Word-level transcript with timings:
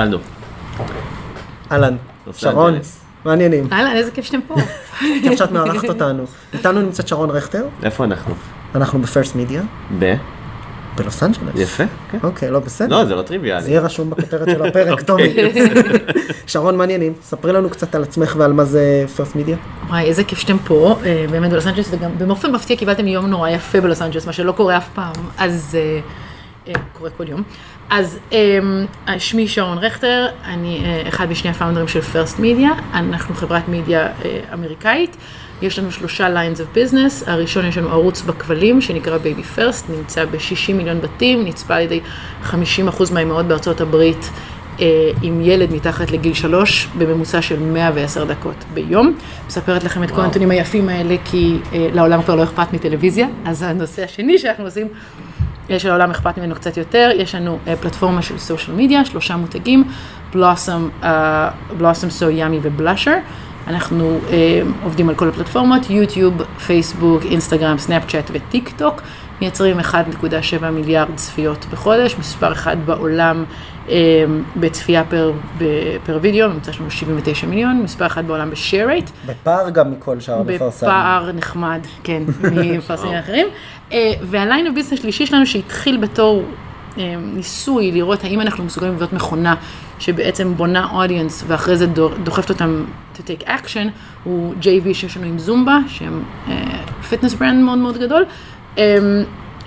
התחלנו. 0.00 0.18
אהלן, 1.72 1.96
לוס 2.26 2.36
שרון. 2.36 2.78
מעניינים. 3.24 3.68
אהלן, 3.72 3.96
איזה 3.96 4.10
כיף 4.10 4.24
שאתם 4.24 4.40
פה. 4.46 4.54
כיף 5.22 5.38
שאת 5.38 5.50
מארחת 5.52 5.88
אותנו. 5.88 6.24
איתנו 6.52 6.80
נמצאת 6.80 7.08
שרון 7.08 7.30
רכטר, 7.30 7.66
איפה 7.82 8.04
אנחנו? 8.04 8.34
אנחנו 8.74 8.98
ב 8.98 9.04
First 9.04 9.36
Media, 9.36 9.62
ב? 9.98 10.14
בלוס 10.96 11.22
אנג'לס. 11.22 11.54
יפה. 11.54 11.84
כן. 12.10 12.18
אוקיי, 12.22 12.50
לא 12.50 12.58
בסדר. 12.58 12.98
לא, 12.98 13.04
זה 13.04 13.14
לא 13.14 13.22
זה 13.22 13.28
טריוויאלי. 13.28 13.68
יהיה 13.68 13.80
רשום 13.80 14.10
בכותרת 14.10 14.48
של 14.50 14.66
הפרק, 14.66 15.00
טומי. 15.06 15.28
אוקיי. 15.28 15.68
שרון, 16.46 16.76
מעניינים. 16.76 17.12
ספרי 17.22 17.52
לנו 17.52 17.70
קצת 17.70 17.94
על 17.94 18.02
עצמך 18.02 18.34
ועל 18.38 18.52
מה 18.52 18.64
זה 18.64 19.04
First 19.16 19.36
Media. 19.36 19.56
וואי, 19.88 20.04
איזה 20.04 20.24
כיף 20.24 20.38
שאתם 20.38 20.58
פה, 20.58 20.96
אה, 21.04 21.24
באמת 21.30 21.50
בלוס 21.50 21.66
אנג'לס, 21.66 21.88
וגם 21.90 22.10
באופן 22.18 22.52
מפתיע 22.52 22.76
קיבלתם 22.76 23.06
יום 23.06 23.26
נורא 23.26 23.48
יפה 23.48 23.80
בלוס 23.80 24.02
אנג'לס, 24.02 24.26
מה 24.26 24.32
שלא 24.32 24.52
קורה 24.52 24.76
אף 24.76 24.88
פעם, 24.94 25.12
אז 25.38 25.78
אה, 25.78 26.00
אה, 26.68 26.80
קורה 26.98 27.10
כל 27.10 27.28
יום. 27.28 27.42
אז 27.90 28.18
אה, 28.32 29.18
שמי 29.18 29.48
שרון 29.48 29.78
רכטר, 29.78 30.26
אני 30.44 30.82
אה, 30.84 31.08
אחד 31.08 31.30
משני 31.30 31.50
הפאונדרים 31.50 31.88
של 31.88 32.00
First 32.00 32.38
Media, 32.38 32.70
אנחנו 32.94 33.34
חברת 33.34 33.68
מדיה 33.68 34.06
אה, 34.06 34.40
אמריקאית. 34.54 35.16
יש 35.62 35.78
לנו 35.78 35.92
שלושה 35.92 36.28
lines 36.34 36.58
of 36.58 36.76
business, 36.76 37.30
הראשון 37.30 37.66
יש 37.66 37.78
לנו 37.78 37.88
ערוץ 37.88 38.22
בכבלים 38.22 38.80
שנקרא 38.80 39.18
BabyFirst, 39.18 39.90
נמצא 39.90 40.24
ב-60 40.24 40.72
מיליון 40.74 41.00
בתים, 41.00 41.44
נצפה 41.44 41.74
על 41.74 41.82
ידי 41.82 42.00
50% 42.44 42.54
מהאימהות 43.12 43.46
בארצות 43.46 43.80
הברית 43.80 44.30
אה, 44.80 45.10
עם 45.22 45.40
ילד 45.40 45.72
מתחת 45.72 46.10
לגיל 46.10 46.34
שלוש, 46.34 46.88
בממוצע 46.98 47.42
של 47.42 47.60
110 47.60 48.24
דקות 48.24 48.64
ביום. 48.74 49.16
מספרת 49.46 49.84
לכם 49.84 50.02
את 50.02 50.10
כל 50.10 50.20
הנתונים 50.20 50.50
היפים 50.50 50.88
האלה, 50.88 51.16
כי 51.24 51.58
לעולם 51.72 52.22
כבר 52.22 52.34
לא 52.34 52.44
אכפת 52.44 52.72
מטלוויזיה, 52.72 53.26
אז 53.44 53.62
הנושא 53.62 54.04
השני 54.04 54.38
שאנחנו 54.38 54.64
עושים, 54.64 54.88
שלעולם 55.78 56.10
אכפת 56.10 56.38
ממנו 56.38 56.54
קצת 56.54 56.76
יותר, 56.76 57.10
יש 57.14 57.34
לנו 57.34 57.58
אה, 57.66 57.76
פלטפורמה 57.76 58.22
של 58.22 58.38
social 58.38 58.76
media, 58.76 59.04
שלושה 59.04 59.36
מותגים, 59.36 59.84
Blossom, 60.32 60.88
Blossom 61.78 62.10
So 62.10 62.30
Yummy 62.30 62.58
ו 62.62 62.68
Blusher. 62.68 63.16
אנחנו 63.66 64.18
אה, 64.30 64.62
עובדים 64.84 65.08
על 65.08 65.14
כל 65.14 65.28
הפלטפורמות, 65.28 65.90
יוטיוב, 65.90 66.42
פייסבוק, 66.66 67.22
אינסטגרם, 67.24 67.78
סנאפצ'אט 67.78 68.30
וטיק 68.32 68.70
טוק. 68.76 69.02
מייצרים 69.40 69.80
1.7 69.80 70.66
מיליארד 70.72 71.08
צפיות 71.14 71.66
בחודש, 71.72 72.16
מספר 72.18 72.52
אחד 72.52 72.76
בעולם 72.84 73.44
אה, 73.88 74.24
בצפייה 74.56 75.04
per, 75.04 75.32
ב- 75.58 75.96
per 76.06 76.18
video, 76.22 76.48
ממוצע 76.48 76.72
שלנו 76.72 76.90
79 76.90 77.46
מיליון, 77.46 77.82
מספר 77.82 78.06
אחד 78.06 78.26
בעולם 78.26 78.50
ב-share 78.50 78.88
rate. 78.88 79.10
בפער 79.26 79.70
גם 79.70 79.90
מכל 79.90 80.20
שאר 80.20 80.40
המפרסם. 80.40 80.86
בפער 80.86 81.32
נחמד, 81.32 81.80
כן, 82.04 82.22
ממפרסמים 82.52 83.18
אחרים. 83.18 83.46
אה, 83.92 84.12
וה 84.22 84.37
line 84.37 84.66
ה 84.66 84.69
business 84.69 84.92
השלישי 84.92 85.26
שלנו 85.26 85.46
שהתחיל 85.46 85.96
בתור 85.96 86.42
אה, 86.98 87.14
ניסוי 87.34 87.92
לראות 87.92 88.24
האם 88.24 88.40
אנחנו 88.40 88.64
מסוגלים 88.64 88.94
לבנות 88.94 89.12
מכונה 89.12 89.54
שבעצם 89.98 90.54
בונה 90.54 90.88
audience 90.92 91.44
ואחרי 91.46 91.76
זה 91.76 91.86
דוחפת 92.22 92.50
אותם 92.50 92.84
to 93.14 93.18
take 93.18 93.46
action, 93.46 93.88
הוא 94.24 94.54
JV 94.62 94.94
שיש 94.94 95.16
לנו 95.16 95.26
עם 95.26 95.38
זומבה, 95.38 95.78
שהם 95.88 96.22
fitness 97.08 97.34
brand 97.34 97.64
מאוד 97.64 97.78
מאוד 97.78 97.98
גדול. 97.98 98.24
אה, 98.78 98.98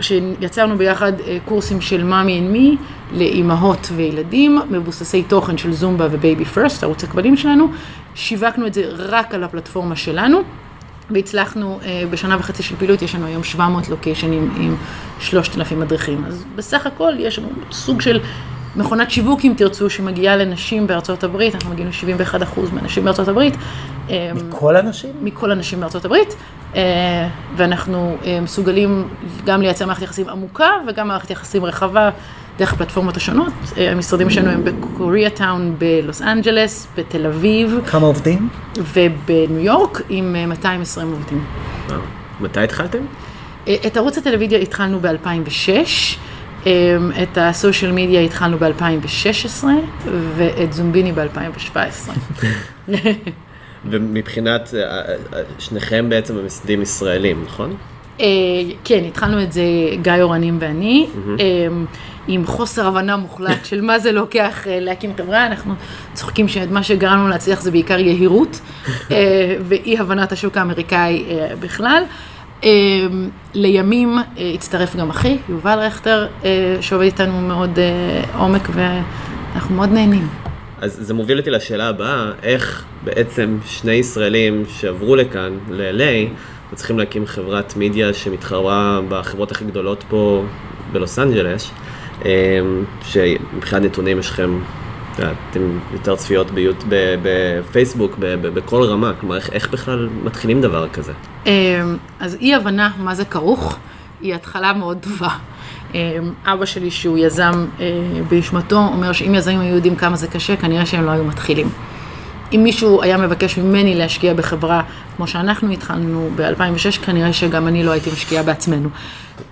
שיצרנו 0.02 0.78
ביחד 0.78 1.14
אה, 1.20 1.38
קורסים 1.46 1.82
של 1.82 2.04
mommy 2.04 2.40
and 2.40 2.52
me 2.52 2.78
לאימהות 3.12 3.90
וילדים, 3.96 4.60
מבוססי 4.70 5.24
תוכן 5.24 5.58
של 5.58 5.74
זומבה 5.74 6.08
ו 6.12 6.46
BabyFirst, 6.46 6.84
ערוץ 6.84 7.04
הכבלים 7.04 7.38
שלנו. 7.38 7.68
שיווקנו 8.16 8.68
את 8.68 8.74
זה 8.74 8.84
רק 8.88 9.34
על 9.34 9.44
הפלטפורמה 9.44 9.96
שלנו, 9.96 10.42
והצלחנו 11.12 11.80
אה, 11.86 12.04
בשנה 12.10 12.38
וחצי 12.40 12.64
של 12.64 12.76
פעילות, 12.76 13.02
יש 13.02 13.16
לנו 13.16 13.26
היום 13.26 13.44
700 13.44 13.90
לוקיישנים 13.90 14.54
עם 14.58 14.76
3,000 15.20 15.80
מדריכים. 15.80 16.26
אז 16.26 16.46
בסך 16.56 16.86
הכל 16.86 17.14
יש 17.20 17.40
לנו 17.40 17.50
סוג 17.72 18.02
של 18.02 18.20
מכונת 18.76 19.12
שיווק, 19.12 19.40
אם 19.44 19.54
תרצו, 19.58 19.90
שמגיעה 19.90 20.36
לנשים 20.36 20.88
בארצות 20.88 21.24
הברית, 21.24 21.56
אנחנו 21.56 21.70
מגיעים 21.70 21.90
ל-71% 21.90 22.60
מהנשים 22.74 23.04
בארצות 23.04 23.28
הברית. 23.28 23.54
אה, 24.10 24.32
כל 24.50 24.76
הנשים? 24.76 25.10
מכל 25.22 25.52
הנשים 25.52 25.80
בארצות 25.80 26.06
הברית, 26.06 26.36
אה, 26.76 26.82
ואנחנו 27.56 28.18
מסוגלים 28.42 29.08
גם 29.46 29.62
לייצר 29.62 29.86
מערכת 29.86 30.02
יחסים 30.02 30.30
עמוקה 30.30 30.70
וגם 30.88 31.08
מערכת 31.08 31.30
יחסים 31.30 31.66
רחבה 31.66 32.10
דרך 32.58 32.74
הפלטפורמות 32.74 33.18
השונות. 33.18 33.54
אה, 33.78 33.92
המשרדים 33.92 34.30
שלנו 34.30 34.50
הם 34.50 34.64
בקוריאה 34.64 35.30
טאון 35.30 35.76
בלוס 35.78 36.22
אנג'לס, 36.22 36.88
בתל 36.98 37.26
אביב 37.26 37.80
כמה 37.88 38.08
עובדים? 38.08 38.50
ובניו 38.78 39.60
יורק 39.60 40.02
עם 40.10 40.36
אה, 40.36 40.46
220 40.46 41.12
עובדים. 41.12 41.46
וואו. 41.88 42.00
מתי 42.40 42.60
התחלתם? 42.60 43.06
אה, 43.68 43.76
את 43.88 43.98
ערוץ 43.98 44.18
הטלוויזיה 44.18 44.60
התחלנו 44.60 45.00
ב-2006, 45.00 45.70
את 47.24 47.38
הסושיאל 47.38 47.92
מדיה 47.92 48.22
התחלנו 48.22 48.58
ב-2016 48.58 49.66
ואת 50.38 50.74
זומביני 50.74 51.12
ב-2017. 51.12 52.10
ומבחינת, 53.86 54.74
אה, 54.74 54.80
אה, 54.80 55.16
אה, 55.34 55.42
שניכם 55.60 56.10
בעצם 56.10 56.38
המסדים 56.38 56.82
ישראלים, 56.82 57.44
נכון? 57.46 57.76
אה, 58.20 58.26
כן, 58.84 59.04
התחלנו 59.08 59.44
את 59.44 59.54
זה 59.54 59.62
גיא 60.02 60.14
אורנים 60.22 60.58
ואני, 60.62 61.08
אה, 61.40 61.46
עם 62.28 62.46
חוסר 62.46 62.88
הבנה 62.88 63.18
מוחלט 63.18 63.66
של 63.66 63.82
מה 63.82 64.00
זה 64.00 64.12
לוקח 64.12 64.68
אה, 64.68 64.80
להקים 64.80 65.12
חברה, 65.18 65.46
אנחנו 65.46 65.74
צוחקים 66.14 66.48
שמה 66.48 66.84
שגרם 66.84 67.20
לנו 67.20 67.28
להצליח 67.28 67.62
זה 67.62 67.72
בעיקר 67.72 68.00
יהירות 68.00 68.60
ואי 69.68 69.98
הבנת 70.00 70.32
השוק 70.32 70.58
האמריקאי 70.58 71.26
בכלל. 71.60 72.04
לימים 73.54 74.18
הצטרף 74.56 74.96
גם 74.96 75.10
אחי, 75.10 75.38
יובל 75.50 75.80
רכטר, 75.80 76.28
שעובד 76.82 77.06
איתנו 77.06 77.42
מאוד 77.42 77.80
עומק 78.38 78.70
ואנחנו 78.74 79.76
מאוד 79.76 79.90
נהנים. 79.90 80.28
אז 80.82 80.98
זה 81.02 81.14
מוביל 81.14 81.40
אותי 81.40 81.50
לשאלה 81.50 81.88
הבאה, 81.88 82.32
איך 82.44 82.86
בעצם 83.04 83.58
שני 83.66 83.92
ישראלים 83.92 84.64
שעברו 84.80 85.16
לכאן, 85.16 85.58
ל-LA, 85.70 86.30
וצריכים 86.74 87.00
להקים 87.00 87.26
חברת 87.26 87.76
מידיה 87.78 88.14
שמתחרה 88.14 89.00
בחברות 89.10 89.52
הכי 89.52 89.66
גדולות 89.66 90.04
פה 90.10 90.44
בלוס 90.92 91.20
אנג'לס, 91.20 91.72
אמ, 92.26 92.30
שמבחינת 93.02 93.82
נתונים 93.84 94.20
יש 94.20 94.30
לכם, 94.30 94.60
אתם 95.16 95.80
יותר 95.94 96.16
צפיות 96.16 96.52
ביוט, 96.52 96.84
בפייסבוק, 97.24 98.16
בכל 98.42 98.84
רמה, 98.84 99.12
כלומר 99.20 99.36
איך, 99.36 99.50
איך 99.50 99.70
בכלל 99.70 100.10
מתחילים 100.24 100.62
דבר 100.62 100.88
כזה? 100.90 101.14
אמ, 101.46 101.52
אז 102.20 102.36
אי 102.36 102.56
הבנה 102.56 102.92
מה 102.98 103.16
זה 103.16 103.26
כרוך, 103.26 103.78
היא 104.22 104.36
התחלה 104.36 104.74
מאוד 104.74 104.98
טובה. 105.02 105.30
אמ, 105.94 106.00
אבא 106.46 106.66
שלי 106.66 106.92
שהוא 106.92 107.18
יזם 107.18 107.66
אה, 107.80 107.86
בישמתו, 108.30 108.78
אומר 108.78 109.12
שאם 109.12 109.36
יזמים 109.36 109.60
היו 109.60 109.76
יודעים 109.76 109.96
כמה 109.96 110.16
זה 110.16 110.28
קשה, 110.28 110.56
כנראה 110.56 110.86
שהם 110.86 111.06
לא 111.06 111.12
היו 111.12 111.24
מתחילים. 111.24 111.70
אם 112.54 112.64
מישהו 112.64 113.04
היה 113.04 113.18
מבקש 113.18 113.58
ממני 113.58 113.96
להשקיע 113.96 114.34
בחברה 114.34 114.82
כמו 115.16 115.28
שאנחנו 115.28 115.72
התחלנו 115.72 116.30
ב-2006, 116.36 117.06
כנראה 117.06 117.34
שגם 117.34 117.68
אני 117.68 117.84
לא 117.84 117.92
הייתי 117.92 118.10
משקיעה 118.12 118.44
בעצמנו. 118.44 118.90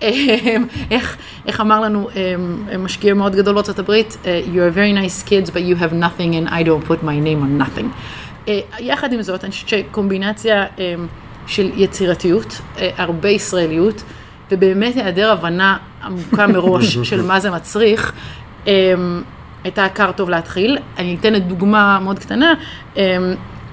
אמ, 0.02 0.66
איך, 0.92 1.18
איך 1.48 1.62
אמר 1.62 1.80
לנו 1.80 2.10
אמ, 2.16 2.84
משקיע 2.84 3.14
מאוד 3.14 3.36
גדול 3.36 3.54
בארצות 3.54 3.80
הברית, 3.80 4.18
אה, 4.26 4.42
You 4.54 4.58
are 4.58 4.76
very 4.76 5.06
nice 5.06 5.30
kids, 5.30 5.50
but 5.50 5.60
you 5.60 5.84
have 5.84 5.94
nothing 5.94 6.34
and 6.36 6.50
I 6.50 6.64
don't 6.64 6.90
put 6.90 7.04
my 7.04 7.18
name 7.26 7.44
on 7.44 7.64
nothing. 7.64 7.86
אה, 8.48 8.60
יחד 8.80 9.14
עם 9.14 9.22
זאת, 9.22 9.44
אני 9.44 9.52
חושבת 9.52 9.70
שקומבינציה 9.70 10.66
אמ, 10.78 11.08
של 11.48 11.72
יצירתיות, 11.76 12.62
אה, 12.80 12.90
הרבה 12.98 13.30
ישראליות, 13.30 14.04
ובאמת 14.52 14.96
היעדר 14.96 15.32
הבנה 15.32 15.78
עמוקה 16.04 16.48
מראש 16.48 16.98
של 17.10 17.22
מה 17.22 17.40
זה 17.40 17.52
מצריך, 17.52 18.14
הייתה 19.64 19.90
כר 19.96 20.12
טוב 20.12 20.30
להתחיל. 20.30 20.78
אני 20.98 21.18
אתן 21.20 21.36
את 21.36 21.48
דוגמה 21.48 22.00
מאוד 22.00 22.20
קטנה. 22.20 22.54
אמ, 22.98 23.02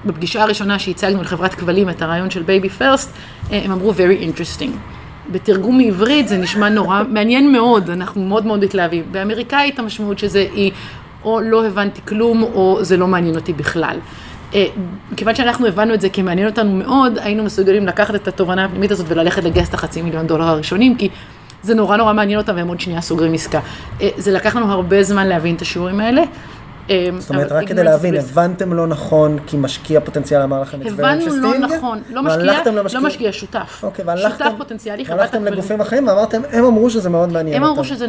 בפגישה 0.05 0.43
הראשונה 0.43 0.79
שהצגנו 0.79 1.21
לחברת 1.21 1.55
כבלים 1.55 1.89
את 1.89 2.01
הרעיון 2.01 2.29
של 2.29 2.43
BabyFirst, 2.43 3.11
הם 3.51 3.71
אמרו 3.71 3.91
very 3.91 4.23
interesting. 4.23 4.71
בתרגום 5.31 5.77
מעברית 5.77 6.27
זה 6.27 6.37
נשמע 6.37 6.69
נורא 6.69 7.03
מעניין 7.09 7.51
מאוד, 7.51 7.89
אנחנו 7.89 8.25
מאוד 8.25 8.45
מאוד 8.45 8.63
מתלהבים. 8.63 9.03
באמריקאית 9.11 9.79
המשמעות 9.79 10.19
של 10.19 10.27
זה 10.27 10.47
היא 10.53 10.71
או 11.23 11.41
לא 11.41 11.65
הבנתי 11.67 12.01
כלום 12.07 12.43
או 12.43 12.77
זה 12.81 12.97
לא 12.97 13.07
מעניין 13.07 13.35
אותי 13.35 13.53
בכלל. 13.53 13.97
אה, 14.55 14.65
מכיוון 15.11 15.35
שאנחנו 15.35 15.67
הבנו 15.67 15.93
את 15.93 16.01
זה 16.01 16.09
כי 16.09 16.21
מעניין 16.21 16.47
אותנו 16.47 16.71
מאוד, 16.71 17.17
היינו 17.17 17.43
מסוגלים 17.43 17.87
לקחת 17.87 18.15
את 18.15 18.27
התובנה 18.27 18.65
הפנימית 18.65 18.91
הזאת 18.91 19.05
וללכת 19.09 19.43
לגייס 19.43 19.69
את 19.69 19.73
החצי 19.73 20.01
מיליון 20.01 20.27
דולר 20.27 20.47
הראשונים, 20.47 20.95
כי 20.95 21.09
זה 21.63 21.75
נורא 21.75 21.97
נורא 21.97 22.13
מעניין 22.13 22.39
אותם 22.39 22.55
והם 22.55 22.67
עוד 22.67 22.79
שנייה 22.79 23.01
סוגרים 23.01 23.33
עסקה. 23.33 23.59
אה, 24.01 24.09
זה 24.17 24.31
לקח 24.31 24.55
לנו 24.55 24.71
הרבה 24.71 25.03
זמן 25.03 25.27
להבין 25.27 25.55
את 25.55 25.61
השיעורים 25.61 25.99
האלה. 25.99 26.23
אה, 26.89 27.09
זאת 27.19 27.29
אומרת, 27.29 27.51
רק 27.51 27.67
כדי 27.67 27.83
להבין. 27.83 28.15
הבנתם 28.15 28.73
לא 28.73 28.87
נכון, 28.87 29.37
כי 29.47 29.57
משקיע 29.57 29.99
פוטנציאל 29.99 30.41
אמר 30.41 30.61
לכם 30.61 30.81
את 30.81 30.95
זה 30.95 31.07
הבנו 31.07 31.35
לא 31.35 31.57
נכון, 31.57 32.01
לא 32.09 32.23
משקיע, 32.23 32.71
לא 32.93 33.01
משקיע, 33.01 33.31
שותף. 33.31 33.79
אוקיי, 33.83 34.05
והלכתם, 34.05 34.45
שותף 34.45 34.57
פוטנציאלי, 34.57 35.05
חברת 35.05 35.19
והלכתם. 35.19 35.45
לגופים 35.45 35.81
אחרים 35.81 36.07
ואמרתם, 36.07 36.41
הם 36.51 36.65
אמרו 36.65 36.89
שזה 36.89 37.09
מאוד 37.09 37.31
מעניין 37.31 37.55
הם 37.55 37.63
אותם. 37.63 37.73
אמרו 37.73 37.83
שזה 37.83 38.05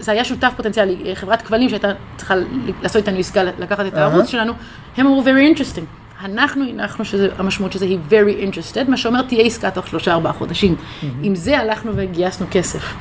זה 0.00 0.12
היה 0.12 0.24
שותף 0.24 0.52
פוטנציאלי, 0.56 1.16
חברת 1.16 1.42
כבלים 1.42 1.68
שהייתה 1.68 1.88
צריכה 2.16 2.34
לעשות 2.82 2.96
איתנו 2.96 3.18
עסקה, 3.18 3.42
לקחת 3.44 3.86
את 3.86 3.94
הערוץ 3.94 4.26
שלנו, 4.26 4.52
הם 4.96 5.06
אמרו 5.06 5.22
very 5.22 5.56
interesting. 5.56 6.07
אנחנו 6.24 6.64
הנחנו 6.64 7.04
שהמשמעות 7.04 7.72
שזה 7.72 7.84
היא 7.84 7.98
very 8.10 8.42
interested, 8.42 8.90
מה 8.90 8.96
שאומר 8.96 9.22
תהיה 9.22 9.44
עסקה 9.44 9.70
תוך 9.70 9.86
שלושה 9.88 10.12
ארבעה 10.12 10.32
חודשים. 10.32 10.76
עם 11.22 11.34
זה 11.34 11.58
הלכנו 11.58 11.92
וגייסנו 11.94 12.46
כסף. 12.50 12.94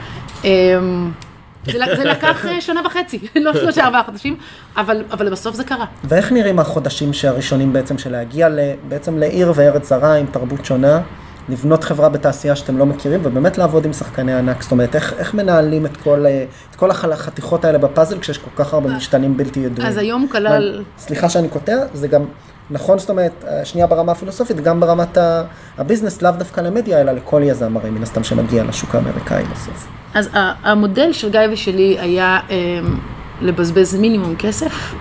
אמ, 0.44 1.12
זה 1.66 1.80
זה 1.98 2.04
לקח 2.04 2.46
אה, 2.46 2.62
שנה 2.62 2.82
וחצי, 2.86 3.20
לא 3.46 3.54
שלושה 3.54 3.86
ארבעה 3.86 4.04
חודשים, 4.04 4.38
אבל 4.78 5.04
אבל 5.12 5.30
בסוף 5.30 5.56
זה 5.56 5.64
קרה. 5.64 5.86
ואיך 6.04 6.32
נראים 6.32 6.60
החודשים 6.60 7.14
שהראשונים 7.14 7.74
בעצם 7.74 7.98
של 7.98 8.12
להגיע 8.12 8.50
בעצם 8.88 9.18
לעיר 9.18 9.54
וארץ 9.56 9.90
זרה 9.90 10.16
עם 10.16 10.26
תרבות 10.26 10.66
שונה, 10.66 11.02
לבנות 11.50 11.84
חברה 11.84 12.10
בתעשייה 12.10 12.56
שאתם 12.56 12.78
לא 12.78 12.86
מכירים 12.86 13.20
ובאמת 13.24 13.58
לעבוד 13.58 13.86
עם 13.86 13.94
שחקני 13.94 14.34
ענק, 14.34 14.62
זאת 14.62 14.72
אומרת, 14.72 14.96
איך, 14.96 15.14
איך 15.18 15.34
מנהלים 15.34 15.86
את 15.86 15.98
כל, 15.98 16.26
אה, 16.26 16.46
את 16.72 16.76
כל 16.76 16.92
החתיכות 16.92 17.66
האלה 17.66 17.78
בפאזל 17.78 18.20
כשיש 18.20 18.38
כל 18.38 18.64
כך 18.64 18.74
הרבה 18.74 18.90
משתנים 18.90 19.38
בלתי 19.38 19.60
ידועים? 19.60 19.90
אז 19.90 19.98
היום 19.98 20.28
כלל... 20.28 20.84
סליחה 20.98 21.30
שאני 21.30 21.50
קוטע, 21.50 21.78
זה 21.94 22.08
גם 22.08 22.26
נכון, 22.72 23.00
זאת 23.00 23.10
אומרת, 23.10 23.46
שנייה 23.64 23.88
ברמה 23.88 24.12
הפילוסופית, 24.12 24.60
גם 24.60 24.80
ברמת 24.80 25.18
הביזנס, 25.78 26.22
לאו 26.22 26.32
דווקא 26.32 26.62
למדיה, 26.62 27.02
אלא 27.02 27.12
לכל 27.12 27.42
יזם 27.46 27.78
הרי 27.78 27.90
מן 27.90 28.04
הסתם 28.04 28.24
שמגיע 28.24 28.64
לשוק 28.64 28.96
האמריקאי 28.96 29.44
בסוף. 29.44 29.88
אז 30.14 30.30
המודל 30.64 31.14
של 31.14 31.30
גיא 31.30 31.40
ושלי 31.52 31.98
היה 32.00 32.40
אמ, 32.50 33.00
לבזבז 33.42 33.96
מינימום 33.96 34.36
כסף 34.36 34.94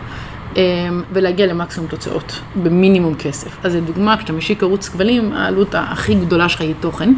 אמ, 0.57 1.03
ולהגיע 1.13 1.47
למקסימום 1.47 1.89
תוצאות 1.89 2.41
במינימום 2.63 3.15
כסף. 3.15 3.65
אז 3.65 3.77
לדוגמה, 3.77 4.17
כשאתה 4.17 4.33
משיק 4.33 4.63
ערוץ 4.63 4.89
כבלים, 4.89 5.33
העלות 5.33 5.75
הכי 5.79 6.15
גדולה 6.15 6.49
שלך 6.49 6.61
היא 6.61 6.75
תוכן. 6.81 7.13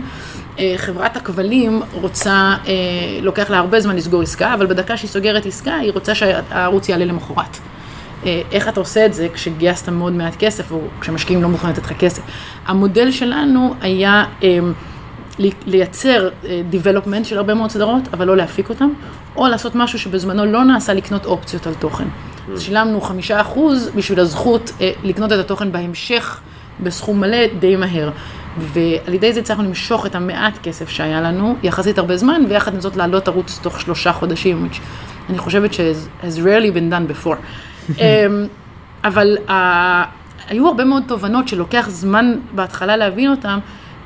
אה, 0.59 0.75
חברת 0.77 1.17
הכבלים 1.17 1.83
רוצה, 1.93 2.55
אה, 2.67 2.73
לוקח 3.23 3.51
לה 3.51 3.59
הרבה 3.59 3.81
זמן 3.81 3.97
לסגור 3.97 4.23
עסקה, 4.23 4.55
אבל 4.55 4.67
בדקה 4.67 4.97
שהיא 4.97 5.11
סוגרת 5.11 5.47
עסקה, 5.47 5.75
היא 5.75 5.93
רוצה 5.93 6.15
שהערוץ 6.15 6.89
יעלה 6.89 7.05
למחרת. 7.05 7.59
אה, 8.27 8.43
איך 8.53 8.69
אתה 8.69 8.81
עושה 8.81 9.07
את 9.07 9.15
זה 9.15 9.29
כשגייסת 9.35 9.89
מאוד 9.89 10.13
מעט 10.13 10.37
כסף, 10.39 10.73
או 10.73 10.81
כשמשקיעים 11.01 11.43
לא 11.43 11.49
מוכנים 11.49 11.73
לתת 11.73 11.85
לך 11.85 11.93
כסף. 11.93 12.23
המודל 12.67 13.11
שלנו 13.11 13.75
היה 13.81 14.25
לי- 15.39 15.51
לייצר 15.67 16.29
אה, 16.45 16.63
development 16.73 17.25
של 17.25 17.37
הרבה 17.39 17.55
מאוד 17.55 17.71
סדרות, 17.71 18.03
אבל 18.13 18.27
לא 18.27 18.37
להפיק 18.37 18.69
אותם, 18.69 18.89
או 19.37 19.47
לעשות 19.47 19.75
משהו 19.75 19.99
שבזמנו 19.99 20.47
לא 20.47 20.65
נעשה 20.65 20.95
לקנות 20.95 21.25
אופציות 21.25 21.67
על 21.67 21.75
תוכן. 21.75 22.05
אז 22.53 22.61
שילמנו 22.63 23.01
חמישה 23.01 23.41
אחוז 23.41 23.91
בשביל 23.95 24.21
הזכות 24.21 24.73
אה, 24.81 24.91
לקנות 25.05 25.33
את 25.33 25.39
התוכן 25.39 25.73
בהמשך 25.73 26.41
בסכום 26.81 27.21
מלא 27.21 27.39
די 27.59 27.77
מהר. 27.77 28.11
ועל 28.59 29.15
ידי 29.15 29.33
זה 29.33 29.41
הצלחנו 29.41 29.65
למשוך 29.65 30.07
את 30.07 30.15
המעט 30.15 30.59
כסף 30.63 30.89
שהיה 30.89 31.21
לנו, 31.21 31.57
יחסית 31.63 31.99
הרבה 31.99 32.17
זמן, 32.17 32.43
ויחד 32.49 32.75
עם 32.75 32.81
זאת 32.81 32.97
לעלות 32.97 33.29
ערוץ 33.29 33.59
תוך 33.63 33.81
שלושה 33.81 34.13
חודשים, 34.13 34.69
which 34.73 34.77
אני 35.31 35.39
חושבת 35.39 35.73
ש- 35.75 35.81
has 36.23 36.37
rarely 36.39 36.73
been 36.75 36.93
done 36.93 37.27
before. 37.27 37.37
אמ, 37.99 38.47
אבל 39.05 39.37
uh, 39.49 39.51
היו 40.49 40.67
הרבה 40.67 40.85
מאוד 40.85 41.03
תובנות 41.07 41.49
שלוקח 41.49 41.87
זמן 41.89 42.35
בהתחלה 42.55 42.97
להבין 42.97 43.31
אותם, 43.31 43.59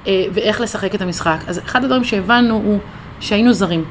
uh, 0.04 0.08
ואיך 0.34 0.60
לשחק 0.60 0.94
את 0.94 1.02
המשחק. 1.02 1.38
אז 1.46 1.58
אחד 1.58 1.84
הדברים 1.84 2.04
שהבנו 2.04 2.54
הוא 2.54 2.78
שהיינו 3.20 3.52
זרים. 3.52 3.84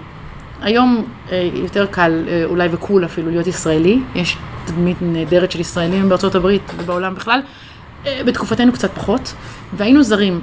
היום 0.62 1.06
אה, 1.28 1.32
יותר 1.54 1.86
קל, 1.86 2.24
אה, 2.26 2.50
אולי 2.50 2.68
ו 2.72 2.78
cool 2.78 3.06
אפילו, 3.06 3.30
להיות 3.30 3.48
ישראלי. 3.48 4.00
יש 4.16 4.38
תדמית 4.66 4.98
נהדרת 5.02 5.52
של 5.52 5.60
ישראלים 5.60 6.10
בארצות 6.10 6.36
הברית 6.36 6.72
ובעולם 6.78 7.16
בכלל. 7.16 7.42
בתקופתנו 8.26 8.72
קצת 8.72 8.92
פחות, 8.92 9.34
והיינו 9.74 10.04
זרים. 10.04 10.42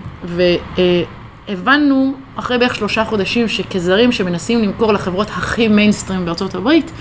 והבנו 1.48 2.14
אחרי 2.36 2.58
בערך 2.58 2.74
שלושה 2.74 3.04
חודשים 3.04 3.48
שכזרים 3.48 4.12
שמנסים 4.12 4.62
למכור 4.62 4.92
לחברות 4.92 5.28
הכי 5.30 5.68
מיינסטרים 5.68 6.24
בארצות 6.24 6.54
הברית, 6.54 6.92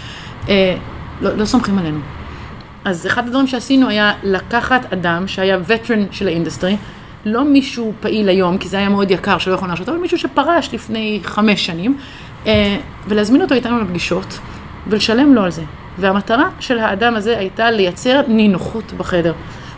לא, 0.48 0.58
לא 1.22 1.46
סומכים 1.46 1.80
עלינו. 1.80 2.00
אז 2.88 3.08
אחד 3.08 3.28
הדברים 3.28 3.48
שעשינו 3.48 3.90
היה 3.90 4.14
לקחת 4.24 4.94
אדם 4.94 5.28
שהיה 5.28 5.58
וטרן 5.68 6.06
של 6.12 6.28
האינדסטרי, 6.28 6.78
לא 7.26 7.46
מישהו 7.46 7.94
פעיל 8.00 8.30
היום, 8.30 8.58
כי 8.58 8.70
זה 8.70 8.78
היה 8.78 8.90
מאוד 8.90 9.12
יקר 9.12 9.38
שלא 9.38 9.54
יכולנו 9.54 9.68
להרשות, 9.68 9.90
אבל 9.90 9.98
מישהו 9.98 10.18
שפרש 10.18 10.74
לפני 10.74 11.20
חמש 11.24 11.66
שנים, 11.66 11.98
אה, 12.48 12.78
ולהזמין 13.08 13.42
אותו 13.42 13.56
איתנו 13.56 13.80
לפגישות, 13.82 14.40
ולשלם 14.88 15.34
לו 15.34 15.44
על 15.44 15.52
זה. 15.52 15.62
והמטרה 16.00 16.50
של 16.60 16.80
האדם 16.80 17.16
הזה 17.16 17.38
הייתה 17.38 17.72
לייצר 17.72 18.22
נינוחות 18.28 18.94
בחדר. 18.98 19.34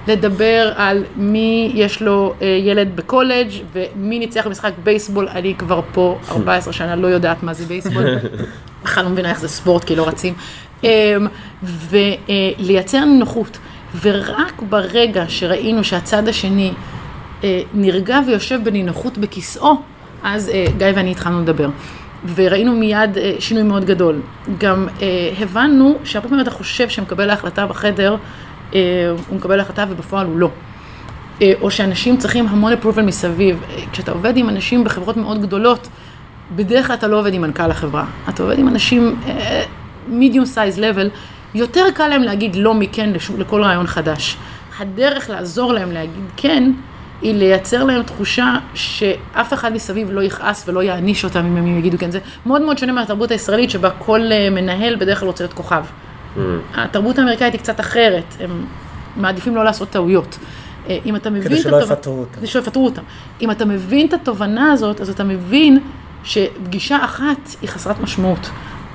לדבר 0.08 0.72
על 0.76 1.04
מי 1.16 1.72
יש 1.76 2.02
לו 2.02 2.34
אה, 2.42 2.48
ילד 2.48 2.96
בקולג' 2.96 3.50
ומי 3.74 4.20
ניצח 4.20 4.48
במשחק 4.48 4.72
בייסבול, 4.84 5.28
אני 5.28 5.56
כבר 5.58 5.82
פה 5.94 6.18
14 6.30 6.74
שנה 6.74 6.96
לא 6.96 7.08
יודעת 7.08 7.44
מה 7.44 7.54
זה 7.54 7.66
בייסבול, 7.66 8.06
בכלל 8.84 9.04
לא 9.04 9.10
מבינה 9.10 9.30
איך 9.30 9.40
זה 9.40 9.48
ספורט 9.48 9.84
כי 9.84 9.96
לא 9.96 10.08
רצים, 10.08 10.34
ולייצר 11.64 13.06
נינוחות. 13.06 13.58
ורק 14.02 14.62
ברגע 14.70 15.24
שראינו 15.28 15.84
שהצד 15.84 16.28
השני 16.28 16.72
אה, 17.44 17.62
נרגע 17.74 18.20
ויושב 18.28 18.60
בנינוחות 18.64 19.18
בכיסאו, 19.18 19.76
אז 20.24 20.50
אה, 20.50 20.66
גיא 20.78 20.88
ואני 20.96 21.12
התחלנו 21.12 21.42
לדבר. 21.42 21.70
וראינו 22.36 22.72
מיד 22.72 23.18
אה, 23.18 23.34
שינוי 23.40 23.64
מאוד 23.64 23.86
גדול. 23.86 24.22
גם 24.58 24.88
הבנו 25.40 25.98
שהרבה 26.04 26.30
פעמים 26.30 26.44
אתה 26.44 26.52
חושב 26.52 26.90
שמקבל 26.90 27.30
ההחלטה 27.30 27.66
בחדר, 27.66 28.16
הוא 28.72 29.38
מקבל 29.38 29.60
החלטה 29.60 29.86
ובפועל 29.90 30.26
הוא 30.28 30.40
לא. 30.40 30.50
או 31.62 31.72
שאנשים 31.72 32.18
צריכים 32.18 32.48
המון 32.48 32.74
approval 32.74 33.02
מסביב. 33.02 33.62
כשאתה 33.92 34.12
עובד 34.12 34.38
עם 34.38 34.50
אנשים 34.50 34.84
בחברות 34.84 35.18
מאוד 35.18 35.42
גדולות, 35.42 35.88
בדרך 36.56 36.88
כלל 36.88 36.96
אתה 36.96 37.08
לא 37.08 37.20
עובד 37.20 37.34
עם 37.34 37.42
מנכ"ל 37.42 37.72
החברה. 37.72 38.06
אתה 38.30 38.44
עובד 38.44 38.60
עם 38.60 38.68
אנשים 38.68 39.16
medium 40.10 40.56
size 40.56 40.78
level, 40.80 41.08
יותר 41.56 41.86
קל 41.94 42.08
להם 42.08 42.24
להגיד 42.24 42.56
לא 42.56 42.74
מכן 42.74 43.10
לשו- 43.10 43.38
לכל 43.38 43.64
רעיון 43.64 43.88
חדש. 43.88 44.38
הדרך 44.80 45.30
לעזור 45.30 45.74
להם 45.74 45.92
להגיד 45.92 46.24
כן, 46.38 46.72
היא 47.22 47.34
לייצר 47.36 47.84
להם 47.84 48.04
תחושה 48.04 48.54
שאף 48.74 49.54
אחד 49.54 49.74
מסביב 49.74 50.12
לא 50.12 50.24
יכעס 50.24 50.64
ולא 50.70 50.84
יעניש 50.84 51.24
אותם 51.24 51.46
אם 51.46 51.58
הם 51.58 51.78
יגידו 51.78 51.98
כן. 51.98 52.12
זה 52.12 52.20
מאוד 52.46 52.62
מאוד 52.62 52.78
שונה 52.78 52.92
מהתרבות 52.94 53.32
הישראלית 53.32 53.70
שבה 53.70 53.90
כל 53.90 54.22
אה, 54.32 54.50
מנהל 54.50 54.96
בדרך 54.96 55.20
כלל 55.20 55.28
רוצה 55.28 55.44
להיות 55.44 55.54
כוכב. 55.54 55.84
התרבות 56.76 57.18
האמריקאית 57.20 57.54
היא 57.54 57.62
קצת 57.62 57.80
אחרת, 57.80 58.24
הם 58.40 58.66
מעדיפים 59.18 59.56
לא 59.56 59.64
לעשות 59.64 59.90
טעויות. 59.90 60.38
אה, 60.90 60.98
אם 61.06 61.16
אתה 61.16 61.30
מבין... 61.30 61.54
את 61.58 61.62
שלא 61.62 61.78
התוב- 61.80 61.92
יפטרו 61.92 62.20
אותם. 62.20 62.34
כדי 62.38 62.48
שלא 62.48 62.62
יפטרו 62.62 62.86
אותם. 62.86 63.02
אם 63.42 63.52
אתה 63.52 63.66
מבין 63.66 64.08
את 64.08 64.14
התובנה 64.14 64.72
הזאת, 64.72 65.02
אז 65.02 65.10
אתה 65.10 65.24
מבין 65.24 65.80
שפגישה 66.24 66.98
אחת 67.06 67.38
היא 67.62 67.70
חסרת 67.70 68.00
משמעות. 68.00 68.50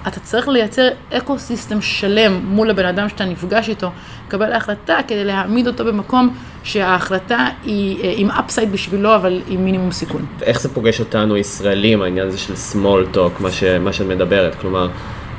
אתה 0.09 0.21
צריך 0.21 0.49
לייצר 0.49 0.89
ecosystem 1.13 1.81
שלם 1.81 2.41
מול 2.45 2.71
הבן 2.71 2.87
אדם 2.87 3.09
שאתה 3.09 3.25
נפגש 3.25 3.69
איתו, 3.69 3.91
לקבל 4.27 4.53
החלטה 4.53 4.99
כדי 5.09 5.25
להעמיד 5.25 5.67
אותו 5.67 5.85
במקום 5.85 6.37
שההחלטה 6.65 7.49
היא 7.65 8.05
אה, 8.05 8.15
עם 8.17 8.31
upside 8.31 8.73
בשבילו, 8.73 9.15
אבל 9.15 9.41
עם 9.49 9.65
מינימום 9.65 9.93
סיכון. 9.93 10.27
איך 10.43 10.61
זה 10.61 10.75
פוגש 10.75 11.01
אותנו 11.01 11.37
ישראלים, 11.37 12.03
העניין 12.03 12.27
הזה 12.27 12.39
של 12.39 12.55
small 12.55 13.17
talk, 13.17 13.43
מה, 13.43 13.53
ש, 13.53 13.65
מה 13.65 13.93
שאת 13.93 14.07
מדברת? 14.07 14.55
כלומר, 14.55 14.89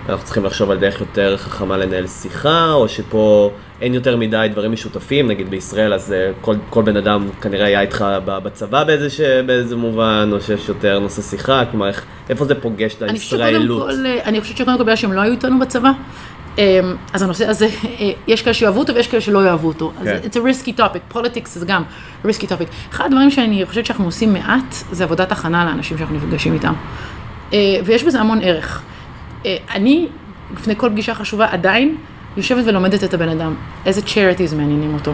אנחנו 0.09 0.25
צריכים 0.25 0.45
לחשוב 0.45 0.71
על 0.71 0.77
דרך 0.77 0.99
יותר 0.99 1.37
חכמה 1.37 1.77
לנהל 1.77 2.07
שיחה, 2.07 2.71
או 2.71 2.89
שפה 2.89 3.51
אין 3.81 3.93
יותר 3.93 4.17
מדי 4.17 4.47
דברים 4.51 4.71
משותפים, 4.71 5.27
נגיד 5.27 5.49
בישראל, 5.49 5.93
אז 5.93 6.13
אה, 6.13 6.31
כל, 6.41 6.55
כל 6.69 6.81
בן 6.83 6.97
אדם 6.97 7.27
כנראה 7.41 7.65
היה 7.65 7.81
איתך 7.81 8.05
בצבא 8.25 8.83
באיזה, 8.83 9.09
ש, 9.09 9.21
באיזה 9.21 9.75
מובן, 9.75 10.29
או 10.31 10.41
שיש 10.41 10.69
יותר 10.69 10.99
נושא 10.99 11.21
שיחה, 11.21 11.63
כלומר, 11.71 11.87
איך, 11.87 12.05
איפה 12.29 12.45
זה 12.45 12.55
פוגש 12.55 12.95
את 12.95 13.01
הישראלות? 13.01 13.89
אה, 14.05 14.23
אני 14.25 14.41
חושבת 14.41 14.57
שקודם 14.57 14.77
כל 14.77 14.83
בגלל 14.83 14.95
שהם 14.95 15.13
לא 15.13 15.21
היו 15.21 15.31
איתנו 15.31 15.59
בצבא, 15.59 15.91
אה, 16.59 16.79
אז 17.13 17.21
הנושא 17.21 17.49
הזה, 17.49 17.67
אה, 17.99 18.11
יש 18.27 18.41
כאלה 18.41 18.53
שיאהבו 18.53 18.79
אותו 18.79 18.95
ויש 18.95 19.07
כאלה 19.07 19.21
שלא 19.21 19.45
יאהבו 19.45 19.67
אותו. 19.67 19.93
אז 19.99 20.07
כן. 20.07 20.17
it's 20.23 20.33
a 20.33 20.37
risky 20.37 20.79
topic, 20.79 21.15
politics 21.15 21.49
זה 21.49 21.65
גם 21.65 21.83
risky 22.25 22.43
topic. 22.43 22.91
אחד 22.91 23.05
הדברים 23.05 23.31
שאני 23.31 23.65
חושבת 23.65 23.85
שאנחנו 23.85 24.05
עושים 24.05 24.33
מעט, 24.33 24.75
זה 24.91 25.03
עבודת 25.03 25.31
הכנה 25.31 25.65
לאנשים 25.65 25.97
שאנחנו 25.97 26.15
נפגשים 26.15 26.53
איתם. 26.53 26.73
ויש 27.85 28.03
בזה 28.03 28.19
המון 28.19 28.39
ערך. 28.43 28.81
אני, 29.45 30.07
לפני 30.53 30.75
כל 30.75 30.89
פגישה 30.89 31.13
חשובה, 31.13 31.47
עדיין 31.51 31.97
יושבת 32.37 32.63
ולומדת 32.67 33.03
את 33.03 33.13
הבן 33.13 33.29
אדם. 33.29 33.55
איזה 33.85 34.01
charities 34.01 34.55
מעניינים 34.55 34.93
אותו. 34.93 35.13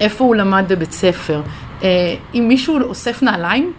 איפה 0.00 0.24
הוא 0.24 0.34
למד 0.34 0.64
בבית 0.68 0.92
ספר. 0.92 1.42
אה, 1.82 2.14
אם 2.34 2.44
מישהו 2.48 2.82
אוסף 2.82 3.22
נעליים, 3.22 3.72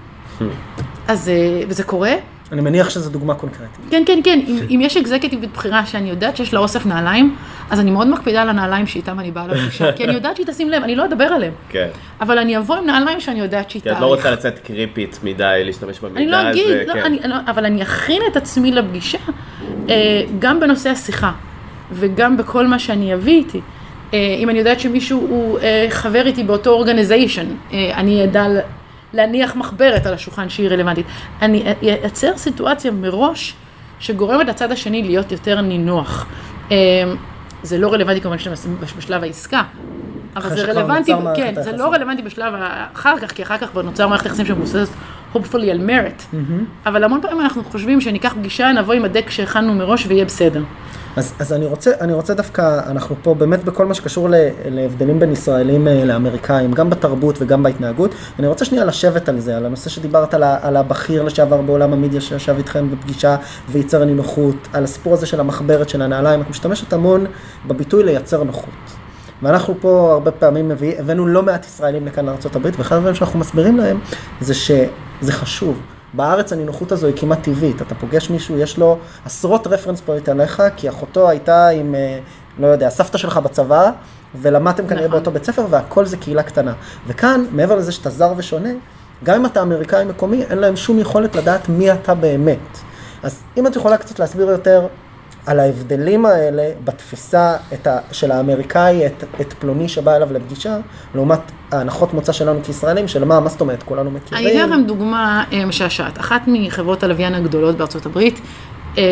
אז, 1.07 1.29
אה, 1.29 1.63
וזה 1.67 1.83
קורה, 1.83 2.13
אני 2.51 2.61
מניח 2.61 2.89
שזו 2.89 3.09
דוגמה 3.09 3.35
קונקרטית. 3.35 3.79
כן, 3.89 4.03
כן, 4.05 4.19
כן, 4.23 4.39
אם, 4.47 4.59
אם 4.69 4.79
יש 4.81 4.97
אקזקטיבית 4.97 5.53
בחירה 5.53 5.85
שאני 5.85 6.09
יודעת 6.09 6.37
שיש 6.37 6.53
לה 6.53 6.59
אוסף 6.59 6.85
נעליים, 6.85 7.35
אז 7.69 7.79
אני 7.79 7.91
מאוד 7.91 8.07
מקפידה 8.07 8.41
על 8.41 8.49
הנעליים 8.49 8.87
שאיתם 8.87 9.19
אני 9.19 9.31
באה 9.31 9.47
לפגישה, 9.47 9.91
כי 9.95 10.03
אני 10.03 10.13
יודעת 10.13 10.35
שהיא 10.35 10.47
תשים 10.47 10.69
לב, 10.69 10.83
אני 10.83 10.95
לא 10.95 11.05
אדבר 11.05 11.23
עליהם. 11.23 11.53
כן. 11.69 11.87
אבל 12.21 12.37
אני 12.37 12.57
אבוא 12.57 12.75
עם 12.75 12.85
נעליים 12.85 13.19
שאני 13.19 13.39
יודעת 13.39 13.69
שהיא 13.69 13.81
כי 13.81 13.91
את. 13.91 13.99
לא 13.99 14.05
רוצה 14.05 14.31
לצאת 14.31 14.59
קריפית 14.59 15.19
מדי, 15.23 15.61
להשתמש 15.65 15.99
במידע 15.99 16.19
אני 16.19 16.27
לא 16.27 16.37
הזה. 16.37 16.49
אגיד, 16.49 16.87
לא, 16.87 16.93
כן. 16.93 16.99
אני, 16.99 17.19
לא, 17.27 17.35
אבל 17.47 17.65
אני 17.65 17.83
אכין 17.83 18.21
את 18.31 18.37
עצמי 18.37 18.71
לפגישה, 18.71 19.17
אה, 19.89 20.21
גם 20.39 20.59
בנושא 20.59 20.89
השיחה, 20.89 21.31
וגם 21.91 22.37
בכל 22.37 22.67
מה 22.67 22.79
שאני 22.79 23.13
אביא 23.13 23.33
איתי. 23.33 23.61
אה, 24.13 24.35
אם 24.39 24.49
אני 24.49 24.59
יודעת 24.59 24.79
שמישהו 24.79 25.19
הוא 25.19 25.59
אה, 25.59 25.87
חבר 25.89 26.25
איתי 26.25 26.43
באותו 26.43 26.69
אורגניזיישן, 26.69 27.45
אה, 27.73 27.91
אני 27.95 28.23
אדע 28.23 28.45
להניח 29.13 29.55
מחברת 29.55 30.05
על 30.05 30.13
השולחן 30.13 30.49
שהיא 30.49 30.69
רלוונטית. 30.69 31.05
אני 31.41 31.63
אייצר 31.81 32.37
סיטואציה 32.37 32.91
מראש 32.91 33.53
שגורמת 33.99 34.47
לצד 34.47 34.71
השני 34.71 35.03
להיות 35.03 35.31
יותר 35.31 35.61
נינוח. 35.61 36.25
זה 37.63 37.77
לא 37.77 37.93
רלוונטי 37.93 38.21
כמובן 38.21 38.37
בשלב 38.97 39.23
העסקה. 39.23 39.63
אבל 40.35 40.49
זה 40.49 40.65
רלוונטי, 40.65 41.11
כן, 41.35 41.53
זה. 41.63 41.71
לא 41.71 41.93
רלוונטי 41.93 42.21
בשלב 42.21 42.53
האחר 42.57 43.19
כך, 43.19 43.31
כי 43.31 43.43
אחר 43.43 43.57
כך 43.57 43.67
כבר 43.69 43.81
נוצר 43.81 44.07
מערכת 44.07 44.25
יחסים 44.25 44.45
שמבוססת 44.45 44.93
hopefully 45.33 45.69
על 45.71 45.89
merit. 45.89 46.35
אבל 46.85 47.03
המון 47.03 47.21
פעמים 47.21 47.41
אנחנו 47.41 47.63
חושבים 47.63 48.01
שניקח 48.01 48.33
פגישה, 48.33 48.71
נבוא 48.71 48.93
עם 48.93 49.05
הדק 49.05 49.29
שהכנו 49.29 49.73
מראש 49.73 50.05
ויהיה 50.07 50.25
בסדר. 50.25 50.63
אז, 51.15 51.33
אז 51.39 51.53
אני, 51.53 51.65
רוצה, 51.65 51.91
אני 52.01 52.13
רוצה 52.13 52.33
דווקא, 52.33 52.79
אנחנו 52.87 53.15
פה 53.21 53.33
באמת 53.33 53.63
בכל 53.63 53.85
מה 53.85 53.93
שקשור 53.93 54.29
להבדלים 54.65 55.19
בין 55.19 55.31
ישראלים 55.31 55.87
אה, 55.87 56.05
לאמריקאים, 56.05 56.71
גם 56.71 56.89
בתרבות 56.89 57.35
וגם 57.39 57.63
בהתנהגות. 57.63 58.15
אני 58.39 58.47
רוצה 58.47 58.65
שנייה 58.65 58.85
לשבת 58.85 59.29
על 59.29 59.39
זה, 59.39 59.57
על 59.57 59.65
הנושא 59.65 59.89
שדיברת 59.89 60.33
על, 60.33 60.43
על 60.43 60.77
הבכיר 60.77 61.23
לשעבר 61.23 61.61
בעולם 61.61 61.93
המדיה 61.93 62.21
שישב 62.21 62.55
איתכם 62.57 62.91
בפגישה 62.91 63.35
וייצר 63.69 64.05
נינוחות, 64.05 64.55
על 64.73 64.83
הסיפור 64.83 65.13
הזה 65.13 65.25
של 65.25 65.39
המחברת 65.39 65.89
של 65.89 66.01
הנעליים, 66.01 66.41
את 66.41 66.49
משתמשת 66.49 66.93
המון 66.93 67.25
בביטוי 67.67 68.03
לייצר 68.03 68.43
נוחות. 68.43 68.69
ואנחנו 69.41 69.75
פה 69.81 70.11
הרבה 70.13 70.31
פעמים 70.31 70.69
מביא, 70.69 70.99
הבאנו 70.99 71.27
לא 71.27 71.43
מעט 71.43 71.65
ישראלים 71.65 72.05
לכאן 72.05 72.25
לארה"ב, 72.25 72.69
ואחד 72.77 72.95
הדברים 72.95 73.15
שאנחנו 73.15 73.39
מסבירים 73.39 73.77
להם 73.77 73.99
זה 74.41 74.53
שזה 74.53 75.31
חשוב. 75.31 75.81
בארץ 76.15 76.53
הנינוחות 76.53 76.91
הזו 76.91 77.07
היא 77.07 77.15
כמעט 77.17 77.43
טבעית, 77.43 77.81
אתה 77.81 77.95
פוגש 77.95 78.29
מישהו, 78.29 78.57
יש 78.57 78.77
לו 78.77 78.97
עשרות 79.25 79.67
רפרנס 79.67 80.01
פוינט 80.01 80.29
עליך, 80.29 80.63
כי 80.75 80.89
אחותו 80.89 81.29
הייתה 81.29 81.67
עם, 81.67 81.95
אה, 81.95 82.19
לא 82.59 82.67
יודע, 82.67 82.89
סבתא 82.89 83.17
שלך 83.17 83.37
בצבא, 83.37 83.91
ולמדתם 84.41 84.87
כנראה 84.87 85.07
נכון. 85.07 85.11
באותו 85.11 85.31
בית 85.31 85.43
ספר, 85.43 85.65
והכל 85.69 86.05
זה 86.05 86.17
קהילה 86.17 86.43
קטנה. 86.43 86.73
וכאן, 87.07 87.45
מעבר 87.51 87.75
לזה 87.75 87.91
שאתה 87.91 88.09
זר 88.09 88.33
ושונה, 88.37 88.69
גם 89.23 89.35
אם 89.35 89.45
אתה 89.45 89.61
אמריקאי 89.61 90.05
מקומי, 90.05 90.43
אין 90.43 90.57
להם 90.57 90.75
שום 90.75 90.99
יכולת 90.99 91.35
לדעת 91.35 91.69
מי 91.69 91.91
אתה 91.91 92.15
באמת. 92.15 92.79
אז 93.23 93.43
אם 93.57 93.67
את 93.67 93.75
יכולה 93.75 93.97
קצת 93.97 94.19
להסביר 94.19 94.49
יותר 94.49 94.87
על 95.45 95.59
ההבדלים 95.59 96.25
האלה 96.25 96.71
בתפיסה 96.83 97.55
ה, 97.87 97.97
של 98.11 98.31
האמריקאי, 98.31 99.05
את, 99.05 99.23
את 99.41 99.53
פלוני 99.53 99.89
שבא 99.89 100.15
אליו 100.15 100.33
לפגישה, 100.33 100.77
לעומת 101.15 101.39
ההנחות 101.71 102.13
מוצא 102.13 102.31
שלנו 102.31 102.59
כישראלים, 102.63 103.07
של 103.07 103.23
מה, 103.23 103.39
מה 103.39 103.49
זאת 103.49 103.61
אומרת, 103.61 103.83
כולנו 103.83 104.11
מכירים. 104.11 104.47
אני 104.47 104.61
אתן 104.61 104.69
לכם 104.69 104.83
דוגמה 104.83 105.43
אה, 105.53 105.65
משעשעת. 105.65 106.19
אחת 106.19 106.41
מחברות 106.47 107.03
הלוויין 107.03 107.35
הגדולות 107.35 107.77
בארצות 107.77 108.05
הברית, 108.05 108.41
אה, 108.97 109.03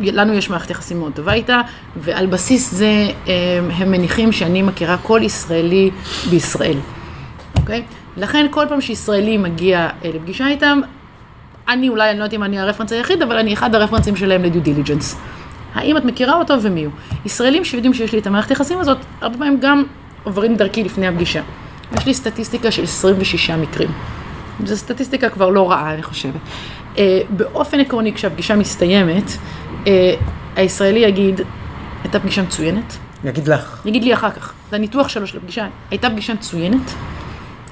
לנו 0.00 0.32
יש 0.32 0.50
מערכת 0.50 0.70
יחסים 0.70 0.98
מאוד 0.98 1.12
טובה 1.12 1.32
איתה, 1.32 1.60
ועל 1.96 2.26
בסיס 2.26 2.74
זה 2.74 3.06
אה, 3.28 3.32
הם 3.76 3.90
מניחים 3.90 4.32
שאני 4.32 4.62
מכירה 4.62 4.96
כל 4.96 5.20
ישראלי 5.22 5.90
בישראל, 6.30 6.76
אוקיי? 7.56 7.82
לכן 8.16 8.46
כל 8.50 8.66
פעם 8.68 8.80
שישראלי 8.80 9.36
מגיע 9.36 9.88
לפגישה 10.04 10.48
איתם, 10.48 10.80
אני 11.68 11.88
אולי, 11.88 12.10
אני 12.10 12.18
לא 12.18 12.24
יודעת 12.24 12.34
אם 12.34 12.44
אני 12.44 12.58
הרפרנס 12.58 12.92
היחיד, 12.92 13.22
אבל 13.22 13.36
אני 13.36 13.52
אחד 13.52 13.74
הרפרנסים 13.74 14.16
שלהם 14.16 14.42
לדיו 14.42 14.62
דיליג'נס. 14.62 15.16
האם 15.74 15.96
את 15.96 16.04
מכירה 16.04 16.34
אותו 16.34 16.62
ומי 16.62 16.84
הוא? 16.84 16.92
ישראלים 17.24 17.64
שיודעים 17.64 17.94
שיש 17.94 18.12
לי 18.12 18.18
את 18.18 18.26
המערכת 18.26 18.50
יחסים 18.50 18.78
הזאת, 18.78 18.98
הרבה 19.20 19.38
פעמים 19.38 19.58
גם 19.60 19.84
עוברים 20.24 20.56
דרכי 20.56 20.84
לפני 20.84 21.06
הפגישה. 21.06 21.42
יש 21.96 22.06
לי 22.06 22.14
סטטיסטיקה 22.14 22.70
של 22.70 22.82
26 22.82 23.50
מקרים. 23.50 23.90
זו 24.64 24.76
סטטיסטיקה 24.76 25.28
כבר 25.28 25.48
לא 25.48 25.70
רעה, 25.70 25.94
אני 25.94 26.02
חושבת. 26.02 26.34
Uh, 26.94 26.98
באופן 27.30 27.80
עקרוני, 27.80 28.12
כשהפגישה 28.12 28.56
מסתיימת, 28.56 29.24
uh, 29.84 29.88
הישראלי 30.56 31.00
יגיד, 31.00 31.40
הייתה 32.02 32.20
פגישה 32.20 32.42
מצוינת, 32.42 32.96
יגיד 33.24 33.48
לך. 33.48 33.82
יגיד 33.84 34.04
לי 34.04 34.14
אחר 34.14 34.30
כך, 34.30 34.52
זה 34.70 34.76
הניתוח 34.76 35.08
שלו 35.08 35.26
של 35.26 35.38
הפגישה, 35.38 35.66
הייתה 35.90 36.10
פגישה 36.10 36.34
מצוינת, 36.34 36.92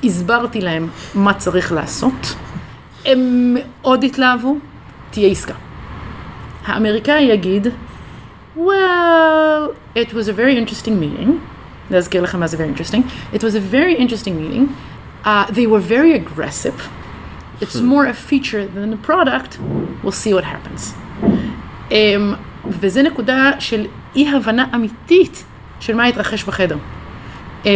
הסברתי 0.04 0.60
להם 0.60 0.88
מה 1.14 1.34
צריך 1.34 1.72
לעשות, 1.72 2.34
הם 3.06 3.54
מאוד 3.54 4.04
התלהבו, 4.04 4.58
תהיה 5.10 5.28
עסקה. 5.28 5.54
האמריקאי 6.66 7.22
יגיד, 7.22 7.66
well, 8.56 8.60
it 9.94 10.12
was 10.12 10.28
a 10.28 10.32
very 10.32 10.56
interesting 10.56 11.00
meeting, 11.00 11.30
להזכיר 11.90 12.22
לכם 12.22 12.40
מה 12.40 12.46
זה 12.46 12.56
very 12.56 12.78
interesting, 12.78 13.34
it 13.34 13.38
was 13.38 13.54
a 13.54 13.74
very 13.74 13.96
interesting 13.98 14.34
meeting, 14.36 14.68
uh, 15.24 15.28
they 15.46 15.66
were 15.66 15.80
very 15.80 16.12
aggressive, 16.14 16.88
it's 17.60 17.80
more 17.80 18.06
a 18.06 18.14
feature 18.14 18.66
than 18.66 18.92
a 18.92 19.06
product, 19.06 19.58
we'll 20.02 20.12
see 20.12 20.34
what 20.34 20.44
happens. 20.44 20.94
Um, 21.90 21.94
וזה 22.68 23.02
נקודה 23.02 23.50
של 23.58 23.86
אי 24.16 24.28
הבנה 24.28 24.64
אמיתית 24.74 25.44
של 25.80 25.94
מה 25.94 26.04
התרחש 26.04 26.44
בחדר. 26.44 26.76
Um, 27.64 27.66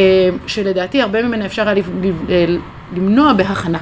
שלדעתי 0.46 1.02
הרבה 1.02 1.22
ממנה 1.22 1.46
אפשר 1.46 1.68
היה 1.68 1.82
אה, 2.28 2.44
למנוע 2.96 3.32
בהכנה. 3.32 3.78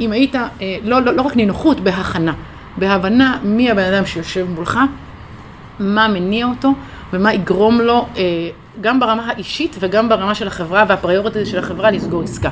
אם 0.00 0.12
היית, 0.12 0.34
uh, 0.34 0.38
לא, 0.84 1.02
לא, 1.02 1.12
לא 1.12 1.22
רק 1.22 1.36
נינוחות, 1.36 1.80
בהכנה. 1.80 2.32
בהבנה 2.76 3.38
מי 3.42 3.70
הבן 3.70 3.94
אדם 3.94 4.06
שיושב 4.06 4.46
מולך, 4.54 4.78
מה 5.78 6.08
מניע 6.08 6.46
אותו 6.46 6.72
ומה 7.12 7.34
יגרום 7.34 7.80
לו 7.80 8.06
אה, 8.16 8.22
גם 8.80 9.00
ברמה 9.00 9.28
האישית 9.28 9.76
וגם 9.80 10.08
ברמה 10.08 10.34
של 10.34 10.46
החברה 10.46 10.84
והפריוריטי 10.88 11.46
של 11.46 11.58
החברה 11.58 11.90
לסגור 11.90 12.22
עסקה. 12.22 12.50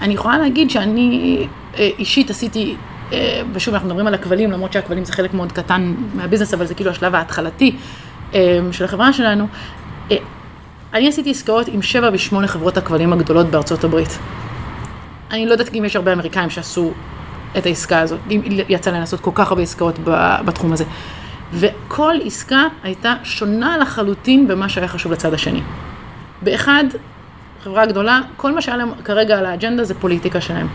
אני 0.00 0.14
יכולה 0.14 0.38
להגיד 0.38 0.70
שאני 0.70 1.46
אה, 1.78 1.90
אישית 1.98 2.30
עשיתי, 2.30 2.76
אה, 3.12 3.42
ושוב 3.52 3.74
אנחנו 3.74 3.88
מדברים 3.88 4.06
על 4.06 4.14
הכבלים, 4.14 4.52
למרות 4.52 4.72
שהכבלים 4.72 5.04
זה 5.04 5.12
חלק 5.12 5.34
מאוד 5.34 5.52
קטן 5.52 5.94
מהביזנס, 6.14 6.54
אבל 6.54 6.66
זה 6.66 6.74
כאילו 6.74 6.90
השלב 6.90 7.14
ההתחלתי 7.14 7.76
אה, 8.34 8.58
של 8.72 8.84
החברה 8.84 9.12
שלנו. 9.12 9.46
אה, 10.10 10.16
אני 10.94 11.08
עשיתי 11.08 11.30
עסקאות 11.30 11.68
עם 11.68 11.82
שבע 11.82 12.10
ושמונה 12.12 12.46
חברות 12.46 12.76
הכבלים 12.76 13.12
הגדולות 13.12 13.46
בארצות 13.46 13.84
הברית. 13.84 14.18
אני 15.30 15.46
לא 15.46 15.52
יודעת 15.52 15.74
אם 15.74 15.84
יש 15.84 15.96
הרבה 15.96 16.12
אמריקאים 16.12 16.50
שעשו 16.50 16.92
את 17.58 17.66
העסקה 17.66 18.00
הזאת, 18.00 18.20
אם 18.30 18.40
יצא 18.68 18.90
להם 18.90 19.00
לעשות 19.00 19.20
כל 19.20 19.30
כך 19.34 19.50
הרבה 19.50 19.62
עסקאות 19.62 19.98
בתחום 20.44 20.72
הזה. 20.72 20.84
וכל 21.52 22.14
עסקה 22.24 22.62
הייתה 22.82 23.14
שונה 23.24 23.78
לחלוטין 23.78 24.48
במה 24.48 24.68
שהיה 24.68 24.88
חשוב 24.88 25.12
לצד 25.12 25.34
השני. 25.34 25.60
באחד, 26.42 26.84
חברה 27.64 27.86
גדולה, 27.86 28.20
כל 28.36 28.54
מה 28.54 28.62
שהיה 28.62 28.76
להם 28.76 28.90
כרגע 29.04 29.38
על 29.38 29.46
האג'נדה 29.46 29.84
זה 29.84 29.94
פוליטיקה 29.94 30.40
שלהם. 30.40 30.68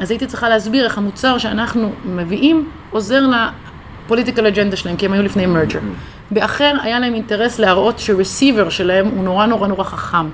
אז 0.00 0.10
הייתי 0.10 0.26
צריכה 0.26 0.48
להסביר 0.48 0.84
איך 0.84 0.98
המוצר 0.98 1.38
שאנחנו 1.38 1.92
מביאים 2.04 2.68
עוזר 2.90 3.22
לפוליטיקל 4.06 4.46
אג'נדה 4.46 4.76
שלהם, 4.76 4.96
כי 4.96 5.06
הם 5.06 5.12
היו 5.12 5.22
לפני 5.22 5.46
מרג'ר. 5.46 5.80
באחר 6.30 6.74
היה 6.82 6.98
להם 7.00 7.14
אינטרס 7.14 7.58
להראות 7.58 7.98
שרסיבר 7.98 8.68
שלהם 8.68 9.06
הוא 9.06 9.24
נורא 9.24 9.46
נורא 9.46 9.68
נורא 9.68 9.84
חכם. 9.84 10.26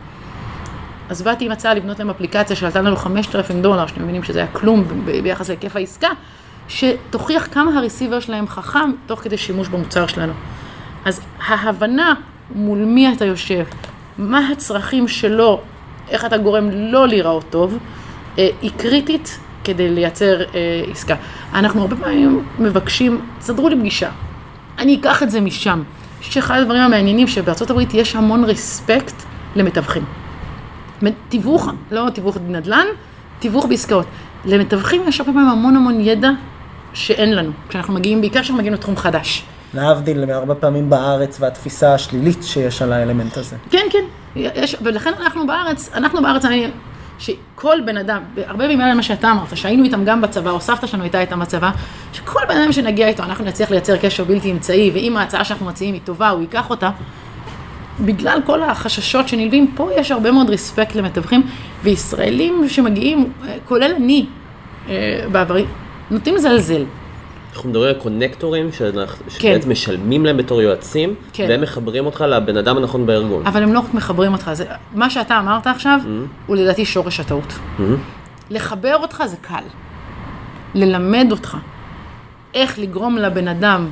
אז 1.09 1.23
באתי 1.23 1.45
עם 1.45 1.53
הצעה 1.53 1.75
לבנות 1.75 1.99
להם 1.99 2.11
אפליקציה 2.11 2.57
שעלתה 2.57 2.81
לנו 2.81 2.97
5,000 2.97 3.63
דולר, 3.63 3.87
שאתם 3.87 4.03
מבינים 4.03 4.23
שזה 4.23 4.39
היה 4.39 4.49
כלום 4.49 4.85
ב- 5.05 5.23
ביחס 5.23 5.49
להיקף 5.49 5.77
העסקה, 5.77 6.09
שתוכיח 6.69 7.49
כמה 7.53 7.79
הרסיבר 7.79 8.21
שלהם 8.21 8.49
חכם 8.49 8.91
תוך 9.07 9.21
כדי 9.21 9.39
שימוש 9.39 9.69
במוצר 9.69 10.07
שלנו. 10.07 10.33
אז 11.05 11.21
ההבנה 11.47 12.15
מול 12.55 12.79
מי 12.79 13.13
אתה 13.13 13.25
יושב, 13.25 13.65
מה 14.19 14.49
הצרכים 14.49 15.09
שלו, 15.09 15.61
איך 16.09 16.25
אתה 16.25 16.39
גורם 16.39 16.71
לא 16.71 17.09
להיראות 17.09 17.45
טוב, 17.51 17.79
אה, 18.39 18.49
היא 18.63 18.71
קריטית 18.77 19.39
כדי 19.65 19.89
לייצר 19.91 20.41
אה, 20.41 20.45
עסקה. 20.91 21.15
אנחנו 21.55 21.81
הרבה 21.81 21.97
פעמים 21.97 22.45
מבקשים, 22.59 23.21
סדרו 23.41 23.69
לי 23.69 23.77
פגישה, 23.77 24.11
אני 24.79 24.97
אקח 25.01 25.23
את 25.23 25.31
זה 25.31 25.41
משם. 25.41 25.83
שאחד 26.21 26.59
הדברים 26.59 26.81
המעניינים 26.81 27.27
שבארצות 27.27 27.71
הברית 27.71 27.95
יש 27.95 28.17
המון 28.17 28.45
רספקט 28.45 29.15
למתווכים. 29.57 30.05
תיווך, 31.29 31.69
לא 31.91 32.11
תיווך 32.15 32.37
נדל"ן, 32.49 32.87
תיווך 33.39 33.67
בעסקאות. 33.67 34.07
למתווכים 34.45 35.03
יש 35.09 35.21
הרבה 35.21 35.33
פעמים 35.33 35.49
המון 35.49 35.77
המון 35.77 36.01
ידע 36.01 36.31
שאין 36.93 37.35
לנו, 37.35 37.51
כשאנחנו 37.69 37.95
מגיעים, 37.95 38.21
בעיקר 38.21 38.41
כשאנחנו 38.41 38.59
מגיעים 38.59 38.75
לתחום 38.75 38.97
חדש. 38.97 39.45
להבדיל 39.75 40.31
הרבה 40.31 40.55
פעמים 40.55 40.91
בארץ 40.91 41.37
והתפיסה 41.41 41.95
השלילית 41.95 42.43
שיש 42.43 42.83
על 42.83 42.93
האלמנט 42.93 43.37
הזה. 43.37 43.57
כן, 43.71 43.87
כן, 43.91 44.05
יש, 44.37 44.77
ולכן 44.83 45.13
אנחנו 45.23 45.47
בארץ, 45.47 45.91
אנחנו 45.95 46.23
בארץ, 46.23 46.45
אני, 46.45 46.67
שכל 47.19 47.79
בן 47.87 47.97
אדם, 47.97 48.23
הרבה 48.47 48.69
בגלל 48.69 48.95
מה 48.95 49.03
שאתה 49.03 49.31
אמרת, 49.31 49.57
שהיינו 49.57 49.85
איתם 49.85 50.05
גם 50.05 50.21
בצבא, 50.21 50.51
או 50.51 50.61
סבתא 50.61 50.87
שלנו 50.87 51.03
הייתה 51.03 51.21
איתם 51.21 51.41
בצבא, 51.41 51.71
שכל 52.13 52.41
בן 52.49 52.57
אדם 52.57 52.73
שנגיע 52.73 53.09
איתו, 53.09 53.23
אנחנו 53.23 53.45
נצליח 53.45 53.71
לייצר 53.71 53.97
קשר 53.97 54.25
בלתי 54.25 54.53
אמצעי, 54.53 54.91
ואם 54.95 55.17
ההצעה 55.17 55.45
שאנחנו 55.45 55.67
מציעים 55.67 55.95
היא 55.95 56.03
טובה, 56.05 56.29
הוא 56.29 56.41
ייקח 56.41 56.71
אותה. 56.71 56.91
בגלל 58.01 58.41
כל 58.47 58.63
החששות 58.63 59.29
שנלווים, 59.29 59.73
פה 59.77 59.91
יש 59.97 60.11
הרבה 60.11 60.33
מאוד 60.33 60.51
רספקט 60.51 60.95
למתווכים, 60.95 61.43
וישראלים 61.83 62.69
שמגיעים, 62.69 63.33
כולל 63.65 63.93
אני, 63.97 64.27
אה, 64.89 65.25
בעברי, 65.33 65.65
נוטים 66.11 66.35
לזלזל. 66.35 66.85
אנחנו 67.55 67.71
מדברים 67.71 67.95
על 67.95 68.01
קונקטורים 68.01 68.71
כן. 68.71 68.91
שבעצם 69.29 69.71
משלמים 69.71 70.27
להם 70.27 70.37
בתור 70.37 70.63
יועצים, 70.63 71.15
כן. 71.33 71.47
והם 71.49 71.61
מחברים 71.61 72.07
אותך 72.07 72.21
לבן 72.21 72.57
אדם 72.57 72.77
הנכון 72.77 73.07
בארגון. 73.07 73.47
אבל 73.47 73.63
הם 73.63 73.73
לא 73.73 73.79
רק 73.79 73.95
מחברים 73.95 74.33
אותך, 74.33 74.51
זה, 74.53 74.65
מה 74.95 75.11
שאתה 75.11 75.39
אמרת 75.39 75.67
עכשיו, 75.67 76.01
Mm-hmm. 76.03 76.47
הוא 76.47 76.57
לדעתי 76.57 76.85
שורש 76.85 77.21
הטעות. 77.21 77.59
לחבר 78.51 78.97
אותך 78.97 79.23
זה 79.27 79.37
קל. 79.41 79.63
ללמד 80.75 81.27
אותך 81.31 81.57
איך 82.55 82.79
לגרום 82.79 83.17
לבן 83.17 83.49
אדם 83.49 83.89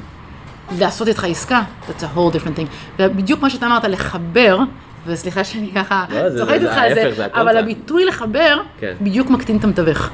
לעשות 0.78 1.08
איתך 1.08 1.24
עסקה, 1.24 1.62
that's 1.88 2.02
a 2.02 2.16
whole 2.16 2.34
different 2.36 2.58
thing. 2.58 2.66
ובדיוק 2.98 3.42
מה 3.42 3.50
שאתה 3.50 3.66
אמרת, 3.66 3.84
לחבר, 3.84 4.58
וסליחה 5.06 5.44
שאני 5.44 5.72
ככה 5.74 6.04
לא, 6.10 6.38
צוחקת 6.38 6.60
זה 6.60 6.68
איתך 6.68 6.78
על 6.78 6.94
זה, 6.94 7.12
זה 7.16 7.26
אבל. 7.26 7.56
הביטוי 7.56 8.04
לחבר, 8.04 8.60
כן. 8.80 8.94
בדיוק 9.00 9.30
מקטין 9.30 9.56
את 9.56 9.64
המתווך. 9.64 10.10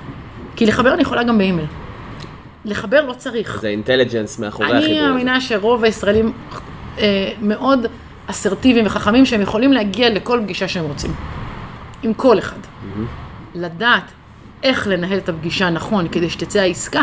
כי 0.57 0.67
לחבר 0.67 0.95
אני 0.95 1.03
יכולה 1.03 1.23
גם 1.23 1.39
באימייל. 1.39 1.67
לחבר 2.65 3.07
לא 3.07 3.13
צריך. 3.13 3.59
זה 3.61 3.69
אינטליג'נס 3.69 4.39
מאחורי 4.39 4.67
החיבור. 4.79 4.99
אני. 4.99 5.01
מאמינה 5.01 5.41
שרוב 5.41 5.85
הישראלים 5.85 6.33
אה, 6.99 7.33
מאוד 7.41 7.87
אסרטיביים 8.27 8.87
וחכמים 8.87 9.27
שהם 9.27 9.41
יכולים 9.41 9.73
להגיע 9.73 10.11
לכל 10.11 10.41
פגישה 10.43 10.69
שהם 10.69 10.85
רוצים. 10.85 11.15
עם 12.03 12.15
כל 12.15 12.39
אחד. 12.39 12.57
לדעת 13.55 14.05
איך 14.63 14.89
לנהל 14.89 15.19
את 15.19 15.29
הפגישה 15.29 15.71
נכון 15.71 16.09
כדי 16.09 16.31
שתצא 16.31 16.61
העסקה, 16.61 17.03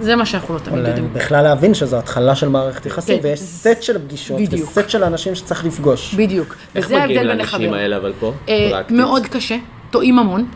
זה 0.00 0.16
מה 0.16 0.26
שאנחנו 0.26 0.54
לא 0.54 0.58
תמיד 0.58 0.78
אולי 0.78 0.88
יודעים. 0.88 1.08
בכלל 1.12 1.42
להבין 1.42 1.74
שזו 1.74 1.98
התחלה 1.98 2.34
של 2.34 2.48
מערכת 2.48 2.86
יחסים, 2.86 3.18
כן. 3.18 3.28
ויש 3.28 3.40
סט 3.40 3.82
של 3.82 3.98
פגישות, 3.98 4.40
בדיוק. 4.40 4.70
וסט 4.70 4.90
של 4.90 5.04
אנשים 5.04 5.34
שצריך 5.34 5.64
לפגוש. 5.64 6.14
בדיוק. 6.14 6.56
איך 6.74 6.86
וזה 6.86 6.94
מגיעים 6.94 7.18
ההבדל 7.18 7.28
בין 7.28 7.38
לאנשים. 7.38 7.74
האלה 7.74 7.96
אבל 7.96 8.12
פה? 8.20 8.32
אה? 8.48 8.80
מאוד 8.90 9.26
קשה, 9.26 9.56
טועים 9.90 10.18
המון. 10.18 10.46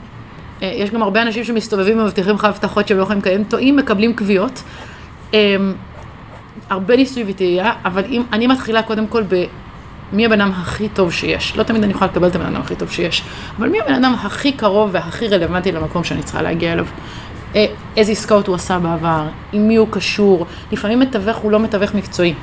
אה, 0.63 0.73
יש 0.77 0.91
גם 0.91 1.03
הרבה 1.03 1.23
אנשים 1.23 1.45
שמסתובבים 1.45 1.99
ומבטיחים 1.99 2.35
לך 2.35 2.45
הבטחות 2.45 2.89
שהם 2.89 2.99
לא 2.99 3.03
יכולים 3.03 3.21
לקיים, 3.21 3.45
טועים, 3.45 3.77
מקבלים 3.77 4.15
קביעות. 4.15 4.63
אה, 5.35 5.57
הרבה 6.71 6.97
ניסוי 6.97 7.25
וטעייה, 7.29 7.73
אבל 7.85 8.05
אם, 8.09 8.23
אני 8.33 8.47
מתחילה 8.47 8.83
קודם 8.83 9.07
כל 9.07 9.23
ב... 9.29 9.45
מי 10.13 10.27
הבן 10.27 10.41
אדם 10.41 10.51
הכי 10.51 10.89
טוב 10.89 11.13
שיש. 11.13 11.57
לא 11.57 11.63
תמיד 11.63 11.83
אני 11.83 11.93
יכולה 11.93 12.11
לקבל 12.11 12.29
את 12.29 12.35
הבן 12.35 12.47
אדם 12.47 12.61
הכי 12.61 12.77
טוב 12.77 12.91
שיש, 12.91 13.23
אבל 13.59 13.69
מי 13.69 13.81
הבן 13.81 13.95
אדם 13.95 14.15
הכי 14.15 14.53
קרוב 14.53 14.91
והכי 14.93 15.29
רלוונטי 15.29 15.73
למקום 15.73 16.05
שאני 16.05 16.23
צריכה 16.23 16.43
להגיע 16.43 16.73
אליו. 16.73 16.87
אה, 17.55 17.67
איזה 17.97 18.13
עסקאות 18.13 18.47
הוא 18.47 18.55
עשה 18.55 18.79
בעבר, 18.79 19.27
עם 19.53 19.69
מי 19.69 19.77
הוא 19.77 19.89
קשור. 19.91 20.47
לפעמים 20.73 21.01
מתווך 21.01 21.37
הוא 21.37 21.53
לא 21.53 21.61
מתווך 21.61 21.95
מקצועי. 21.95 22.35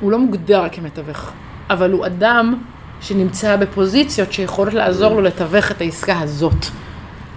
הוא 0.00 0.12
לא 0.12 0.18
מוגדר 0.18 0.64
כמתווך, 0.72 1.30
אבל 1.70 1.92
הוא 1.92 2.06
אדם 2.06 2.54
שנמצא 3.00 3.56
בפוזיציות 3.56 4.32
שיכולות 4.32 4.74
לעזור 4.74 5.14
לו 5.14 5.20
לתווך 5.20 5.70
את 5.70 5.80
העסקה 5.80 6.20
הזאת. 6.20 6.66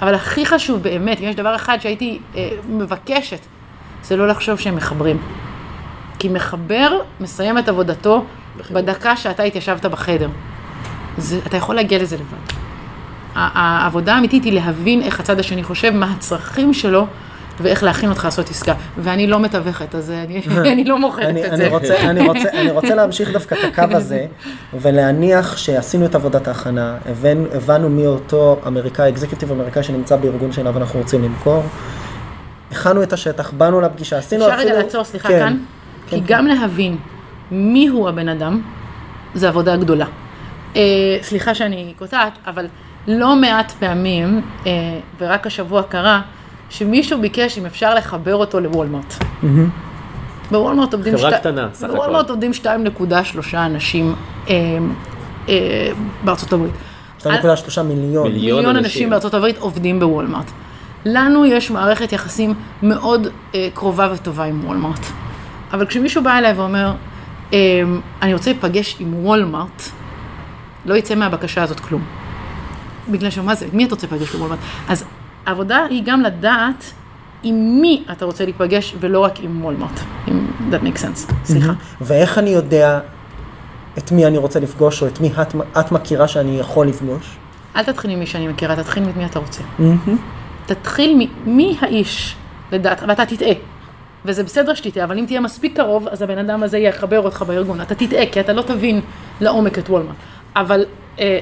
אבל 0.02 0.16
הכי 0.16 0.46
חשוב 0.46 0.84
באמת, 0.84 1.20
אם 1.20 1.26
יש 1.26 1.36
דבר 1.36 1.56
אחד 1.56 1.78
שהייתי 1.82 2.20
אה, 2.36 2.50
מבקשת, 2.70 3.40
זה 4.04 4.18
לא 4.18 4.28
לחשוב 4.28 4.60
שהם 4.60 4.76
מחברים. 4.76 5.18
כי 6.20 6.30
מחבר 6.30 7.02
מסיים 7.20 7.58
את 7.58 7.70
עבודתו 7.70 8.26
בדקה 8.72 9.18
שאתה 9.18 9.44
התיישבת 9.44 9.86
בחדר. 9.86 10.30
זה, 11.18 11.40
אתה 11.48 11.58
יכול 11.58 11.76
להגיע 11.76 12.02
לזה 12.02 12.16
לבד. 12.16 12.59
העבודה 13.36 14.16
האמיתית 14.16 14.44
היא 14.44 14.54
להבין 14.54 15.02
איך 15.02 15.20
הצד 15.20 15.40
השני 15.40 15.64
חושב, 15.64 15.92
מה 15.96 16.14
הצרכים 16.18 16.74
שלו, 16.74 17.08
ואיך 17.62 17.84
להכין 17.84 18.10
אותך 18.10 18.26
לעשות 18.26 18.50
עסקה. 18.50 18.74
ואני 18.98 19.28
לא 19.28 19.40
מתווכת, 19.40 19.96
אז 19.96 20.12
אני, 20.12 20.42
אני 20.74 20.84
לא 20.84 21.00
מוכרת 21.00 21.26
אני, 21.26 21.46
את 21.46 21.50
אני, 21.50 21.58
זה. 21.58 21.68
רוצה, 21.68 22.10
אני, 22.10 22.28
רוצה, 22.28 22.50
אני 22.54 22.72
רוצה 22.72 22.96
להמשיך 22.96 23.32
דווקא 23.32 23.56
את 23.56 23.60
הקו 23.74 23.96
הזה, 23.96 24.26
ולהניח 24.74 25.58
שעשינו 25.58 26.06
את 26.06 26.16
עבודת 26.16 26.48
ההכנה, 26.48 26.98
הבנו, 27.06 27.46
הבנו 27.54 27.90
מי 27.90 28.08
אותו 28.08 28.60
אמריקאי, 28.68 29.10
אקזקיוטיב 29.10 29.52
אמריקאי 29.52 29.84
שנמצא 29.84 30.16
בארגון 30.16 30.52
שאליו 30.52 30.78
אנחנו 30.78 31.00
רוצים 31.00 31.24
למכור, 31.24 31.64
הכנו 32.72 33.04
את 33.04 33.14
השטח, 33.14 33.52
באנו 33.52 33.82
לפגישה, 33.82 34.18
עשינו 34.18 34.48
אפשר. 34.48 34.60
רגע 34.60 34.74
לעצור, 34.74 35.04
סליחה, 35.04 35.28
כן, 35.28 35.40
כאן? 35.40 35.58
כן, 36.10 36.16
כי 36.16 36.22
כן. 36.22 36.26
גם 36.28 36.48
להבין 36.48 36.98
מי 37.52 37.88
הוא 37.88 38.10
הבן 38.10 38.30
אדם, 38.30 38.62
זה 39.34 39.50
עבודה 39.50 39.78
גדולה. 39.78 40.06
אה, 40.76 40.82
סליחה 41.22 41.56
שאני 41.56 41.94
קוטעת, 42.00 42.34
אבל 42.48 42.66
לא 43.08 43.36
מעט 43.36 43.72
פעמים, 43.72 44.42
אה, 44.66 44.72
ורק 45.20 45.48
השבוע 45.48 45.84
קרה, 45.84 46.22
שמישהו 46.70 47.22
ביקש 47.22 47.58
אם 47.58 47.66
אפשר 47.66 47.94
לחבר 47.96 48.36
אותו 48.36 48.60
לוולמרט. 48.60 49.14
בוולמרט 50.52 50.94
עובדים... 50.94 51.18
חברה 51.18 51.30
שתי- 51.32 51.40
קטנה, 51.40 51.68
סך 51.74 51.84
הכל. 51.84 51.96
בוולמרט 51.96 52.30
עובדים 52.30 52.52
2.3 52.54 52.68
אנשים 53.58 54.16
אה, 54.50 54.56
אה, 55.50 55.90
בארצות 56.24 56.54
הברית. 56.54 56.72
2.3 57.20 57.26
מיליון. 57.82 57.84
מיליון. 57.84 58.26
מיליון 58.34 58.66
אנשים. 58.66 58.78
אנשים 58.86 59.10
בארצות 59.10 59.34
הברית 59.34 59.58
עובדים 59.58 60.00
בוולמרט. 60.00 60.52
לנו 61.06 61.46
יש 61.46 61.72
מערכת 61.72 62.12
יחסים 62.12 62.54
מאוד 62.84 63.28
אה, 63.56 63.68
קרובה 63.74 64.10
וטובה 64.14 64.44
עם 64.44 64.66
וולמרט. 64.66 65.00
אבל 65.74 65.86
כשמישהו 65.86 66.24
בא 66.24 66.38
אליי 66.38 66.54
ואומר, 66.54 66.94
אה, 67.54 67.58
אני 68.22 68.34
רוצה 68.34 68.52
להיפגש 68.52 68.96
עם 69.00 69.26
וולמרט, 69.26 69.84
לא 70.86 70.96
יצא 70.96 71.16
מהבקשה 71.16 71.64
הזאת 71.64 71.80
כלום. 71.80 72.02
בגלל 73.10 73.30
שמה 73.30 73.56
זה, 73.56 73.68
מי 73.74 73.86
אתה 73.86 73.96
רוצה 73.96 74.08
להיפגש 74.12 74.36
בוולמרט? 74.36 74.60
אז 74.90 75.06
העבודה 75.46 75.86
היא 75.90 76.04
גם 76.06 76.22
לדעת 76.22 76.94
עם 77.44 77.82
מי 77.82 78.04
אתה 78.12 78.26
רוצה 78.26 78.44
להיפגש 78.44 78.96
ולא 79.00 79.20
רק 79.20 79.40
עם 79.40 79.64
וולמרט. 79.64 80.00
אם 80.28 80.48
that 80.72 80.84
makes 80.86 81.00
sense, 81.00 81.34
סליחה. 81.46 81.74
ואיך 82.02 82.38
אני 82.38 82.50
יודע 82.50 83.00
את 83.98 84.12
מי 84.12 84.26
אני 84.26 84.38
רוצה 84.38 84.60
לפגוש, 84.60 85.02
או 85.02 85.08
את 85.08 85.20
מי 85.20 85.32
את, 85.42 85.56
את 85.80 85.92
מכירה 85.92 86.28
שאני 86.28 86.60
יכול 86.60 86.88
לפגוש? 86.88 87.38
אל 87.76 87.84
תתחיל 87.84 88.12
עם 88.12 88.20
מי 88.20 88.26
שאני 88.26 88.48
מכירה, 88.48 88.76
תתחיל 88.76 89.04
עם 89.04 89.12
מי 89.18 89.26
אתה 89.26 89.40
רוצה. 89.40 89.62
תתחיל 90.66 91.30
ממי 91.46 91.78
האיש, 91.82 92.36
לדעת, 92.72 93.04
ואתה 93.08 93.26
תטעה. 93.26 93.54
וזה 94.26 94.44
בסדר 94.44 94.74
שתטעה, 94.74 95.04
אבל 95.04 95.20
אם 95.20 95.26
תהיה 95.26 95.40
מספיק 95.40 95.76
קרוב, 95.76 96.08
אז 96.08 96.22
הבן 96.22 96.38
אדם 96.38 96.64
הזה 96.64 96.78
יחבר 96.78 97.20
אותך 97.20 97.44
בארגון. 97.48 97.82
אתה 97.82 97.96
תטעה, 97.96 98.26
כי 98.32 98.40
אתה 98.40 98.54
לא 98.54 98.62
תבין 98.62 99.02
לעומק 99.42 99.80
את 99.80 99.90
וולמרט. 99.90 100.16
אבל, 100.56 100.86
אה, 101.20 101.40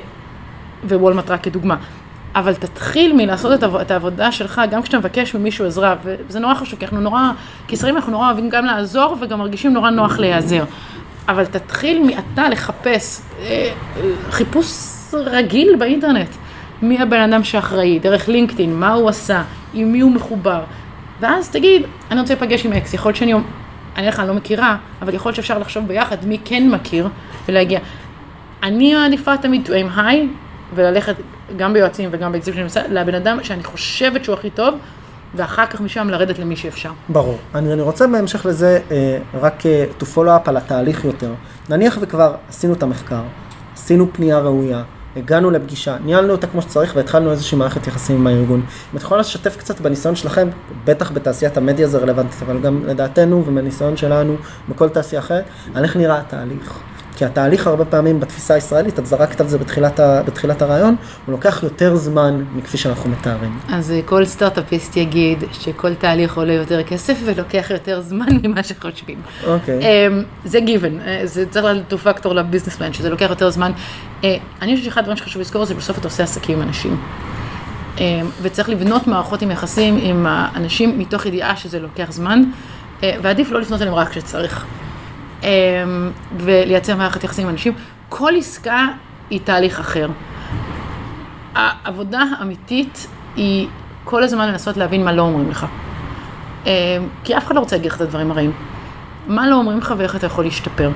ווולמרט 0.84 1.32
רק 1.32 1.44
כדוגמה. 1.44 1.76
אבל 2.36 2.56
תתחיל 2.56 3.14
מלעשות 3.14 3.64
את, 3.64 3.70
את 3.82 3.92
העבודה 3.92 4.32
שלך, 4.32 4.62
גם 4.72 4.82
כשאתה 4.82 4.98
מבקש 4.98 5.36
ממישהו 5.36 5.66
עזרה, 5.66 5.96
וזה 6.04 6.40
נורא 6.40 6.54
חשוב, 6.54 6.80
כי 6.80 6.86
אנחנו 6.86 7.02
נורא, 7.02 7.22
כישראלים 7.68 7.96
אנחנו 7.96 8.12
נורא 8.12 8.26
אוהבים 8.26 8.50
גם 8.50 8.66
לעזור, 8.66 9.16
וגם 9.22 9.40
מרגישים 9.40 9.74
נורא 9.74 9.90
נוח 9.90 10.20
להיעזר. 10.20 10.64
אבל 11.28 11.46
תתחיל 11.46 12.04
מעתה 12.04 12.50
לחפש, 12.50 13.22
אה, 13.40 13.72
חיפוש 14.32 14.68
רגיל 15.14 15.76
באינטרנט. 15.80 16.30
מי 16.82 17.02
הבן 17.02 17.20
אדם 17.32 17.44
שאחראי, 17.44 18.00
דרך 18.00 18.30
לינקדאין, 18.30 18.80
מה 18.80 18.94
הוא 18.94 19.10
עשה, 19.10 19.44
עם 19.74 19.92
מי 19.92 20.00
הוא 20.00 20.12
מחובר. 20.12 20.62
ואז 21.20 21.50
תגיד, 21.50 21.82
אני 22.12 22.20
רוצה 22.20 22.34
להיפגש 22.34 22.66
עם 22.66 22.74
אקס, 22.74 22.94
יכול 22.94 23.10
להיות 23.10 23.18
שאני, 23.18 23.34
אני 23.96 24.08
לך, 24.08 24.20
אני 24.20 24.28
לא 24.28 24.34
מכירה, 24.34 24.78
אבל 25.02 25.14
יכול 25.14 25.30
להיות 25.30 25.36
שאפשר 25.36 25.60
לחשוב 25.60 25.88
ביחד 25.88 26.26
מי 26.26 26.38
כן 26.46 26.70
מכיר, 26.70 27.08
ולהגיע. 27.48 27.80
אני 28.64 28.96
מעדיפה 28.96 29.38
תמיד 29.38 29.68
to 29.68 29.70
aim 29.70 29.98
high, 29.98 30.47
וללכת 30.76 31.16
גם 31.58 31.74
ביועצים 31.74 32.10
וגם 32.12 32.32
באקזיב 32.32 32.54
שאני 32.54 32.64
עושה, 32.64 32.88
לבן 32.88 33.16
אדם 33.16 33.44
שאני 33.44 33.64
חושבת 33.64 34.24
שהוא 34.24 34.34
הכי 34.34 34.50
טוב, 34.50 34.76
ואחר 35.36 35.66
כך 35.66 35.82
משם 35.82 36.10
לרדת 36.10 36.40
למי 36.40 36.56
שאפשר. 36.56 36.92
ברור. 37.10 37.38
אני, 37.56 37.74
אני 37.74 37.82
רוצה 37.82 38.08
בהמשך 38.08 38.46
לזה 38.46 38.80
אה, 38.92 39.18
רק 39.34 39.66
אה, 39.66 39.86
to 40.00 40.04
follow 40.04 40.46
up 40.46 40.50
על 40.50 40.58
התהליך 40.58 41.06
יותר. 41.06 41.34
נניח 41.70 41.98
וכבר 42.02 42.36
עשינו 42.50 42.74
את 42.74 42.84
המחקר, 42.84 43.22
עשינו 43.74 44.14
פנייה 44.14 44.40
ראויה, 44.40 44.84
הגענו 45.18 45.52
לפגישה, 45.52 45.98
ניהלנו 46.06 46.32
אותה 46.32 46.48
כמו 46.48 46.62
שצריך 46.62 46.96
והתחלנו 46.96 47.32
איזושהי 47.32 47.58
מערכת 47.58 47.88
יחסים 47.88 48.16
עם 48.16 48.28
הארגון. 48.28 48.60
אם 48.94 48.98
את 48.98 49.02
יכולה 49.02 49.22
לשתף 49.22 49.58
קצת 49.58 49.82
בניסיון 49.82 50.16
שלכם, 50.16 50.48
בטח 50.86 51.12
בתעשיית 51.12 51.58
המדיה 51.58 51.88
זה 51.88 51.98
רלוונטי, 51.98 52.36
אבל 52.46 52.60
גם 52.60 52.86
לדעתנו 52.86 53.44
ומניסיון 53.46 53.98
שלנו 53.98 54.36
בכל 54.70 54.90
תעשייה 54.90 55.22
אחרת, 55.22 55.44
על 55.74 55.84
איך 55.84 55.96
נראה 55.96 56.20
התהליך. 56.20 56.80
כי 57.18 57.26
התהליך 57.26 57.68
הרבה 57.68 57.86
פעמים 57.86 58.20
בתפיסה 58.20 58.54
הישראלית, 58.54 59.00
את 59.00 59.06
זרקת 59.06 59.42
על 59.42 59.48
זה 59.48 59.58
בתחילת, 59.58 60.00
ה, 60.00 60.24
בתחילת 60.24 60.62
הרעיון, 60.62 60.96
הוא 61.26 61.32
לוקח 61.32 61.64
יותר 61.64 61.96
זמן 61.96 62.44
מכפי 62.56 62.78
שאנחנו 62.78 63.10
מתארים. 63.10 63.60
אז 63.70 63.92
אה, 63.92 64.00
כל 64.06 64.26
סטארט-אפיסט 64.26 64.98
יגיד 64.98 65.44
שכל 65.52 65.94
תהליך 65.94 66.38
עולה 66.38 66.54
יותר 66.54 66.84
כסף 66.84 67.18
ולוקח 67.26 67.68
יותר 67.70 68.02
זמן 68.02 68.26
ממה 68.44 68.64
שחושבים. 68.64 69.22
אוקיי. 69.48 69.80
אמ, 69.80 70.24
זה 70.46 70.60
גיוון, 70.60 71.00
אה, 71.00 71.22
זה 71.24 71.46
צריך 71.50 71.66
להיות 71.66 71.94
פקטור 71.94 72.34
לביזנסמן, 72.36 72.94
שזה 72.94 73.10
לוקח 73.10 73.28
יותר 73.30 73.50
זמן. 73.50 73.72
אה, 74.24 74.38
אני 74.62 74.76
חושבת 74.76 74.86
שאחד 74.86 75.02
הדברים 75.02 75.18
שחשוב 75.18 75.42
לזכור 75.42 75.66
זה 75.66 75.74
בסוף 75.74 75.98
אתה 75.98 76.08
עושה 76.08 76.24
עסקים 76.24 76.62
עם 76.62 76.68
אנשים. 76.68 76.98
אמ, 77.98 78.04
וצריך 78.42 78.70
לבנות 78.70 79.08
מערכות 79.08 79.42
עם 79.42 79.52
יחסים 79.52 80.00
עם 80.02 80.26
האנשים 80.30 81.00
מתוך 81.00 81.26
ידיעה 81.26 81.56
שזה 81.56 81.80
לוקח 81.80 82.12
זמן, 82.12 82.44
אה, 83.04 83.16
ועדיף 83.22 83.52
לא 83.52 83.62
לפנות 83.62 83.82
אליהם 83.82 83.96
רק 83.96 84.10
כשצריך. 84.10 84.66
אמ, 85.44 85.48
ולייצר 86.38 86.96
מערכת 86.96 87.24
יחסים 87.24 87.44
עם 87.46 87.54
אנשים. 87.54 87.74
כל 88.10 88.34
עסקה 88.38 88.88
היא 89.30 89.40
תהליך 89.44 89.80
אחר. 89.80 90.10
העבודה 91.56 92.24
האמיתית 92.40 93.08
היא 93.36 93.68
כל 94.04 94.24
הזמן 94.24 94.48
לנסות 94.48 94.78
להבין 94.78 95.06
מה 95.06 95.12
לא 95.12 95.22
אומרים 95.22 95.50
לך. 95.50 95.66
אמ, 96.66 96.72
כי 97.24 97.38
אף 97.38 97.46
אחד 97.46 97.56
לא 97.56 97.60
רוצה 97.60 97.76
להגיד 97.76 97.92
לך 97.92 97.96
את 97.96 98.02
הדברים 98.02 98.32
הרעים. 98.32 98.52
מה 99.28 99.48
לא 99.48 99.56
אומרים 99.56 99.78
לך 99.78 99.94
ואיך 99.98 100.16
אתה 100.16 100.26
יכול 100.26 100.46
להשתפר. 100.46 100.92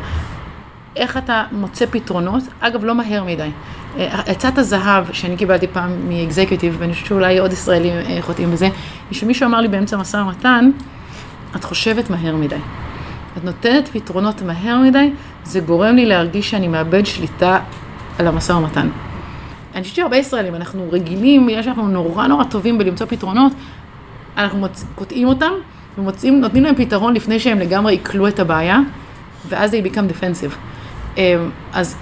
איך 0.96 1.18
אתה 1.18 1.44
מוצא 1.52 1.86
פתרונות, 1.92 2.44
אגב, 2.60 2.86
לא 2.86 2.96
מהר 2.96 3.24
מדי. 3.24 3.50
אה, 3.98 4.20
עצת 4.26 4.58
הזהב 4.58 5.06
שאני 5.14 5.38
קיבלתי 5.38 5.68
פעם 5.68 6.10
מאקזקיוטיב, 6.10 6.76
ואני 6.80 6.94
חושבת 6.94 7.08
שאולי 7.08 7.40
עוד 7.40 7.54
ישראלים 7.54 7.94
אה, 7.94 8.18
חוטאים 8.22 8.52
בזה, 8.52 8.66
היא 9.10 9.20
שמישהו 9.20 9.46
אמר 9.46 9.62
לי 9.62 9.68
באמצע 9.68 9.98
משא 9.98 10.18
ומתן, 10.18 10.72
את 11.56 11.64
חושבת 11.64 12.10
מהר 12.10 12.36
מדי. 12.36 12.56
את 13.38 13.44
נותנת 13.44 13.88
פתרונות 13.88 14.42
מהר 14.42 14.78
מדי, 14.78 15.12
זה 15.44 15.60
גורם 15.60 15.96
לי 15.96 16.06
להרגיש 16.06 16.50
שאני 16.50 16.68
מאבד 16.68 17.06
שליטה 17.06 17.60
על 18.20 18.28
המשא 18.28 18.52
ומתן. 18.52 18.90
אני 19.76 19.84
חושבת 19.84 19.96
שהרבה 19.96 20.18
ישראלים, 20.18 20.56
אנחנו 20.56 20.88
רגילים, 20.92 21.48
בגלל 21.48 21.64
שאנחנו 21.64 21.88
נורא 21.88 22.28
נורא 22.28 22.44
טובים 22.44 22.78
בלמצוא 22.78 23.06
פתרונות, 23.06 23.54
אנחנו 24.38 24.60
מוצ... 24.60 24.86
קוטעים 24.96 25.28
אותם 25.28 25.52
ומוצאים, 25.98 26.42
נותנים 26.42 26.64
להם 26.64 26.76
פתרון 26.76 27.14
לפני 27.14 27.40
שהם 27.40 27.60
לגמרי 27.60 27.94
עיכלו 27.94 28.28
את 28.28 28.40
הבעיה, 28.40 28.80
ואז 29.50 29.74
they 29.74 29.88
become 29.88 30.12
defensive. 30.12 30.56
אמ, 31.18 31.50
אז 31.74 31.96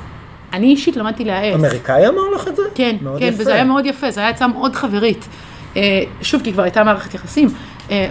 אני 0.53 0.67
אישית 0.67 0.97
למדתי 0.97 1.25
להאט. 1.25 1.55
אמריקאי 1.55 2.07
אמר 2.07 2.29
לך 2.35 2.47
את 2.47 2.55
זה? 2.55 2.61
כן, 2.75 2.95
כן, 3.19 3.25
יפה. 3.25 3.41
וזה 3.41 3.53
היה 3.53 3.63
מאוד 3.63 3.85
יפה, 3.85 4.11
זו 4.11 4.21
הייתה 4.21 4.35
עצה 4.35 4.47
מאוד 4.47 4.75
חברית. 4.75 5.27
אה, 5.75 6.03
שוב, 6.21 6.41
כי 6.43 6.53
כבר 6.53 6.63
הייתה 6.63 6.83
מערכת 6.83 7.13
יחסים. 7.13 7.49
אה, 7.91 8.09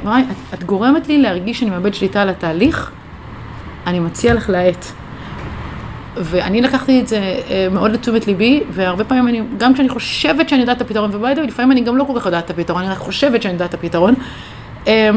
את 0.55 0.65
גורמת 0.65 1.09
לי 1.09 1.23
להרגיש 1.23 1.61
שאני 1.61 1.71
מאבד 1.71 1.95
שליטה 1.95 2.23
על 2.23 2.29
התהליך, 2.29 2.91
אני 3.89 4.01
מציע 4.01 4.35
לך 4.35 4.51
להאט. 4.51 4.85
ואני 6.17 6.63
לקחתי 6.63 7.01
את 7.01 7.09
זה 7.09 7.17
אה, 7.17 7.69
מאוד 7.71 7.91
לתשומת 7.91 8.27
ליבי, 8.27 8.63
והרבה 8.71 9.05
פעמים 9.05 9.29
אני, 9.29 9.43
גם 9.59 9.75
כשאני 9.75 9.89
חושבת 9.89 10.49
שאני 10.49 10.61
יודעת 10.61 10.77
את 10.77 10.83
הפתרון, 10.83 11.11
וביידו, 11.15 11.43
לפעמים 11.43 11.73
אני 11.73 11.81
גם 11.81 11.97
לא 11.97 12.05
כל 12.05 12.21
כך 12.21 12.27
יודעת 12.27 12.45
את 12.45 12.51
הפתרון, 12.51 12.83
אני 12.83 12.93
רק 12.93 12.99
חושבת 12.99 13.43
שאני 13.43 13.55
יודעת 13.55 13.69
את 13.69 13.75
הפתרון, 13.75 14.15
אה, 14.87 15.11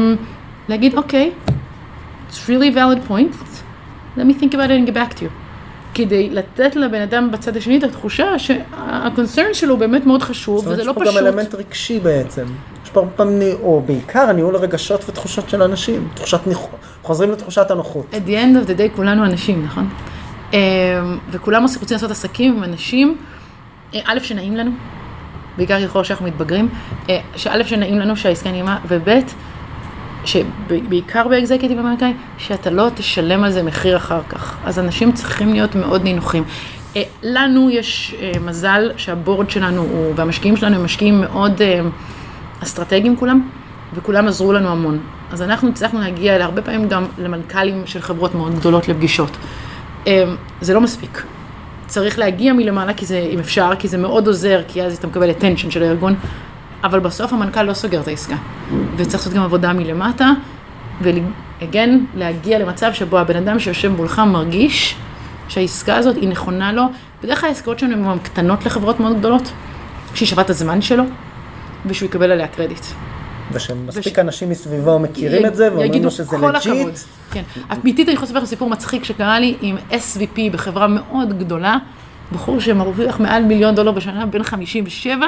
להגיד, 0.68 0.94
אוקיי, 0.94 1.30
it's 2.30 2.48
really 2.48 2.76
valid 2.76 3.10
point, 3.10 3.34
let 4.16 4.22
me 4.22 4.42
think 4.42 4.54
about 4.54 4.70
it 4.70 4.86
and 4.86 4.90
get 4.90 4.94
back 4.94 5.18
to 5.18 5.22
you. 5.22 5.30
כדי 5.94 6.30
לתת 6.30 6.76
לבן 6.76 7.00
אדם 7.00 7.30
בצד 7.30 7.56
השני 7.56 7.78
את 7.78 7.84
התחושה 7.84 8.38
שהקונצרן 8.38 9.54
שלו 9.54 9.76
באמת 9.76 10.06
מאוד 10.06 10.22
חשוב, 10.22 10.56
זאת 10.56 10.64
אומרת, 10.66 10.74
וזה 10.74 10.82
יש 10.82 10.88
לא 10.88 10.92
פה 10.92 11.00
פשוט. 11.00 11.14
גם 11.16 11.26
אלמנט 11.26 11.54
רגשי 11.54 12.00
בעצם. 12.00 12.44
הרבה 12.96 13.10
פעמים, 13.16 13.56
או 13.62 13.82
בעיקר 13.86 14.32
ניהול 14.32 14.56
הרגשות 14.56 15.08
ותחושות 15.08 15.48
של 15.48 15.62
אנשים. 15.62 16.08
תחושת 16.14 16.46
ניח... 16.46 16.58
חוזרים 17.02 17.30
לתחושת 17.30 17.70
הנוחות. 17.70 18.06
at 18.12 18.28
the 18.28 18.30
end 18.30 18.64
of 18.64 18.68
the 18.68 18.78
day 18.78 18.96
כולנו 18.96 19.24
אנשים, 19.24 19.64
נכון? 19.64 19.88
אמ, 20.52 20.58
וכולם 21.30 21.62
רוצים 21.62 21.94
לעשות 21.94 22.10
עסקים 22.10 22.56
עם 22.56 22.64
אנשים, 22.64 23.16
אה, 23.94 24.00
א', 24.04 24.18
שנעים 24.22 24.56
לנו, 24.56 24.70
בעיקר 25.56 25.86
ככל 25.86 26.04
שאנחנו 26.04 26.26
מתבגרים, 26.26 26.68
אה, 27.08 27.20
שא', 27.36 27.64
שנעים 27.64 27.98
לנו 27.98 28.16
שהעסקה 28.16 28.50
נעימה, 28.50 28.78
וב', 28.88 29.08
שבעיקר 30.24 31.28
באקזקייטיב 31.28 31.78
אמריקאי, 31.78 32.12
שאתה 32.38 32.70
לא 32.70 32.88
תשלם 32.94 33.44
על 33.44 33.50
זה 33.50 33.62
מחיר 33.62 33.96
אחר 33.96 34.20
כך. 34.28 34.56
אז 34.64 34.78
אנשים 34.78 35.12
צריכים 35.12 35.52
להיות 35.52 35.74
מאוד 35.74 36.02
נינוחים. 36.02 36.44
אה, 36.96 37.02
לנו 37.22 37.70
יש 37.70 38.14
מזל 38.40 38.90
שהבורד 38.96 39.50
שלנו 39.50 39.82
הוא, 39.82 40.12
והמשקיעים 40.16 40.56
שלנו 40.56 40.76
הם 40.76 40.84
משקיעים 40.84 41.20
מאוד 41.20 41.60
אסטרטגיים 42.62 43.16
כולם, 43.16 43.48
וכולם 43.94 44.28
עזרו 44.28 44.52
לנו 44.52 44.68
המון. 44.68 44.98
אז 45.32 45.42
אנחנו 45.42 45.68
הצלחנו 45.68 46.00
להגיע 46.00 46.38
להרבה 46.38 46.62
פעמים 46.62 46.88
גם 46.88 47.04
למנכ"לים 47.18 47.82
של 47.86 48.00
חברות 48.00 48.34
מאוד 48.34 48.54
גדולות 48.54 48.88
לפגישות. 48.88 49.36
אה, 50.06 50.24
זה 50.60 50.74
לא 50.74 50.80
מספיק. 50.80 51.22
צריך 51.86 52.18
להגיע 52.18 52.52
מלמעלה 52.52 52.94
כי 52.94 53.06
זה, 53.06 53.28
אם 53.30 53.38
אפשר, 53.38 53.70
כי 53.78 53.88
זה 53.88 53.98
מאוד 53.98 54.26
עוזר, 54.26 54.60
כי 54.68 54.82
אז 54.82 54.96
אתה 54.96 55.06
מקבל 55.06 55.30
attention 55.30 55.70
של 55.70 55.82
הארגון, 55.82 56.14
אבל 56.84 57.00
בסוף 57.00 57.32
המנכ"ל 57.32 57.62
לא 57.62 57.74
סוגר 57.74 58.00
את 58.00 58.08
העסקה. 58.08 58.36
וצריך 58.96 59.14
לעשות 59.14 59.32
גם 59.32 59.42
עבודה 59.42 59.72
מלמטה, 59.72 60.30
ו 61.00 61.14
again, 61.14 61.98
להגיע 62.14 62.58
למצב 62.58 62.92
שבו 62.92 63.18
הבן 63.18 63.36
אדם 63.36 63.58
שיושב 63.58 63.88
מולך 63.88 64.18
מרגיש 64.18 64.94
שהעסקה 65.48 65.96
הזאת 65.96 66.16
היא 66.16 66.28
נכונה 66.28 66.72
לו. 66.72 66.82
בדרך 67.22 67.40
כלל 67.40 67.48
העסקאות 67.48 67.78
שלנו 67.78 68.12
הן 68.12 68.18
קטנות 68.18 68.66
לחברות 68.66 69.00
מאוד 69.00 69.18
גדולות, 69.18 69.52
שהיא 70.14 70.28
שווה 70.28 70.42
את 70.42 70.50
הזמן 70.50 70.82
שלו, 70.82 71.04
ושהוא 71.86 72.06
יקבל 72.06 72.32
עליה 72.32 72.48
קרדיט. 72.48 72.84
ושמספיק 73.52 74.12
וש- 74.12 74.18
אנשים 74.18 74.50
מסביבו 74.50 74.98
מכירים 74.98 75.44
י- 75.44 75.48
את 75.48 75.56
זה, 75.56 75.68
ואומרים 75.72 76.02
לו 76.02 76.10
שזה. 76.10 76.36
legit. 76.38 76.98
כן. 77.30 77.42
אמיתית 77.72 78.08
אני 78.08 78.14
יכולה 78.14 78.26
לספר 78.26 78.38
לכם 78.38 78.46
סיפור 78.46 78.70
מצחיק 78.70 79.04
שקרה 79.04 79.40
לי 79.40 79.56
עם 79.60 79.76
SVP 79.90 80.40
בחברה 80.52 80.86
מאוד 80.86 81.38
גדולה, 81.38 81.76
בחור 82.32 82.60
שמרוויח 82.60 83.20
מעל 83.20 83.44
מיליון 83.44 83.74
דולר 83.74 83.92
בשנה, 83.92 84.26
בן 84.26 84.42
57, 84.42 85.26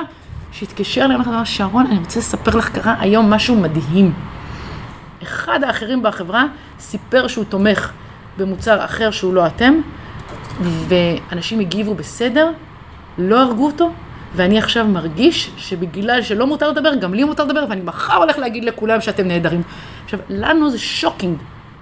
שהתקשר 0.52 1.04
אליי 1.04 1.16
ואמר, 1.16 1.44
שרון, 1.44 1.86
אני 1.86 1.98
רוצה 1.98 2.18
לספר 2.20 2.56
לך, 2.56 2.68
קרה 2.68 2.94
היום 3.00 3.30
משהו 3.30 3.56
מדהים. 3.56 4.12
אחד 5.22 5.64
האחרים 5.64 6.02
בחברה 6.02 6.44
סיפר 6.80 7.26
שהוא 7.28 7.44
תומך 7.44 7.90
במוצר 8.38 8.84
אחר 8.84 9.10
שהוא 9.10 9.34
לא 9.34 9.46
אתם, 9.46 9.74
ואנשים 10.88 11.60
הגיבו 11.60 11.94
בסדר, 11.94 12.50
לא 13.18 13.42
הרגו 13.42 13.66
אותו, 13.66 13.90
ואני 14.34 14.58
עכשיו 14.58 14.86
מרגיש 14.86 15.50
שבגלל 15.56 16.22
שלא 16.22 16.46
מותר 16.46 16.70
לדבר, 16.70 16.94
גם 16.94 17.14
לי 17.14 17.24
מותר 17.24 17.44
לדבר, 17.44 17.64
ואני 17.68 17.80
מחר 17.80 18.16
הולך 18.16 18.38
להגיד 18.38 18.64
לכולם 18.64 19.00
שאתם 19.00 19.28
נהדרים. 19.28 19.62
עכשיו, 20.04 20.18
לנו 20.28 20.70
זה 20.70 20.78
שוקינג. 20.78 21.36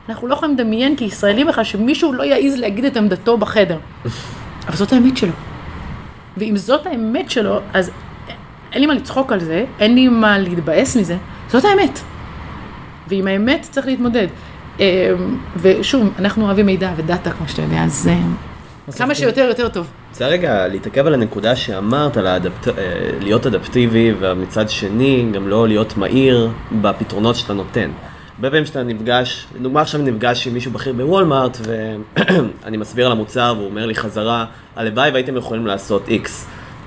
אנחנו 0.08 0.26
לא 0.26 0.34
יכולים 0.34 0.54
לדמיין 0.54 0.96
כישראלים 0.96 1.46
בכלל 1.46 1.64
שמישהו 1.64 2.12
לא 2.12 2.22
יעז 2.22 2.58
להגיד 2.58 2.84
את 2.84 2.96
עמדתו 2.96 3.38
בחדר. 3.38 3.78
אבל 4.68 4.76
זאת 4.76 4.92
האמת 4.92 5.16
שלו. 5.16 5.32
ואם 6.36 6.56
זאת 6.56 6.86
האמת 6.86 7.30
שלו, 7.30 7.60
אז 7.74 7.90
אין 8.72 8.80
לי 8.80 8.86
מה 8.86 8.94
לצחוק 8.94 9.32
על 9.32 9.40
זה, 9.40 9.64
אין 9.80 9.94
לי 9.94 10.08
מה 10.08 10.38
להתבאס 10.38 10.96
מזה, 10.96 11.16
זאת 11.48 11.64
האמת. 11.64 11.98
ועם 13.08 13.26
האמת 13.26 13.66
צריך 13.70 13.86
להתמודד. 13.86 14.26
אמ, 14.80 14.84
ושוב, 15.56 16.10
אנחנו 16.18 16.46
אוהבים 16.46 16.66
מידע 16.66 16.92
ודאטה, 16.96 17.30
כמו 17.30 17.48
שאתה 17.48 17.62
יודע, 17.62 17.84
אז 17.84 18.08
אה, 18.08 18.18
כמה 18.90 19.14
שיותר 19.14 19.40
יותר 19.40 19.68
טוב. 19.68 19.90
רוצה 20.10 20.26
רגע 20.26 20.68
להתעכב 20.68 21.06
על 21.06 21.14
הנקודה 21.14 21.56
שאמרת, 21.56 22.16
על 22.16 22.26
האדפט... 22.26 22.68
אה, 22.68 22.74
להיות 23.20 23.46
אדפטיבי, 23.46 24.12
ומצד 24.18 24.70
שני, 24.70 25.26
גם 25.32 25.48
לא 25.48 25.68
להיות 25.68 25.96
מהיר 25.96 26.50
בפתרונות 26.82 27.36
שאתה 27.36 27.52
נותן. 27.52 27.90
הרבה 28.36 28.50
פעמים 28.50 28.66
שאתה 28.66 28.82
נפגש, 28.82 29.46
לדוגמה 29.60 29.80
עכשיו 29.80 30.02
נפגש 30.02 30.46
עם 30.46 30.54
מישהו 30.54 30.72
בכיר 30.72 30.92
בוולמארט, 30.92 31.58
ואני 31.62 32.76
מסביר 32.76 33.06
על 33.06 33.12
המוצר, 33.12 33.54
והוא 33.56 33.68
אומר 33.68 33.86
לי 33.86 33.94
חזרה, 33.94 34.44
הלוואי 34.76 35.10
והייתם 35.10 35.36
יכולים 35.36 35.66
לעשות 35.66 36.08
X. 36.08 36.28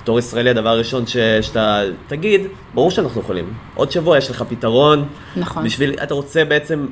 בתור 0.01 0.19
ישראלי 0.19 0.49
הדבר 0.49 0.69
הראשון 0.69 1.07
ש... 1.07 1.17
שאתה 1.17 1.81
תגיד, 2.07 2.41
ברור 2.73 2.91
שאנחנו 2.91 3.21
יכולים. 3.21 3.53
עוד 3.75 3.91
שבוע 3.91 4.17
יש 4.17 4.31
לך 4.31 4.43
פתרון. 4.49 5.05
נכון. 5.35 5.63
בשביל, 5.63 5.95
אתה 6.03 6.13
רוצה 6.13 6.45
בעצם 6.45 6.85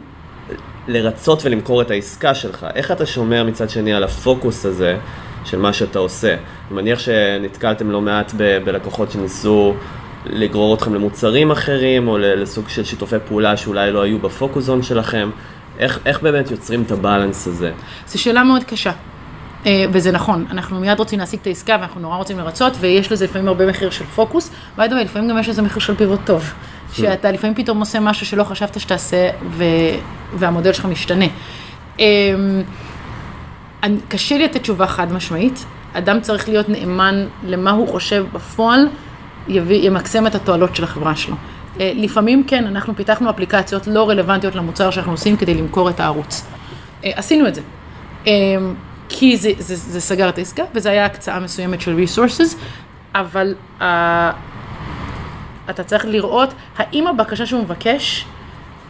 לרצות 0.88 1.46
ולמכור 1.46 1.82
את 1.82 1.92
העסקה 1.92 2.36
שלך. 2.36 2.68
איך 2.76 2.92
אתה 2.92 3.06
שומר 3.06 3.44
מצד 3.44 3.70
שני 3.70 3.94
על 3.94 4.04
הפוקוס 4.04 4.66
הזה 4.66 4.98
של 5.46 5.60
מה 5.60 5.74
שאתה 5.74 6.00
עושה? 6.00 6.34
אני 6.34 6.76
מניח 6.82 7.00
שנתקלתם 7.00 7.92
לא 7.92 8.02
מעט 8.02 8.34
ב- 8.38 8.58
בלקוחות 8.66 9.12
שניסו 9.12 9.74
לגרור 10.26 10.76
אתכם 10.76 10.94
למוצרים 10.94 11.52
אחרים, 11.52 12.08
או 12.08 12.18
לסוג 12.18 12.70
של 12.70 12.84
שיתופי 12.84 13.16
פעולה 13.28 13.58
שאולי 13.58 13.92
לא 13.92 14.02
היו 14.02 14.20
בפוקוס 14.20 14.64
זון 14.64 14.84
שלכם. 14.84 15.30
איך, 15.80 16.00
איך 16.06 16.22
באמת 16.22 16.52
יוצרים 16.52 16.84
את 16.84 16.92
הבלנס 16.92 17.48
הזה? 17.48 17.72
זו 18.08 18.22
שאלה 18.22 18.44
מאוד 18.44 18.64
קשה. 18.64 18.92
אה, 19.66 19.86
וזה 19.92 20.12
נכון, 20.12 20.46
אנחנו 20.52 20.80
מיד 20.80 21.00
רוצים 21.00 21.20
להשיג 21.20 21.40
את 21.42 21.48
העסקה 21.48 21.78
ואנחנו 21.80 22.02
נורא 22.02 22.18
רוצים 22.18 22.38
לרצות, 22.38 22.74
ויש 22.80 23.12
לזה 23.12 23.26
לפעמים 23.26 23.48
הרבה 23.48 23.66
מחיר 23.66 23.90
של 23.90 24.06
פוקוס, 24.06 24.52
by 24.78 24.82
the 24.82 24.94
לפעמים 24.94 25.30
גם 25.30 25.38
יש 25.38 25.50
לזה 25.50 25.62
מחיר 25.62 25.80
של 25.80 25.96
פיבוט 25.96 26.20
טוב. 26.26 26.54
שאתה 26.94 27.32
לפעמים 27.32 27.56
פתאום 27.56 27.80
עושה 27.80 28.00
משהו 28.00 28.26
שלא 28.26 28.44
חשבת 28.44 28.80
שתעשה, 28.80 29.30
ו... 29.52 29.64
והמודל 30.34 30.74
שלך 30.74 30.86
משתנה. 30.86 31.26
אני- 33.84 33.98
קשה 34.08 34.38
לי 34.38 34.44
לתת 34.44 34.62
תשובה 34.62 34.88
חד 34.88 35.12
משמעית, 35.12 35.66
אדם 35.94 36.22
צריך 36.22 36.50
להיות 36.50 36.70
נאמן 36.70 37.26
למה 37.44 37.72
הוא 37.72 37.88
חושב 37.88 38.26
בפועל, 38.34 38.88
יביא, 39.48 39.88
ימקסם 39.88 40.28
את 40.28 40.36
התועלות 40.36 40.76
של 40.76 40.84
החברה 40.84 41.16
שלו. 41.16 41.36
אה, 41.80 41.92
לפעמים 41.96 42.44
כן, 42.48 42.68
אנחנו 42.68 42.96
פיתחנו 42.96 43.30
אפליקציות 43.30 43.88
לא 43.88 44.10
רלוונטיות 44.10 44.56
למוצר 44.56 44.92
שאנחנו 44.92 45.12
עושים 45.12 45.38
כדי 45.38 45.54
למכור 45.54 45.90
את 45.90 46.00
הערוץ. 46.00 46.46
אה, 47.04 47.12
עשינו 47.16 47.48
את 47.48 47.56
זה. 47.56 47.62
אה, 48.28 48.32
כי 49.10 49.38
זה, 49.38 49.52
זה, 49.58 49.76
זה 49.76 50.02
סגר 50.02 50.30
את 50.30 50.38
העסקה, 50.38 50.64
וזו 50.76 50.90
הייתה 50.90 51.06
הקצאה 51.06 51.40
מסוימת 51.40 51.82
של 51.82 52.04
resources, 52.06 52.56
אבל 53.16 53.56
אתה 55.70 55.84
צריך 55.84 56.06
לראות 56.06 56.54
האם 56.78 57.08
הבקשה 57.08 57.46
שהוא 57.46 57.64
מבקש 57.64 58.26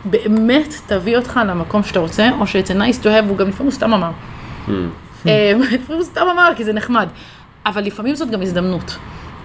באמת 0.05 0.73
תביא 0.87 1.17
אותך 1.17 1.39
למקום 1.47 1.83
שאתה 1.83 1.99
רוצה, 1.99 2.29
או 2.39 2.47
ש-it's 2.47 2.69
a 2.69 2.73
nice 2.73 3.03
to 3.03 3.05
have, 3.05 3.25
הוא 3.27 3.37
גם 3.37 3.47
לפעמים 3.47 3.65
הוא 3.65 3.71
סתם 3.71 3.93
אמר. 3.93 4.11
אה, 5.27 5.53
לפעמים 5.57 5.81
הוא 5.89 6.03
סתם 6.03 6.25
אמר, 6.33 6.51
כי 6.55 6.63
זה 6.63 6.73
נחמד. 6.73 7.07
אבל 7.65 7.83
לפעמים 7.83 8.15
זאת 8.15 8.29
גם 8.29 8.41
הזדמנות. 8.41 8.97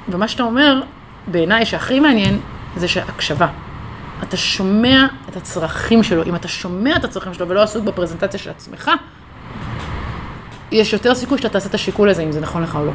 ומה 0.09 0.29
שאתה 0.29 0.43
אומר, 0.43 0.81
בעיניי 1.27 1.67
שהכי 1.67 2.01
מעניין, 2.01 2.41
זה 2.77 2.88
שהקשבה. 2.88 3.47
אתה 4.23 4.37
שומע 4.37 5.07
את 5.29 5.37
הצרכים 5.37 6.03
שלו. 6.03 6.25
אם 6.25 6.35
אתה 6.35 6.49
שומע 6.49 6.97
את 6.97 7.05
הצרכים 7.05 7.35
שלו 7.35 7.49
ולא 7.49 7.62
עסוק 7.62 7.85
בפרזנטציה 7.85 8.41
של 8.41 8.51
עצמך, 8.51 8.91
יש 10.73 10.93
יותר 10.93 11.14
סיכוי 11.14 11.38
שאתה 11.38 11.49
תעשה 11.49 11.69
את 11.69 11.75
השיקול 11.75 12.09
הזה, 12.09 12.23
אם 12.23 12.33
זה 12.33 12.41
נכון 12.41 12.62
לך 12.62 12.77
או 12.77 12.87
לא. 12.87 12.93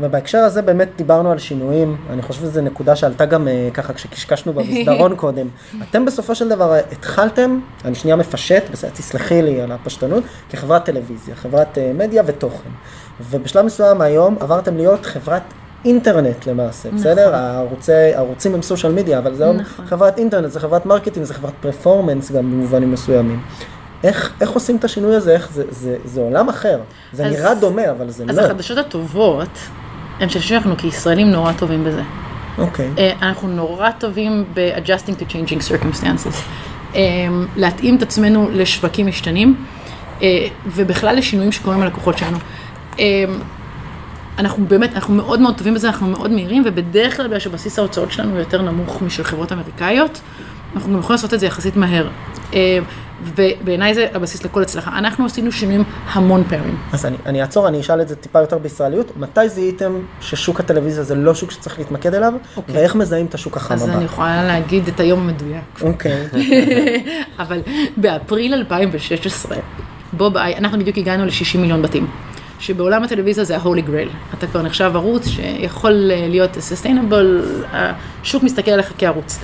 ובהקשר 0.00 0.38
הזה 0.38 0.62
באמת 0.62 0.88
דיברנו 0.96 1.32
על 1.32 1.38
שינויים, 1.38 1.96
אני 2.10 2.22
חושב 2.22 2.40
שזו 2.40 2.60
נקודה 2.60 2.96
שעלתה 2.96 3.24
גם 3.26 3.48
אה, 3.48 3.68
ככה 3.74 3.92
כשקשקשנו 3.92 4.52
במסדרון 4.52 5.16
קודם. 5.22 5.46
אתם 5.90 6.04
בסופו 6.04 6.34
של 6.34 6.48
דבר 6.48 6.74
התחלתם, 6.92 7.60
אני 7.84 7.94
שנייה 7.94 8.16
מפשט, 8.16 8.62
בסדר, 8.72 8.90
תסלחי 8.90 9.42
לי 9.42 9.60
על 9.60 9.72
הפשטנות, 9.72 10.24
כחברת 10.50 10.84
טלוויזיה, 10.84 11.34
חברת 11.36 11.78
אה, 11.78 11.92
מדיה 11.94 12.22
ותוכן. 12.26 12.68
ובשלב 13.30 13.64
מסוים 13.64 14.00
היום 14.00 14.36
עברתם 14.40 14.76
להיות 14.76 15.06
חברת 15.06 15.42
אינטרנט 15.84 16.46
למעשה, 16.46 16.88
נכון. 16.88 17.00
בסדר? 17.00 17.34
הערוצי, 17.34 17.92
הערוצים 17.92 18.54
הם 18.54 18.62
social 18.62 18.92
media, 18.92 19.18
אבל 19.18 19.34
זה 19.34 19.52
נכון. 19.52 19.86
חברת 19.86 20.18
אינטרנט, 20.18 20.50
זה 20.52 20.60
חברת 20.60 20.86
marketing, 20.86 21.26
זה 21.26 21.34
חברת 21.34 21.52
performance 21.60 22.32
גם 22.32 22.50
במובנים 22.50 22.92
מסוימים. 22.92 23.40
איך, 24.04 24.32
איך 24.40 24.50
עושים 24.50 24.76
את 24.76 24.84
השינוי 24.84 25.16
הזה? 25.16 25.32
איך 25.32 25.48
זה, 25.52 25.64
זה, 25.70 25.96
זה 26.04 26.20
עולם 26.20 26.48
אחר. 26.48 26.80
זה 27.12 27.26
אז- 27.26 27.32
נראה 27.32 27.54
דומה, 27.54 27.90
אבל 27.90 28.10
זה 28.10 28.24
אז 28.28 28.38
לא. 28.38 28.42
החדשות 28.44 28.78
הטובות, 28.78 29.48
הן 30.20 30.28
שאנחנו 30.28 30.76
כישראלים 30.76 31.30
נורא 31.30 31.52
טובים 31.52 31.84
בזה. 31.84 32.02
אוקיי. 32.58 32.90
אה, 32.98 33.12
אנחנו 33.22 33.48
נורא 33.48 33.90
טובים 33.90 34.44
ב-adjusting 34.54 35.20
to 35.20 35.24
changing 35.32 35.60
circumstances. 35.72 36.34
אה, 36.94 37.00
להתאים 37.56 37.96
את 37.96 38.02
עצמנו 38.02 38.50
לשווקים 38.52 39.06
משתנים, 39.06 39.54
אה, 40.22 40.46
ובכלל 40.66 41.16
לשינויים 41.16 41.52
שקורים 41.52 41.82
ללקוחות 41.82 42.18
שלנו. 42.18 42.38
אנחנו 44.38 44.66
באמת, 44.66 44.94
אנחנו 44.94 45.14
מאוד 45.14 45.40
מאוד 45.40 45.58
טובים 45.58 45.74
בזה, 45.74 45.88
אנחנו 45.88 46.06
מאוד 46.06 46.30
מהירים, 46.30 46.62
ובדרך 46.66 47.16
כלל 47.16 47.26
בגלל 47.26 47.38
שבסיס 47.38 47.78
ההוצאות 47.78 48.12
שלנו 48.12 48.38
יותר 48.38 48.62
נמוך 48.62 49.02
משל 49.02 49.24
חברות 49.24 49.52
אמריקאיות, 49.52 50.20
אנחנו 50.74 50.92
גם 50.92 50.98
יכולים 50.98 51.14
לעשות 51.14 51.34
את 51.34 51.40
זה 51.40 51.46
יחסית 51.46 51.76
מהר. 51.76 52.08
ובעיניי 53.22 53.94
זה 53.94 54.06
הבסיס 54.14 54.44
לכל 54.44 54.62
הצלחה. 54.62 54.98
אנחנו 54.98 55.26
עשינו 55.26 55.52
שינויים 55.52 55.84
המון 56.12 56.44
פעמים. 56.48 56.76
אז 56.92 57.06
אני, 57.06 57.16
אני 57.26 57.42
אעצור, 57.42 57.68
אני 57.68 57.80
אשאל 57.80 58.00
את 58.00 58.08
זה 58.08 58.16
טיפה 58.16 58.40
יותר 58.40 58.58
בישראליות. 58.58 59.16
מתי 59.16 59.48
זיהיתם 59.48 59.92
ששוק 60.20 60.60
הטלוויזיה 60.60 61.04
זה 61.04 61.14
לא 61.14 61.34
שוק 61.34 61.50
שצריך 61.50 61.78
להתמקד 61.78 62.14
אליו, 62.14 62.32
אוקיי. 62.56 62.74
ואיך 62.74 62.94
מזהים 62.94 63.26
את 63.26 63.34
השוק 63.34 63.56
החם 63.56 63.74
אז 63.74 63.82
הבא? 63.82 63.94
אני 63.94 64.04
יכולה 64.04 64.44
להגיד 64.44 64.88
את 64.88 65.00
היום 65.00 65.20
המדויק. 65.20 65.82
אוקיי. 65.82 66.26
אבל 67.42 67.60
באפריל 67.96 68.54
2016, 68.54 69.56
בוב 70.12 70.36
איי, 70.36 70.56
אנחנו 70.56 70.78
בדיוק 70.78 70.98
הגענו 70.98 71.24
ל-60 71.24 71.58
מיליון 71.58 71.82
בתים. 71.82 72.06
שבעולם 72.60 73.04
הטלוויזיה 73.04 73.44
זה 73.44 73.56
ה-holy 73.56 73.88
grail. 73.88 74.34
אתה 74.38 74.46
כבר 74.46 74.62
נחשב 74.62 74.92
ערוץ 74.94 75.28
שיכול 75.28 76.10
אה, 76.10 76.26
להיות 76.28 76.56
sustainable, 76.56 77.44
השוק 77.72 78.42
מסתכל 78.42 78.70
עליך 78.70 78.92
כערוץ. 78.98 79.38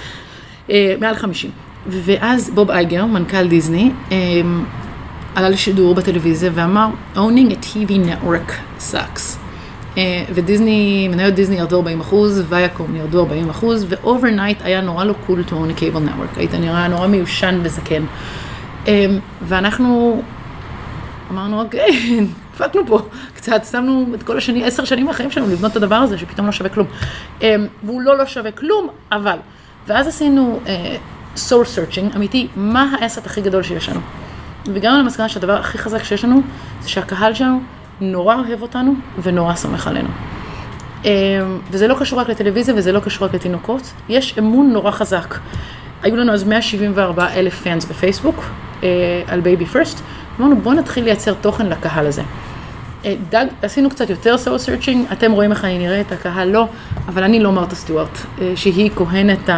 אה, 0.71 0.95
מעל 1.01 1.15
50. 1.15 1.51
ואז 1.87 2.51
בוב 2.55 2.71
אייגר, 2.71 3.07
מנכ"ל 3.07 3.49
דיסני, 3.49 3.91
אה, 4.13 4.17
עלה 5.35 5.49
לשידור 5.49 5.95
בטלוויזיה 5.95 6.51
ואמר, 6.55 6.89
owning 7.17 7.51
a 7.51 7.65
TV 7.65 7.91
network 7.91 8.53
sucks. 8.81 9.45
אה, 9.99 10.25
ודיסני, 10.35 11.09
מניות 11.09 11.35
דיסני 11.35 11.57
ירדו 11.57 11.77
40 11.77 12.01
אחוז, 12.01 12.43
ויאקום 12.49 12.97
ירדו 12.97 13.21
40 13.21 13.51
אחוז, 13.51 13.87
ו 13.89 13.96
overnight 13.96 14.59
היה 14.65 14.81
נורא 14.81 15.05
לא 15.05 15.15
cool 15.27 15.45
to 15.49 15.53
own 15.53 15.79
a 15.79 15.81
cable 15.81 16.09
network, 16.09 16.39
היית 16.39 16.55
נראה 16.55 16.89
נורא 16.89 17.07
מיושן 17.07 17.61
וזקן. 17.63 18.05
אה, 18.89 19.07
ואנחנו 19.43 20.23
אמרנו, 21.31 21.61
אוקיי, 21.61 22.21
דפקנו 22.55 22.87
פה 22.87 22.99
קצת, 23.35 23.65
שמנו 23.71 24.07
את 24.15 24.23
כל 24.23 24.39
השני, 24.39 24.65
עשר 24.65 24.85
שנים 24.85 25.07
מהחיים 25.07 25.31
שלנו 25.31 25.47
לבנות 25.53 25.71
את 25.71 25.77
הדבר 25.77 25.95
הזה, 25.95 26.19
שפתאום 26.19 26.47
לא 26.47 26.53
שווה 26.53 26.71
כלום. 26.71 26.87
אה, 27.43 27.57
והוא 27.85 28.03
לא 28.03 28.19
לא 28.19 28.27
שווה 28.27 28.51
כלום, 28.51 28.89
אבל. 29.13 29.37
ואז 29.87 30.07
עשינו 30.07 30.61
אה, 30.67 30.97
soul 31.37 31.65
searching 31.77 32.17
אמיתי, 32.17 32.49
מה 32.57 32.95
ה 33.01 33.05
asset 33.05 33.27
הכי 33.27 33.41
גדול 33.41 33.63
שיש 33.63 33.89
לנו. 33.89 34.01
והגענו 34.73 34.99
למסקנה 34.99 35.29
שהדבר 35.29 35.57
הכי 35.57 35.79
חזק 35.79 36.05
שיש 36.05 36.25
לנו, 36.25 36.43
זה 36.83 36.89
שהקהל 36.89 37.35
שלנו 37.35 37.61
נורא 38.01 38.35
אוהב 38.35 38.63
אותנו 38.63 38.95
ונורא 39.23 39.55
סומך 39.55 39.87
עלינו. 39.87 40.09
אה, 41.05 41.11
וזה 41.71 41.89
לא 41.89 41.97
קשור 42.01 42.21
רק 42.21 42.29
לטלוויזיה 42.29 42.75
וזה 42.75 42.93
לא 42.93 43.01
קשור 43.01 43.27
רק 43.27 43.35
לתינוקות, 43.35 43.93
יש 44.09 44.39
אמון 44.39 44.73
נורא 44.73 44.91
חזק. 44.91 45.35
היו 46.03 46.17
לנו 46.17 46.33
אז 46.33 46.45
174 46.45 47.29
אלף 47.35 47.63
fans 47.63 47.85
בפייסבוק 47.85 48.45
אה, 48.83 48.89
על 49.27 49.41
BabyFirst, 49.41 50.01
אמרנו 50.41 50.57
בואו 50.57 50.75
נתחיל 50.75 51.05
לייצר 51.05 51.35
תוכן 51.35 51.67
לקהל 51.67 52.07
הזה. 52.07 52.23
אה, 53.05 53.15
דג, 53.31 53.47
עשינו 53.63 53.91
קצת 53.91 54.11
יותר 54.11 54.39
soul 54.39 54.59
searching, 54.59 55.07
אתם 55.13 55.33
רואים 55.33 55.51
איך 55.51 55.65
אני 55.65 55.79
נראית, 55.79 56.13
הקהל 56.13 56.49
לא, 56.49 56.67
אבל 57.09 57.23
אני 57.23 57.41
לא 57.41 57.53
מרתה 57.53 57.75
סטיוארט, 57.75 58.19
אה, 58.41 58.53
שהיא 58.57 58.91
כהנת 58.97 59.49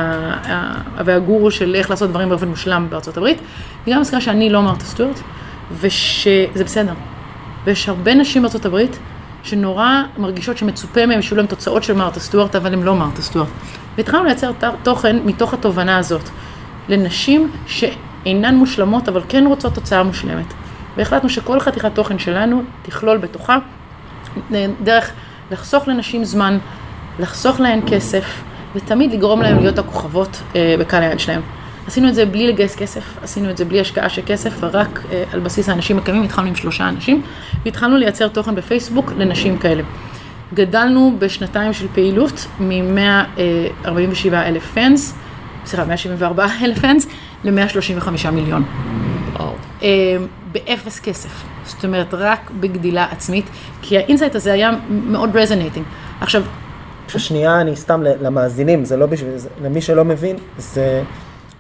והגורו 1.04 1.50
של 1.50 1.74
איך 1.74 1.90
לעשות 1.90 2.10
דברים 2.10 2.28
באופן 2.28 2.48
מושלם 2.48 2.86
בארצות 2.90 3.16
הברית, 3.16 3.38
וגם 3.86 4.00
מסקנה 4.00 4.20
שאני 4.20 4.50
לא 4.50 4.62
מרתה 4.62 4.84
סטיוארט, 4.84 5.20
ושזה 5.80 6.64
בסדר. 6.64 6.92
ויש 7.64 7.88
הרבה 7.88 8.14
נשים 8.14 8.42
בארצות 8.42 8.66
הברית 8.66 8.98
שנורא 9.42 10.02
מרגישות 10.18 10.58
שמצופה 10.58 11.06
מהן 11.06 11.22
שיהיו 11.22 11.36
להן 11.36 11.46
תוצאות 11.46 11.84
של 11.84 11.92
מרתה 11.92 12.20
סטיוארט, 12.20 12.56
אבל 12.56 12.72
הן 12.72 12.82
לא 12.82 12.94
מרתה 12.94 13.22
סטיוארט. 13.22 13.48
והתחלנו 13.96 14.24
לייצר 14.24 14.52
תוכן 14.82 15.16
מתוך 15.24 15.54
התובנה 15.54 15.98
הזאת, 15.98 16.28
לנשים 16.88 17.50
שאינן 17.66 18.54
מושלמות, 18.54 19.08
אבל 19.08 19.20
כן 19.28 19.44
רוצות 19.46 19.74
תוצאה 19.74 20.02
מושלמת. 20.02 20.65
והחלטנו 20.96 21.28
שכל 21.28 21.60
חתיכת 21.60 21.94
תוכן 21.94 22.18
שלנו 22.18 22.62
תכלול 22.82 23.16
בתוכה 23.16 23.58
דרך 24.82 25.10
לחסוך 25.50 25.88
לנשים 25.88 26.24
זמן, 26.24 26.58
לחסוך 27.18 27.60
להן 27.60 27.80
כסף, 27.86 28.42
ותמיד 28.74 29.12
לגרום 29.12 29.42
להן 29.42 29.58
להיות 29.58 29.78
הכוכבות 29.78 30.42
אה, 30.56 30.74
בקהל 30.78 31.02
היד 31.02 31.20
שלהם. 31.20 31.40
עשינו 31.86 32.08
את 32.08 32.14
זה 32.14 32.26
בלי 32.26 32.46
לגייס 32.48 32.76
כסף, 32.76 33.04
עשינו 33.22 33.50
את 33.50 33.56
זה 33.56 33.64
בלי 33.64 33.80
השקעה 33.80 34.08
של 34.08 34.22
כסף, 34.26 34.56
ורק 34.60 35.02
אה, 35.12 35.24
על 35.32 35.40
בסיס 35.40 35.68
האנשים 35.68 35.98
הקיימים, 35.98 36.22
התחלנו 36.22 36.48
עם 36.48 36.54
שלושה 36.54 36.88
אנשים, 36.88 37.22
והתחלנו 37.64 37.96
לייצר 37.96 38.28
תוכן 38.28 38.54
בפייסבוק 38.54 39.12
לנשים 39.18 39.58
כאלה. 39.58 39.82
גדלנו 40.54 41.16
בשנתיים 41.18 41.72
של 41.72 41.86
פעילות 41.94 42.46
מ-147 42.60 44.34
אלף 44.34 44.74
fans, 44.74 45.14
סליחה, 45.66 45.84
174 45.84 46.46
אלף 46.62 46.78
fans, 46.78 47.06
ל-135 47.44 48.30
מיליון. 48.30 48.64
וואו. 49.32 49.52
אה, 49.82 49.88
באפס 50.56 51.00
כסף. 51.00 51.44
זאת 51.64 51.84
אומרת, 51.84 52.14
רק 52.14 52.50
בגדילה 52.60 53.06
עצמית, 53.10 53.44
כי 53.82 53.98
ה 53.98 54.03
insight 54.03 54.34
הזה 54.34 54.52
היה 54.52 54.70
מאוד 54.88 55.36
resonating. 55.36 55.86
עכשיו, 56.20 56.42
ששנייה 57.08 57.60
אני 57.60 57.76
סתם 57.76 58.02
למאזינים, 58.02 58.84
זה 58.84 58.96
לא 58.96 59.06
בשביל, 59.06 59.36
זה, 59.36 59.48
למי 59.62 59.80
שלא 59.80 60.04
מבין, 60.04 60.36
זה 60.58 61.02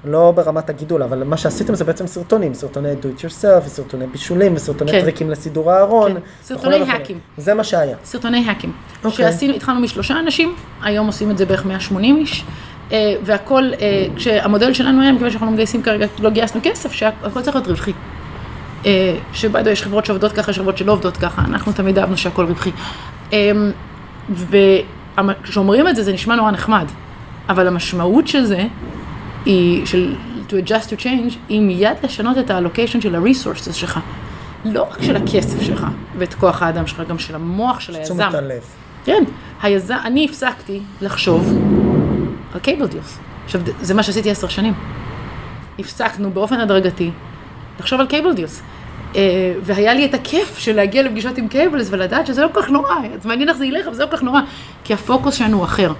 לא 0.04 0.32
ברמת 0.36 0.70
הגידול, 0.70 1.02
אבל 1.02 1.24
מה 1.24 1.36
שעשיתם 1.36 1.74
זה 1.74 1.84
בעצם 1.84 2.06
סרטונים, 2.06 2.54
סרטוני 2.54 2.92
do 2.92 3.04
it 3.04 3.20
yourself, 3.20 3.66
וסרטוני 3.66 4.06
בישולים, 4.06 4.54
וסרטוני 4.54 4.92
כן. 4.92 5.00
טריקים 5.00 5.30
לסידור 5.30 5.72
הארון. 5.72 6.14
כן, 6.14 6.20
סרטוני. 6.42 6.76
האקים. 6.76 7.18
זה 7.38 7.54
מה 7.54 7.64
שהיה. 7.64 7.96
סרטוני 8.04 8.48
האקים. 8.48 8.72
אוקיי. 9.04 9.10
שעשינו, 9.10 9.54
התחלנו 9.54 9.80
משלושה 9.80 10.18
אנשים, 10.18 10.54
היום 10.82 11.06
עושים 11.06 11.30
את 11.30 11.38
זה 11.38 11.46
בערך 11.46 11.66
180 11.66 12.16
איש, 12.16 12.44
אה, 12.92 13.14
והכל, 13.24 13.70
אה, 13.80 14.06
כשהמודל 14.16 14.72
שלנו 14.72 15.02
היה, 15.02 15.12
מכיוון 15.12 15.30
שאנחנו 15.30 15.46
לא 15.46 15.52
מגייסים 15.52 15.82
כרגע, 15.82 16.06
לא 16.18 16.30
גייסנו 16.30 16.60
כסף, 16.64 16.92
שהכל 16.92 17.42
צריך 17.42 17.56
להיות 17.56 17.68
רווחי. 17.68 17.92
אה, 18.86 19.16
שביידו 19.32 19.70
יש 19.70 19.82
חברות 19.82 20.06
שעובדות 20.06 20.32
ככה, 20.32 20.50
יש 20.50 20.58
חברות 20.58 20.78
שלא 20.78 20.92
עובדות 20.92 21.16
ככה, 21.16 21.42
אנחנו 21.44 21.72
תמיד 21.72 21.98
אהבנו 21.98 22.16
שהכל 22.16 22.44
רווחי. 22.44 22.70
אה, 23.32 23.52
וכשאומרים 24.30 25.88
את 25.88 25.96
זה, 25.96 26.02
זה 26.02 26.12
נשמע 26.12 26.36
נורא 26.36 26.50
נחמד, 26.50 26.86
אבל 27.48 27.66
המשמעות 27.66 28.28
של 28.28 28.44
זה, 28.44 28.64
היא, 29.44 29.86
של 29.86 30.14
to 30.48 30.52
adjust 30.52 30.88
to 30.88 31.00
change, 31.00 31.34
היא 31.48 31.60
מיד 31.60 31.96
לשנות 32.02 32.38
את 32.38 32.50
האלוקיישן 32.50 33.00
של 33.00 33.14
ה-resources 33.14 33.72
שלך. 33.72 34.00
לא 34.64 34.82
רק 34.82 35.02
של 35.02 35.16
הכסף 35.16 35.62
שלך 35.62 35.86
ואת 36.18 36.34
כוח 36.34 36.62
האדם 36.62 36.86
שלך, 36.86 37.02
גם 37.08 37.18
של 37.18 37.34
המוח 37.34 37.80
של 37.80 37.94
היזם. 37.94 38.14
תשומת 38.14 38.34
הלב. 38.34 38.62
כן, 39.04 39.24
היזם, 39.62 39.96
אני 40.04 40.24
הפסקתי 40.24 40.80
לחשוב 41.00 41.58
על 42.54 42.60
קייבל 42.60 42.86
דיוס. 42.86 43.18
עכשיו, 43.44 43.60
זה 43.80 43.94
מה 43.94 44.02
שעשיתי 44.02 44.30
עשר 44.30 44.48
שנים. 44.48 44.74
הפסקנו 45.78 46.30
באופן 46.30 46.60
הדרגתי 46.60 47.10
לחשוב 47.80 48.00
על 48.00 48.06
קייבל 48.06 48.32
דיוס. 48.32 48.62
אה, 49.16 49.54
והיה 49.62 49.94
לי 49.94 50.04
את 50.04 50.14
הכיף 50.14 50.58
של 50.58 50.76
להגיע 50.76 51.02
לפגישות 51.02 51.38
עם 51.38 51.48
קייבלס 51.48 51.88
ולדעת 51.90 52.26
שזה 52.26 52.42
לא 52.42 52.48
כל 52.52 52.62
כך 52.62 52.70
נורא, 52.70 52.94
זה 53.22 53.28
מעניין 53.28 53.48
איך 53.48 53.58
זה 53.58 53.66
ילך, 53.66 53.86
אבל 53.86 53.94
זה 53.94 54.04
לא 54.04 54.10
כל 54.10 54.16
כך 54.16 54.22
נורא, 54.22 54.40
כי 54.84 54.94
הפוקוס 54.94 55.34
שלנו 55.34 55.56
הוא 55.56 55.64
אחר. 55.64 55.92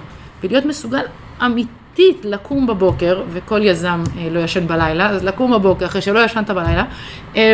ולהיות 0.43 0.65
מסוגל 0.65 1.01
אמיתית 1.45 2.17
לקום 2.23 2.67
בבוקר, 2.67 3.23
וכל 3.29 3.61
יזם 3.63 4.03
אה, 4.17 4.29
לא 4.31 4.39
ישן 4.39 4.67
בלילה, 4.67 5.09
אז 5.09 5.23
לקום 5.23 5.51
בבוקר 5.51 5.85
אחרי 5.85 6.01
שלא 6.01 6.19
ישנת 6.19 6.49
בלילה, 6.49 6.83
אה, 7.35 7.53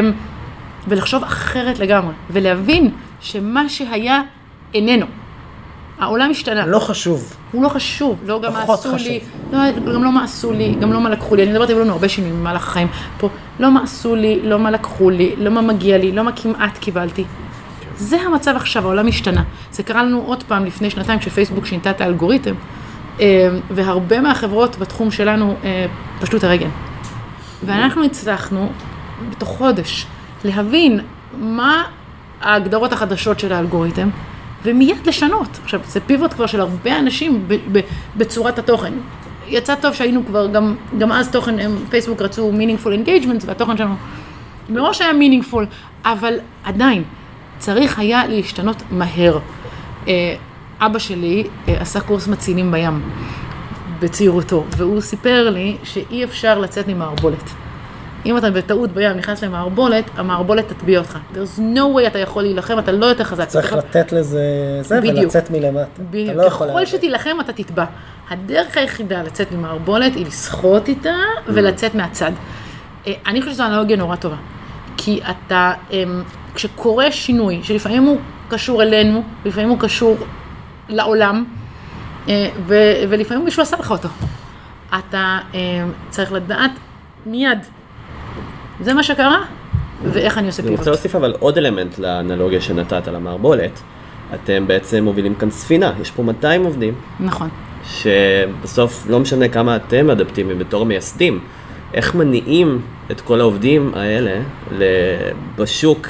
ולחשוב 0.88 1.24
אחרת 1.24 1.80
לגמרי, 1.80 2.14
ולהבין 2.30 2.92
שמה 3.22 3.70
שהיה 3.70 4.22
איננו. 4.74 5.06
העולם 6.00 6.32
השתנה. 6.32 6.66
לא 6.66 6.80
חשוב. 6.80 7.36
הוא 7.52 7.64
לא 7.64 7.70
חשוב, 7.70 8.20
לא 8.26 8.42
גם 8.42 8.54
מה 8.54 8.62
פחות 8.62 8.80
עשו 8.80 8.94
חשוב. 8.94 9.08
לי, 9.08 9.20
לא, 9.52 9.94
גם 9.94 10.04
לא 10.04 10.12
מה 10.12 10.24
עשו 10.24 10.52
לי, 10.54 10.76
גם 10.80 10.94
לא 10.94 11.02
מה 11.02 11.10
לקחו 11.10 11.36
לי, 11.36 11.44
אני 11.44 11.52
מדברת, 11.52 11.70
היו 11.70 11.80
לנו 11.80 11.92
הרבה 11.92 12.10
שינויים 12.10 12.40
במהלך 12.40 12.68
החיים 12.68 12.88
פה, 13.18 13.30
לא 13.60 13.72
מה 13.72 13.84
עשו 13.84 14.16
לי, 14.16 14.40
לא 14.44 14.60
מה 14.60 14.72
לקחו 14.72 15.10
לי, 15.10 15.36
לא 15.38 15.52
מה 15.52 15.62
מגיע 15.62 15.98
לי, 15.98 16.12
לא 16.12 16.24
מה 16.24 16.32
כמעט 16.32 16.78
קיבלתי. 16.78 17.24
זה 17.98 18.22
המצב 18.22 18.56
עכשיו, 18.56 18.84
העולם 18.84 19.08
השתנה. 19.08 19.44
זה 19.72 19.84
קרה 19.84 20.04
לנו 20.04 20.24
עוד 20.26 20.44
פעם 20.44 20.66
לפני 20.66 20.90
שנתיים 20.90 21.20
כשפייסבוק 21.20 21.66
שינתה 21.66 21.90
את 21.90 22.02
האלגוריתם, 22.02 22.54
אה, 23.20 23.50
והרבה 23.70 24.22
מהחברות 24.22 24.78
בתחום 24.78 25.12
שלנו 25.12 25.56
אה, 25.64 25.86
פשטו 26.22 26.38
את 26.38 26.44
הרגל. 26.44 26.68
ואנחנו 27.66 28.04
הצלחנו 28.04 28.72
בתוך 29.30 29.50
חודש 29.50 30.06
להבין 30.44 31.00
מה 31.40 31.84
ההגדרות 32.42 32.94
החדשות 32.94 33.40
של 33.40 33.54
האלגוריתם, 33.54 34.10
ומיד 34.64 35.08
לשנות. 35.08 35.60
עכשיו, 35.64 35.80
זה 35.88 36.00
פיבוט 36.00 36.34
כבר 36.34 36.46
של 36.46 36.60
הרבה 36.60 37.00
אנשים 37.00 37.48
בצורת 38.18 38.60
התוכן. 38.60 38.94
יצא 39.48 39.76
טוב 39.76 39.94
שהיינו 39.94 40.26
כבר, 40.26 40.48
גם, 40.48 40.76
גם 40.98 41.12
אז 41.12 41.30
תוכן, 41.32 41.60
הם, 41.60 41.78
פייסבוק 41.90 42.22
רצו 42.22 42.52
meaningful 42.52 43.08
engagement, 43.08 43.46
והתוכן 43.46 43.78
שלנו 43.78 43.96
מראש 44.70 45.02
היה 45.02 45.12
meaningful, 45.12 45.66
אבל 46.06 46.34
עדיין, 46.64 47.04
צריך 47.58 48.00
היה 48.00 48.28
להשתנות 48.28 48.84
מהר. 48.92 49.40
אה, 50.08 50.36
אבא 50.80 51.00
שלי 51.00 51.44
אה, 51.68 51.82
עשה 51.82 52.00
קורס 52.00 52.28
מצילים 52.28 52.72
בים 52.72 53.02
בצעירותו, 54.00 54.66
והוא 54.78 55.02
סיפר 55.02 55.50
לי 55.50 55.78
שאי 55.84 56.24
אפשר 56.24 56.60
לצאת 56.60 56.88
ממערבולת. 56.88 57.63
אם 58.26 58.38
אתה 58.38 58.52
בטעות 58.52 58.92
בים 58.92 59.18
נכנס 59.18 59.44
למערבולת, 59.44 60.04
המערבולת 60.16 60.68
תטביע 60.68 61.00
אותך. 61.00 61.18
There's 61.34 61.60
no 61.60 61.98
way 61.98 62.08
אתה 62.08 62.20
יכול 62.20 62.44
להילחם, 62.44 62.80
אתה 62.80 62.92
לא 62.92 63.06
יותר 63.06 63.24
חזק. 63.24 63.48
צריך 63.48 63.74
לתת 63.74 64.12
לזה 64.12 64.42
זה. 64.82 65.00
ולצאת 65.04 65.52
מלמטה. 65.52 66.02
בדיוק. 66.10 66.36
לא 66.36 66.50
ככל. 66.50 66.86
שתילחם 66.86 67.38
אתה 67.40 67.54
תטבע. 67.54 67.86
הדרך 68.30 68.78
היחידה 68.78 69.24
לצאת 69.24 69.52
ממערבולת 69.52 70.16
היא 70.16 70.26
לסחוט 70.26 70.88
איתה 70.88 71.16
ולצאת 71.48 71.96
מהצד. 71.96 72.32
אה, 73.08 73.14
אני 73.28 73.42
חושבת 73.42 73.54
שזו 73.54 73.66
אנלוגיה 73.66 73.98
נורא 73.98 74.16
טובה. 74.16 74.36
כי 74.98 75.20
אתה, 75.30 75.74
אמ, 75.92 76.24
כשקורה 76.56 77.12
שינוי, 77.12 77.60
שלפעמים 77.64 78.04
הוא 78.04 78.18
קשור 78.50 78.84
אלינו, 78.84 79.24
לפעמים 79.46 79.70
הוא 79.70 79.80
קשור 79.80 80.18
לעולם, 80.90 81.46
אה, 82.30 82.50
ולפעמים 83.10 83.46
מישהו 83.46 83.62
עשה 83.62 83.78
לך 83.80 83.92
אותו. 83.92 84.10
אתה 85.00 85.40
אמ, 85.54 85.92
צריך 86.10 86.32
לדעת 86.32 86.72
מיד, 87.26 87.60
זה 88.84 88.94
מה 88.94 89.04
שקרה, 89.04 89.44
ואיך 90.04 90.38
אני 90.38 90.48
עושה 90.48 90.64
אני 90.64 90.72
רוצה 90.72 90.84
פיבוט. 90.84 90.88
להוסיף 90.88 91.16
אבל 91.16 91.34
עוד 91.40 91.58
אלמנט 91.58 92.00
לאנלוגיה 92.00 92.62
שנתת 92.62 93.08
על 93.08 93.16
המערבולת. 93.16 93.82
אתם 94.34 94.68
בעצם 94.68 95.04
מובילים 95.04 95.36
כאן 95.36 95.50
ספינה, 95.52 95.94
יש 96.02 96.12
פה 96.12 96.24
200 96.24 96.64
עובדים, 96.64 96.94
נכון. 97.20 97.50
שבסוף 97.84 99.06
לא 99.10 99.20
משנה 99.20 99.48
כמה 99.48 99.76
אתם 99.76 100.10
אדפטיביים 100.10 100.60
בתור 100.60 100.86
מייסדים, 100.86 101.40
איך 101.94 102.16
מניעים 102.16 102.82
את 103.12 103.22
כל 103.22 103.40
העובדים 103.40 103.92
האלה 103.96 104.42
בשוק, 105.56 106.08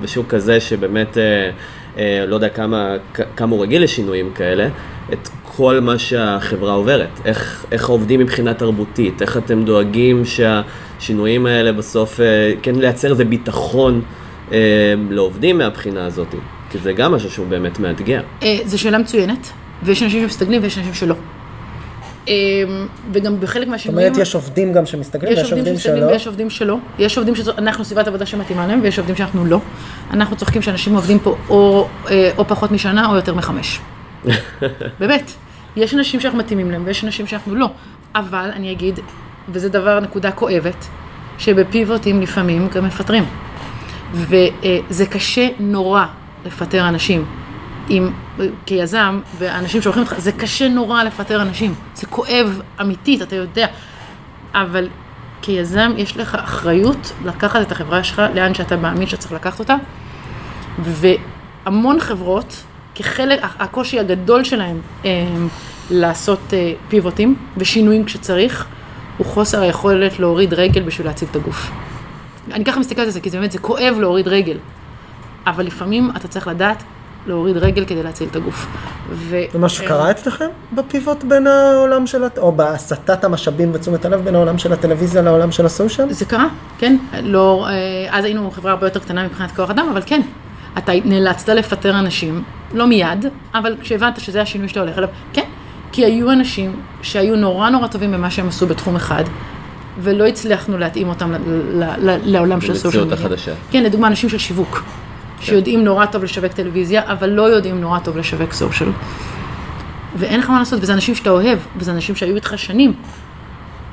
בשוק 0.00 0.26
כזה 0.28 0.60
שבאמת, 0.60 1.18
אה, 1.18 1.50
אה, 1.98 2.24
לא 2.26 2.34
יודע 2.34 2.48
כמה, 2.48 2.96
כמה 3.36 3.52
הוא 3.56 3.62
רגיל 3.62 3.82
לשינויים 3.82 4.32
כאלה, 4.34 4.68
את 5.12 5.28
כל 5.56 5.80
מה 5.80 5.98
שהחברה 5.98 6.72
עוברת, 6.72 7.20
איך, 7.24 7.66
איך 7.72 7.88
העובדים 7.88 8.20
מבחינה 8.20 8.54
תרבותית, 8.54 9.22
איך 9.22 9.36
אתם 9.36 9.64
דואגים 9.64 10.22
שהשינויים 10.24 11.46
האלה 11.46 11.72
בסוף, 11.72 12.20
אה, 12.20 12.52
כן 12.62 12.74
לייצר 12.74 13.10
איזה 13.10 13.24
ביטחון 13.24 14.02
אה, 14.52 14.58
לעובדים 15.10 15.58
מהבחינה 15.58 16.06
הזאת, 16.06 16.34
כי 16.70 16.78
זה 16.78 16.92
גם 16.92 17.12
משהו 17.12 17.30
שהוא 17.30 17.46
באמת 17.46 17.78
מאתגר. 17.78 18.20
אה, 18.42 18.58
זו 18.64 18.78
שאלה 18.78 18.98
מצוינת, 18.98 19.48
ויש 19.82 20.02
אנשים 20.02 20.22
שמסתגלים 20.22 20.62
ויש 20.62 20.78
אנשים 20.78 20.94
שלא. 20.94 21.14
אה, 22.28 22.34
וגם 23.12 23.40
בחלק 23.40 23.62
זאת 23.62 23.68
מהשינויים... 23.68 24.08
אומרת, 24.08 24.22
יש 24.22 24.34
עובדים 24.34 24.72
גם 24.72 24.86
שמסתכלים, 24.86 25.32
יש 25.32 25.38
ויש 25.38 25.52
עובדים 25.52 25.58
עובדים 25.58 25.76
שמסתגלים 25.76 26.00
שלא. 26.00 26.12
ויש 26.12 26.26
עובדים 26.26 26.50
שלא. 26.50 26.76
יש 26.98 27.18
עובדים 27.18 27.34
שאנחנו 27.34 27.84
סביבת 27.84 28.08
עבודה 28.08 28.26
שמתאימה 28.26 28.66
להם, 28.66 28.80
ויש 28.82 28.98
עובדים 28.98 29.16
שאנחנו 29.16 29.44
לא. 29.44 29.60
אנחנו 30.10 30.36
צוחקים 30.36 30.62
שאנשים 30.62 30.94
עובדים 30.94 31.18
פה 31.18 31.36
או, 31.48 31.88
אה, 32.10 32.30
או 32.38 32.48
פחות 32.48 32.72
משנה 32.72 33.10
או 33.10 33.16
יותר 33.16 33.34
מחמש. 33.34 33.80
באמת. 35.00 35.32
יש 35.76 35.94
אנשים 35.94 36.20
שאנחנו 36.20 36.38
מתאימים 36.38 36.70
להם 36.70 36.82
ויש 36.86 37.04
אנשים 37.04 37.26
שאנחנו 37.26 37.54
לא. 37.54 37.70
אבל 38.14 38.50
אני 38.52 38.72
אגיד, 38.72 39.00
וזה 39.48 39.68
דבר, 39.68 40.00
נקודה 40.00 40.32
כואבת, 40.32 40.86
שבפיבוטים 41.38 42.22
לפעמים 42.22 42.68
גם 42.68 42.84
מפטרים. 42.84 43.24
וזה 44.14 45.06
קשה 45.10 45.48
נורא 45.58 46.04
לפטר 46.46 46.88
אנשים. 46.88 47.24
עם, 47.88 48.12
כיזם, 48.66 49.20
ואנשים 49.38 49.82
שהולכים 49.82 50.02
איתך, 50.02 50.14
זה 50.18 50.32
קשה 50.32 50.68
נורא 50.68 51.02
לפטר 51.02 51.42
אנשים. 51.42 51.74
זה 51.94 52.06
כואב 52.06 52.60
אמיתית, 52.80 53.22
אתה 53.22 53.36
יודע. 53.36 53.66
אבל 54.54 54.88
כיזם 55.42 55.92
יש 55.96 56.16
לך 56.16 56.34
אחריות 56.34 57.12
לקחת 57.24 57.62
את 57.62 57.72
החברה 57.72 58.04
שלך 58.04 58.22
לאן 58.34 58.54
שאתה 58.54 58.76
מאמין 58.76 59.06
שצריך 59.06 59.32
לקחת 59.32 59.58
אותה. 59.58 59.76
והמון 60.78 62.00
חברות, 62.00 62.64
כחלק, 62.94 63.40
הקושי 63.58 64.00
הגדול 64.00 64.44
שלהם 64.44 64.80
אה, 65.04 65.10
לעשות 65.90 66.40
אה, 66.52 66.72
פיבוטים 66.88 67.36
ושינויים 67.56 68.04
כשצריך, 68.04 68.66
הוא 69.18 69.26
חוסר 69.26 69.60
היכולת 69.60 70.18
להוריד 70.18 70.54
רגל 70.54 70.82
בשביל 70.82 71.06
להציל 71.06 71.28
את 71.30 71.36
הגוף. 71.36 71.70
אני 72.52 72.64
ככה 72.64 72.80
מסתכלת 72.80 73.04
על 73.04 73.10
זה, 73.10 73.20
כי 73.20 73.30
זה 73.30 73.38
באמת, 73.38 73.52
זה 73.52 73.58
כואב 73.58 73.96
להוריד 73.98 74.28
רגל. 74.28 74.56
אבל 75.46 75.66
לפעמים 75.66 76.10
אתה 76.16 76.28
צריך 76.28 76.48
לדעת 76.48 76.82
להוריד 77.26 77.56
רגל 77.56 77.84
כדי 77.84 78.02
להציל 78.02 78.28
את 78.30 78.36
הגוף. 78.36 78.66
ו... 79.10 79.36
זה 79.52 79.58
מה 79.58 79.68
שקרה 79.68 80.10
אצלכם 80.10 80.46
בפיבוט 80.72 81.24
בין 81.24 81.46
העולם 81.46 82.06
של, 82.06 82.22
או 82.38 82.52
בהסטת 82.52 83.24
המשאבים 83.24 83.70
ותשומת 83.74 84.04
הלב 84.04 84.24
בין 84.24 84.34
העולם 84.34 84.58
של 84.58 84.72
הטלוויזיה 84.72 85.22
לעולם 85.22 85.52
של 85.52 85.66
הסושיאל? 85.66 86.12
זה 86.12 86.24
קרה, 86.24 86.46
כן. 86.78 86.96
לא, 87.22 87.66
אה, 87.68 88.18
אז 88.18 88.24
היינו 88.24 88.50
חברה 88.50 88.72
הרבה 88.72 88.86
יותר 88.86 89.00
קטנה 89.00 89.24
מבחינת 89.24 89.50
כוח 89.50 89.70
אדם, 89.70 89.88
אבל 89.92 90.02
כן. 90.06 90.20
אתה 90.78 90.92
נאלצת 91.04 91.48
לפטר 91.48 91.98
אנשים, 91.98 92.42
לא 92.72 92.86
מיד, 92.86 93.26
אבל 93.54 93.76
כשהבנת 93.80 94.20
שזה 94.20 94.42
השינוי 94.42 94.68
שאתה 94.68 94.80
הולך 94.80 94.98
אליו, 94.98 95.08
כן. 95.32 95.44
כי 95.92 96.04
היו 96.04 96.30
אנשים 96.32 96.76
שהיו 97.02 97.36
נורא 97.36 97.70
נורא 97.70 97.86
טובים 97.86 98.12
במה 98.12 98.30
שהם 98.30 98.48
עשו 98.48 98.66
בתחום 98.66 98.96
אחד, 98.96 99.24
ולא 100.00 100.26
הצלחנו 100.26 100.78
להתאים 100.78 101.08
אותם 101.08 101.32
ל- 101.32 101.36
ל- 101.82 102.10
ל- 102.10 102.18
לעולם 102.24 102.60
של 102.60 102.74
סושיאל 102.74 103.04
מדיה. 103.04 103.14
החדשה. 103.18 103.52
כן, 103.70 103.82
לדוגמה 103.82 104.06
אנשים 104.06 104.28
של 104.28 104.38
שיווק, 104.38 104.82
שיודעים 105.40 105.84
נורא 105.84 106.06
טוב 106.06 106.24
לשווק 106.24 106.52
טלוויזיה, 106.52 107.02
אבל 107.12 107.30
לא 107.30 107.42
יודעים 107.42 107.80
נורא 107.80 107.98
טוב 107.98 108.16
לשווק 108.16 108.52
סושיאל. 108.52 108.88
ואין 110.16 110.40
לך 110.40 110.50
מה 110.50 110.58
לעשות, 110.58 110.78
וזה 110.82 110.92
אנשים 110.94 111.14
שאתה 111.14 111.30
אוהב, 111.30 111.58
וזה 111.76 111.90
אנשים 111.90 112.16
שהיו 112.16 112.34
איתך 112.34 112.54
שנים. 112.56 112.92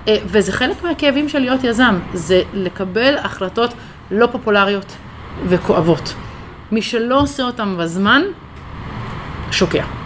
אה, 0.08 0.18
וזה 0.26 0.52
חלק 0.52 0.84
מהכאבים 0.84 1.30
של 1.30 1.40
להיות 1.40 1.64
יזם, 1.64 2.00
זה 2.14 2.42
לקבל 2.54 3.16
החלטות 3.18 3.74
לא 4.12 4.28
פופולריות 4.32 4.86
וכואבות. 5.48 6.14
מי 6.72 6.82
שלא 6.82 7.22
עושה 7.22 7.44
אותם 7.44 7.76
בזמן, 7.80 8.22
शुक्रिया। 9.52 10.01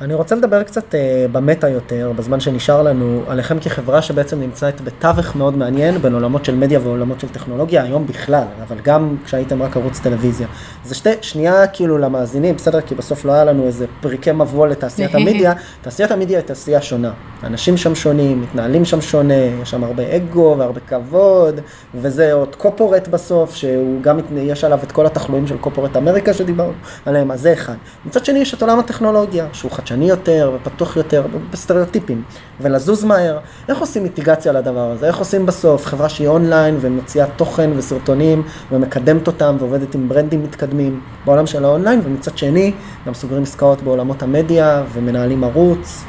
אני 0.00 0.14
רוצה 0.14 0.34
לדבר 0.34 0.62
קצת 0.62 0.94
uh, 0.94 0.96
במטה 1.32 1.68
יותר, 1.68 2.12
בזמן 2.16 2.40
שנשאר 2.40 2.82
לנו, 2.82 3.22
עליכם 3.28 3.58
כחברה 3.58 4.02
שבעצם 4.02 4.40
נמצאת 4.40 4.80
בתווך 4.80 5.36
מאוד 5.36 5.56
מעניין 5.56 5.98
בין 5.98 6.14
עולמות 6.14 6.44
של 6.44 6.54
מדיה 6.54 6.80
ועולמות 6.82 7.20
של 7.20 7.28
טכנולוגיה, 7.28 7.82
היום 7.82 8.06
בכלל, 8.06 8.44
אבל 8.68 8.76
גם 8.84 9.16
כשהייתם 9.24 9.62
רק 9.62 9.76
ערוץ 9.76 10.00
טלוויזיה. 10.00 10.46
זה 10.84 10.94
שתי, 10.94 11.10
שנייה 11.20 11.66
כאילו 11.66 11.98
למאזינים, 11.98 12.56
בסדר? 12.56 12.80
כי 12.80 12.94
בסוף 12.94 13.24
לא 13.24 13.32
היה 13.32 13.44
לנו 13.44 13.66
איזה 13.66 13.86
פריקי 14.00 14.32
מבוא 14.32 14.66
לתעשיית 14.66 15.14
המדיה. 15.16 15.52
תעשיית 15.82 16.10
המדיה 16.10 16.38
היא 16.38 16.46
תעשייה 16.46 16.82
שונה. 16.82 17.12
אנשים 17.44 17.76
שם 17.76 17.94
שונים, 17.94 18.42
מתנהלים 18.42 18.84
שם 18.84 19.00
שונה, 19.00 19.34
יש 19.62 19.70
שם 19.70 19.84
הרבה 19.84 20.16
אגו 20.16 20.54
והרבה 20.58 20.80
כבוד, 20.80 21.60
וזה 21.94 22.32
עוד 22.32 22.56
קופורט 22.56 23.08
בסוף, 23.08 23.54
שהוא 23.54 24.02
גם, 24.02 24.18
יש 24.36 24.64
עליו 24.64 24.78
את 24.82 24.92
כל 24.92 25.06
התחלואים 25.06 25.46
של 25.46 25.58
קופורט 25.58 25.96
אמריקה 25.96 26.34
שדיברנו 26.34 26.72
עליהם, 27.06 27.30
אז 27.30 27.40
זה 27.40 27.52
אחד. 27.52 27.74
מצד 28.06 28.24
שני 28.24 28.38
יש 28.38 28.54
את 28.54 28.62
עולם 28.62 28.78
הטכנולוגיה, 28.78 29.46
שהוא 29.52 29.70
חדשני 29.86 30.08
יותר 30.08 30.52
ופתוח 30.56 30.96
יותר, 30.96 31.22
בסטריאוטיפים, 31.50 32.22
ולזוז 32.60 33.04
מהר. 33.04 33.38
איך 33.68 33.78
עושים 33.78 34.02
מיטיגציה 34.02 34.52
לדבר 34.52 34.90
הזה? 34.90 35.06
איך 35.06 35.16
עושים 35.16 35.46
בסוף 35.46 35.86
חברה 35.86 36.08
שהיא 36.08 36.28
אונליין 36.28 36.76
ומוציאה 36.80 37.26
תוכן 37.36 37.70
וסרטונים 37.76 38.42
ומקדמת 38.72 39.26
אותם 39.26 39.56
ועובדת 39.58 39.94
עם 39.94 40.08
ברנדים 40.08 40.42
מתקדמים 40.42 41.00
בעולם 41.24 41.46
של 41.46 41.64
האונליין, 41.64 42.00
ומצד 42.04 42.38
שני 42.38 42.72
גם 43.06 43.14
סוגרים 43.14 43.42
עסקאות 43.42 43.82
בעולמות 43.82 44.22
המדיה 44.22 44.82
ומנהלים 44.92 45.44
ערוץ. 45.44 46.04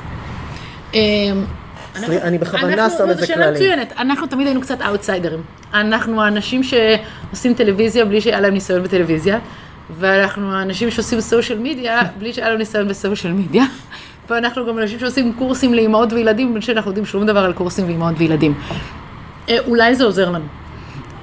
סלי- 1.96 2.22
אני 2.22 2.38
בכוונה 2.38 2.90
שם 2.90 3.12
את 3.12 3.18
זה 3.18 3.28
כללי. 3.28 3.52
מצוינת, 3.52 3.94
אנחנו 4.00 4.28
תמיד 4.28 4.48
היינו 4.48 4.62
קצת 4.62 4.82
אאוטסיידרים. 4.82 5.42
אנחנו 5.74 6.22
האנשים 6.22 6.62
שעושים 6.64 7.54
טלוויזיה 7.54 8.06
בלי 8.06 8.22
שהיה 8.22 8.40
להם 8.40 8.54
ניסיון 8.54 8.84
בטלוויזיה, 8.84 9.40
ואנחנו 9.90 10.54
האנשים 10.54 10.92
שעושים 10.92 11.22
social 11.22 11.60
media 11.60 12.02
בלי 12.20 12.34
שהיה 12.34 12.50
להם 12.50 12.58
ניסיון 12.58 12.88
ב 12.88 12.94
social 12.94 13.34
media, 13.34 13.64
ואנחנו 14.30 14.66
גם 14.68 14.80
אנשים 14.80 15.00
שעושים 15.00 15.34
קורסים 15.34 15.74
לאימהות 15.74 16.14
וילדים 16.14 16.54
בלי 16.54 16.62
שאנחנו 16.62 16.92
יודעים 16.92 17.06
שום 17.06 17.26
דבר 17.26 17.40
על 17.40 17.54
קורסים 17.54 17.86
ואימהות 17.86 18.16
וילדים. 18.18 18.54
אה, 19.50 19.58
אולי 19.68 19.96
זה 19.96 20.04
עוזר 20.04 20.30
לנו. 20.30 20.46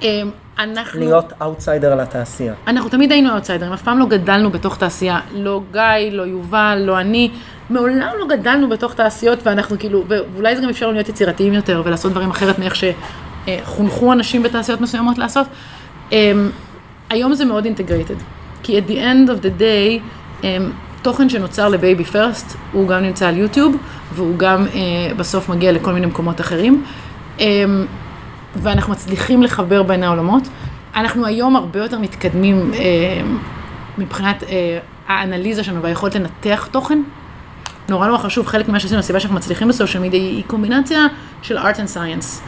אה, 0.03 0.23
אנחנו... 0.59 1.01
להיות 1.01 1.33
אאוטסיידר 1.43 1.95
לתעשייה. 1.95 2.55
אנחנו 2.67 2.91
תמיד 2.91 3.13
היינו 3.13 3.31
אאוטסיידרים, 3.31 3.73
אף 3.73 3.83
פעם 3.83 3.99
לא 3.99 4.07
גדלנו 4.07 4.51
בתוך 4.51 4.77
תעשייה. 4.77 5.21
לא 5.35 5.63
גיא, 5.73 6.11
לא 6.13 6.23
יובל, 6.23 6.83
לא 6.87 7.01
אני. 7.01 7.31
מעולם 7.71 8.13
לא 8.19 8.27
גדלנו 8.27 8.69
בתוך 8.69 8.95
תעשיות, 8.95 9.39
ואנחנו 9.47 9.79
כאילו, 9.79 10.05
ואולי 10.09 10.57
זה 10.57 10.63
גם 10.63 10.69
אפשר 10.69 10.87
לנו 10.87 10.95
להיות 10.95 11.09
יצירתיים 11.09 11.55
יותר 11.55 11.83
ולעשות 11.85 12.13
דברים 12.13 12.31
אחרת 12.31 12.59
מאיך 12.59 12.75
שחונכו 12.77 14.13
אנשים 14.13 14.43
בתעשיות 14.43 14.81
מסוימות 14.81 15.19
לעשות. 15.19 15.47
אמ, 16.13 16.51
היום 17.11 17.35
זה 17.35 17.45
מאוד 17.45 17.65
אינטגרייטד, 17.65 18.15
כי 18.65 18.79
at 18.79 18.91
the 18.91 18.95
end 18.95 19.31
of 19.31 19.45
the 19.45 19.61
day, 19.61 20.01
אמ, 20.45 20.71
תוכן 21.03 21.29
שנוצר 21.29 21.69
לבייבי 21.69 22.05
פרסט, 22.05 22.57
הוא 22.73 22.89
גם 22.89 23.03
נמצא 23.03 23.29
על 23.29 23.37
יוטיוב, 23.37 23.77
והוא 24.15 24.39
גם 24.39 24.67
אה, 24.67 25.15
בסוף 25.17 25.49
מגיע 25.49 25.73
לכל 25.73 25.93
מיני 25.93 26.07
מקומות 26.07 26.41
אחרים. 26.41 26.85
אמ, 27.41 27.85
ואנחנו 28.57 28.93
מצליחים 28.93 29.43
לחבר 29.43 29.83
בין 29.83 30.03
העולמות. 30.03 30.49
אנחנו 30.97 31.27
היום 31.27 31.57
הרבה 31.57 31.79
יותר 31.79 31.99
מתקדמים 31.99 32.71
אה, 32.75 32.81
מבחינת 33.99 34.43
אה, 34.43 34.79
האנליזה 35.09 35.65
שלנו 35.65 35.83
והיכולת 35.83 36.15
לנתח 36.15 36.69
תוכן. 36.71 36.99
נורא 37.89 38.07
נורא 38.07 38.19
חשוב, 38.19 38.47
חלק 38.47 38.69
ממה 38.69 38.81
שעשינו, 38.81 39.01
הסיבה 39.01 39.21
שאנחנו 39.21 39.37
מצליחים 39.37 39.69
בסושיאל 39.69 40.03
מדיה 40.03 40.21
היא 40.21 40.43
קומבינציה 40.47 41.07
של 41.43 41.59
art 41.59 41.77
and 41.77 41.97
science. 41.97 42.41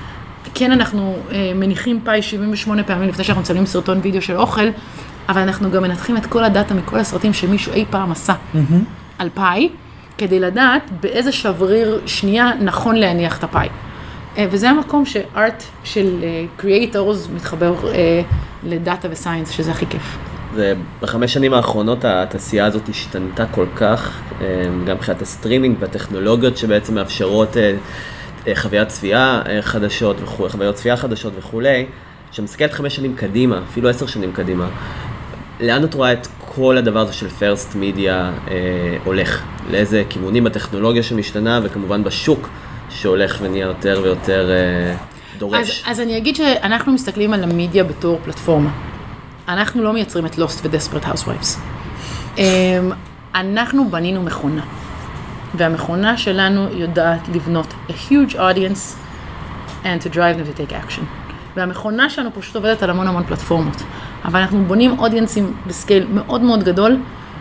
כן, 0.54 0.72
אנחנו 0.72 1.16
אה, 1.32 1.52
מניחים 1.54 2.00
פאי 2.04 2.22
78 2.22 2.82
פעמים 2.82 3.08
לפני 3.08 3.24
שאנחנו 3.24 3.42
מצלמים 3.42 3.66
סרטון 3.66 4.00
וידאו 4.02 4.22
של 4.22 4.36
אוכל, 4.36 4.68
אבל 5.28 5.40
אנחנו 5.40 5.70
גם 5.70 5.82
מנתחים 5.82 6.16
את 6.16 6.26
כל 6.26 6.44
הדאטה 6.44 6.74
מכל 6.74 6.98
הסרטים 6.98 7.32
שמישהו 7.32 7.72
אי 7.72 7.84
פעם 7.90 8.12
עשה. 8.12 8.34
על 9.18 9.28
פאי, 9.34 9.68
כדי 10.18 10.40
לדעת 10.40 10.82
באיזה 11.00 11.32
שבריר 11.32 12.00
שנייה 12.06 12.50
נכון 12.60 12.96
להניח 12.96 13.38
את 13.38 13.44
הפאי. 13.44 13.68
אה, 14.38 14.46
וזה 14.50 14.70
המקום 14.70 15.04
ש 15.04 15.28
art 15.28 15.62
של 15.84 16.24
creators 16.56 17.28
מתחבר 17.34 17.74
אה, 17.88 18.22
לדאטה 18.64 19.08
ו 19.10 19.15
science, 19.15 19.50
שזה 19.50 19.70
הכי 19.70 19.86
כיף. 19.86 20.16
זה 20.54 20.74
בחמש 21.02 21.32
שנים 21.32 21.54
האחרונות 21.54 22.04
התעשייה 22.04 22.66
הזאת 22.66 22.88
השתנתה 22.88 23.46
כל 23.46 23.66
כך, 23.76 24.20
אה, 24.40 24.46
גם 24.86 24.96
מבחינת 24.96 25.22
הסטרימינג 25.22 25.76
והטכנולוגיות 25.80 26.56
שבעצם 26.56 26.94
מאפשרות 26.94 27.56
אה, 27.56 27.74
אה, 28.46 28.54
חוויית 28.54 28.88
צפייה 28.88 29.42
אה, 29.48 29.62
חדשות 29.62 30.16
וכו', 30.22 30.48
חוויות 30.48 30.74
צפייה 30.74 30.96
חדשות 30.96 31.32
וכולי, 31.38 31.86
שמסתכלת 32.32 32.72
חמש 32.72 32.96
שנים 32.96 33.14
קדימה, 33.16 33.60
אפילו 33.70 33.88
עשר 33.88 34.06
שנים 34.06 34.32
קדימה. 34.32 34.68
לאן 35.60 35.84
את 35.84 35.94
רואה 35.94 36.12
את 36.12 36.26
כל 36.38 36.76
הדבר 36.76 37.00
הזה 37.00 37.12
של 37.12 37.28
First 37.28 37.74
Media 37.74 38.32
אה, 38.48 38.96
הולך? 39.04 39.42
לאיזה 39.70 40.02
כיוונים 40.08 40.44
בטכנולוגיה 40.44 41.02
שמשתנה 41.02 41.60
וכמובן 41.62 42.04
בשוק 42.04 42.48
שהולך 42.90 43.38
ונהיה 43.42 43.66
יותר 43.66 44.00
ויותר 44.02 44.50
אה, 44.50 44.96
דורש? 45.38 45.82
אז, 45.86 45.92
אז 45.92 46.00
אני 46.00 46.16
אגיד 46.16 46.36
שאנחנו 46.36 46.92
מסתכלים 46.92 47.32
על 47.32 47.42
המדיה 47.42 47.84
בתור 47.84 48.20
פלטפורמה. 48.24 48.70
אנחנו 49.48 49.82
לא 49.82 49.92
מייצרים 49.92 50.26
את 50.26 50.38
ו-Desperate 50.38 51.06
Housewives. 51.06 51.56
Um, 52.36 52.40
אנחנו 53.34 53.90
בנינו 53.90 54.22
מכונה, 54.22 54.62
והמכונה 55.54 56.16
שלנו 56.16 56.68
יודעת 56.72 57.28
לבנות 57.34 57.74
a 57.88 57.92
huge 57.92 58.34
audience 58.34 58.96
and 59.84 60.02
to 60.04 60.08
drive 60.14 60.36
them 60.36 60.46
to 60.46 60.60
take 60.60 60.72
action. 60.72 61.25
והמכונה 61.56 62.10
שלנו 62.10 62.30
פשוט 62.38 62.56
עובדת 62.56 62.82
על 62.82 62.90
המון 62.90 63.06
המון 63.06 63.24
פלטפורמות. 63.24 63.82
אבל 64.24 64.40
אנחנו 64.40 64.64
בונים 64.64 64.98
אודיינסים 64.98 65.52
בסקייל 65.66 66.06
מאוד 66.14 66.40
מאוד 66.40 66.62
גדול, 66.64 66.96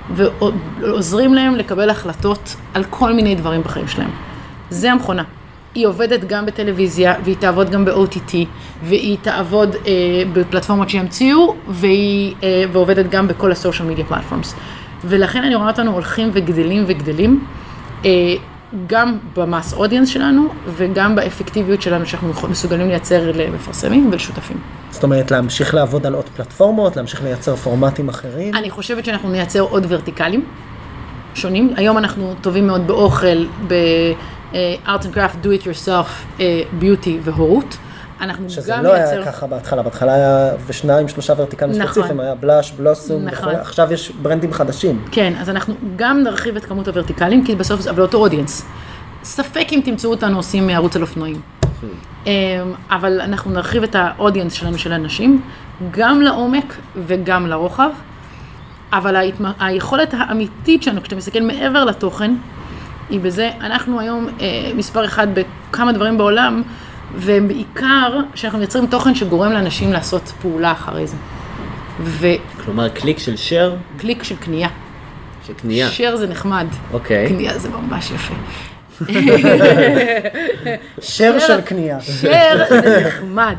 ועוזרים 0.10 1.34
להם 1.34 1.56
לקבל 1.56 1.90
החלטות 1.90 2.56
על 2.74 2.84
כל 2.90 3.14
מיני 3.14 3.36
דברים 3.36 3.62
בחיים 3.62 3.88
שלהם. 3.88 4.10
זה 4.70 4.92
המכונה. 4.92 5.24
היא 5.76 5.88
עובדת 5.88 6.24
גם 6.28 6.46
בטלוויזיה, 6.46 7.14
והיא 7.24 7.36
תעבוד 7.40 7.70
גם 7.70 7.86
ב-OTT, 7.86 8.36
והיא 8.84 9.18
תעבוד 9.22 9.76
אה, 9.76 9.82
בפלטפורמות 10.34 10.90
שימציאו, 10.90 11.56
והיא 11.68 12.36
אה, 12.44 12.64
ועובדת 12.72 13.10
גם 13.10 13.28
בכל 13.28 13.52
הסושיאל 13.52 13.88
מדיה 13.88 14.06
פלטפורמס. 14.06 14.56
ולכן 15.04 15.44
אני 15.44 15.56
רואה 15.56 15.68
אותנו 15.68 15.92
הולכים 15.92 16.30
וגדלים 16.34 16.84
וגדלים, 16.88 17.46
אה, 18.06 18.36
גם 18.88 19.18
במאס 19.36 19.74
אודיאנס 19.74 20.10
שלנו, 20.10 20.48
וגם 20.76 21.16
באפקטיביות 21.16 21.82
שלנו 21.82 22.06
שאנחנו 22.06 22.48
מסוגלים 22.50 22.88
לייצר 22.88 23.32
למפרסמים 23.36 24.10
ולשותפים. 24.12 24.58
זאת 24.92 25.04
אומרת, 25.04 25.32
להמשיך 25.32 25.74
לעבוד 25.74 26.06
על 26.06 26.14
עוד 26.14 26.26
פלטפורמות, 26.36 26.96
להמשיך 26.96 27.24
לייצר 27.24 27.56
פורמטים 27.56 28.10
אחרים? 28.10 28.56
אני 28.56 28.70
חושבת 28.70 29.06
שאנחנו 29.06 29.30
נייצר 29.30 29.60
עוד 29.60 29.86
ורטיקלים 29.90 30.46
שונים. 31.36 31.74
היום 31.76 31.98
אנחנו 31.98 32.34
טובים 32.42 32.68
מאוד 32.68 32.88
באוכל, 32.88 33.46
ב-art 33.68 35.02
and 35.02 35.16
craft, 35.16 35.46
do 35.46 35.48
it 35.48 35.64
yourself, 35.64 36.42
ביוטי 36.80 37.20
והורות. 37.24 37.78
אנחנו 38.22 38.50
שזה 38.50 38.72
גם 38.72 38.84
לא 38.84 38.94
נייצר... 38.94 39.12
היה 39.12 39.26
ככה 39.26 39.48
בהתחלה, 39.48 39.82
בהתחלה 39.82 40.14
היה 40.14 40.52
ושניים, 40.68 41.08
שלושה 41.08 41.34
ורטיקלים 41.38 41.72
נכון. 41.72 41.94
ספציפיים, 41.94 42.20
היה 42.20 42.36
בלאש, 42.36 42.72
בלוסום, 42.72 43.26
נכון. 43.26 43.40
וכולי. 43.40 43.56
עכשיו 43.56 43.94
יש 43.94 44.12
ברנדים 44.12 44.54
חדשים. 44.54 45.06
כן, 45.12 45.34
אז 45.40 45.50
אנחנו 45.50 45.74
גם 45.96 46.24
נרחיב 46.24 46.56
את 46.56 46.66
כמות 46.66 46.88
הוורטיקלים, 46.88 47.46
כי 47.46 47.56
בסוף 47.56 47.82
זה 47.82 47.90
אבל 47.90 48.02
אותו 48.02 48.18
אודיאנס. 48.18 48.66
ספק 49.24 49.68
אם 49.72 49.82
תמצאו 49.86 50.10
אותנו 50.10 50.38
עושים 50.38 50.70
ערוץ 50.70 50.96
על 50.96 51.02
אופנועים. 51.02 51.42
אמ, 52.26 52.32
אבל 52.90 53.22
אנחנו 53.22 53.52
נרחיב 53.52 53.84
את 53.84 53.96
האודיאנס 53.96 54.54
שלנו 54.54 54.78
של 54.78 54.94
אנשים, 54.94 55.42
גם 55.92 56.22
לעומק 56.22 56.76
וגם 56.96 57.48
לרוחב. 57.48 57.90
אבל 58.94 59.16
ההתמ... 59.16 59.46
היכולת 59.60 60.14
האמיתית 60.18 60.84
שלנו, 60.84 61.02
כשאתה 61.02 61.16
מסתכל 61.16 61.42
מעבר 61.42 61.86
לתוכן, 61.86 62.36
היא 63.10 63.20
בזה, 63.20 63.52
אנחנו 63.62 64.00
היום 64.00 64.28
אה, 64.42 64.72
מספר 64.76 65.06
אחד 65.06 65.28
בכמה 65.34 65.92
דברים 65.92 66.18
בעולם, 66.18 66.64
ובעיקר 67.16 68.20
שאנחנו 68.36 68.60
מייצרים 68.60 68.88
תוכן 68.88 69.16
שגורם 69.16 69.52
לאנשים 69.52 69.94
לעשות 69.94 70.32
פעולה 70.42 70.72
אחרי 70.72 71.08
זה. 71.08 71.16
וקליק 72.04 72.42
כלומר, 72.66 72.90
קליק 72.90 73.20
של 73.20 73.34
share, 73.34 74.02
של 74.24 74.36
קנייה. 74.36 74.70
של 75.48 75.54
קנייה. 75.54 75.90
share 75.90 76.16
זה 76.16 76.28
נחמד, 76.28 76.68
אוקיי. 76.94 77.28
קנייה 77.28 77.58
זה 77.60 77.70
ממש 77.70 78.12
יפה. 78.12 78.34
שר 81.02 81.40
של 81.40 81.62
קנייה. 81.62 81.98
share 82.00 82.70
זה 82.70 83.04
נחמד. 83.08 83.56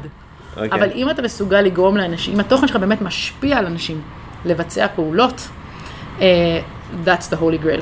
אוקיי. 0.57 0.69
אבל 0.73 0.91
אם 0.95 1.11
אתה 1.11 1.23
מסוגל 1.23 1.61
לגרום 1.61 1.97
לאנשים, 1.97 2.35
אם 2.35 2.41
התוכן 2.41 2.69
שלך 2.69 2.77
באמת 2.77 3.03
משפיע 3.03 3.59
על 3.59 3.67
אנשים 3.67 4.01
לבצע 4.45 4.87
פעולות, 4.95 5.49
אה, 6.21 6.61
that's 7.05 7.33
the 7.33 7.37
holy 7.37 7.65
grail. 7.65 7.81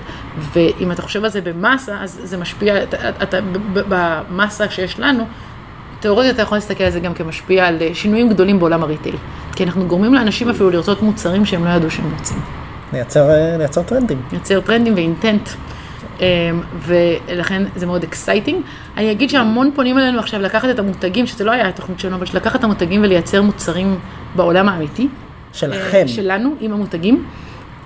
ואם 0.53 0.93
אתה 0.93 1.03
חושב 1.03 1.25
על 1.25 1.31
זה 1.31 1.41
במסה, 1.41 1.97
אז 2.01 2.21
זה 2.25 2.37
משפיע, 2.37 2.83
אתה, 2.83 3.09
אתה, 3.23 3.41
ב- 3.41 3.79
ב- 3.79 3.83
במסה 3.89 4.71
שיש 4.71 4.99
לנו, 4.99 5.27
תיאורטית 6.05 6.35
אתה 6.35 6.43
יכול 6.43 6.57
להסתכל 6.57 6.85
על 6.85 6.91
זה 6.91 7.01
גם 7.01 7.15
כמשפיע 7.15 7.67
על 7.67 7.77
אה, 7.81 7.91
שינויים 7.95 8.29
גדולים 8.29 8.59
בעולם 8.59 8.83
ה 8.83 8.87
retail. 8.87 9.17
כי 9.57 9.65
אנחנו 9.65 9.87
גורמים 9.87 10.15
לאנשים 10.15 10.51
אפילו 10.51 10.71
לרצות 10.71 11.03
מוצרים 11.03 11.45
שהם 11.45 11.65
לא 11.65 11.71
ידעו 11.71 11.91
שהם 11.91 12.05
רוצים. 12.19 12.37
לייצר 12.93 13.31
אה, 13.31 13.57
לייצר 13.57 13.83
טרנדים. 13.83 14.23
לייצר 14.33 14.61
טרנדים 14.61 14.95
ו 14.95 15.01
intent. 15.01 15.49
אמ, 16.21 16.25
ולכן 16.79 17.63
זה 17.77 17.87
מאוד 17.87 18.03
exciting. 18.03 18.63
אני 18.97 19.13
אגיד 19.13 19.31
שהמון 19.31 19.71
פונים 19.75 19.99
אלינו 19.99 20.19
עכשיו 20.19 20.41
לקחת 20.41 20.71
את 20.71 20.79
המותגים, 20.79 21.27
שזה 21.27 21.45
לא 21.45 21.51
היה 21.51 21.69
התוכנית 21.69 22.01
שלנו, 22.01 22.17
אבל 22.17 22.27
לקחת 22.35 22.59
את 22.59 22.65
המותגים 22.65 23.03
ולייצר 23.03 23.43
מוצרים 23.43 23.99
בעולם 24.35 24.69
האמיתי. 24.69 25.09
שלכם. 25.53 26.03
אה, 26.03 26.09
שלנו, 26.09 26.55
עם 26.61 26.73
המותגים. 26.73 27.25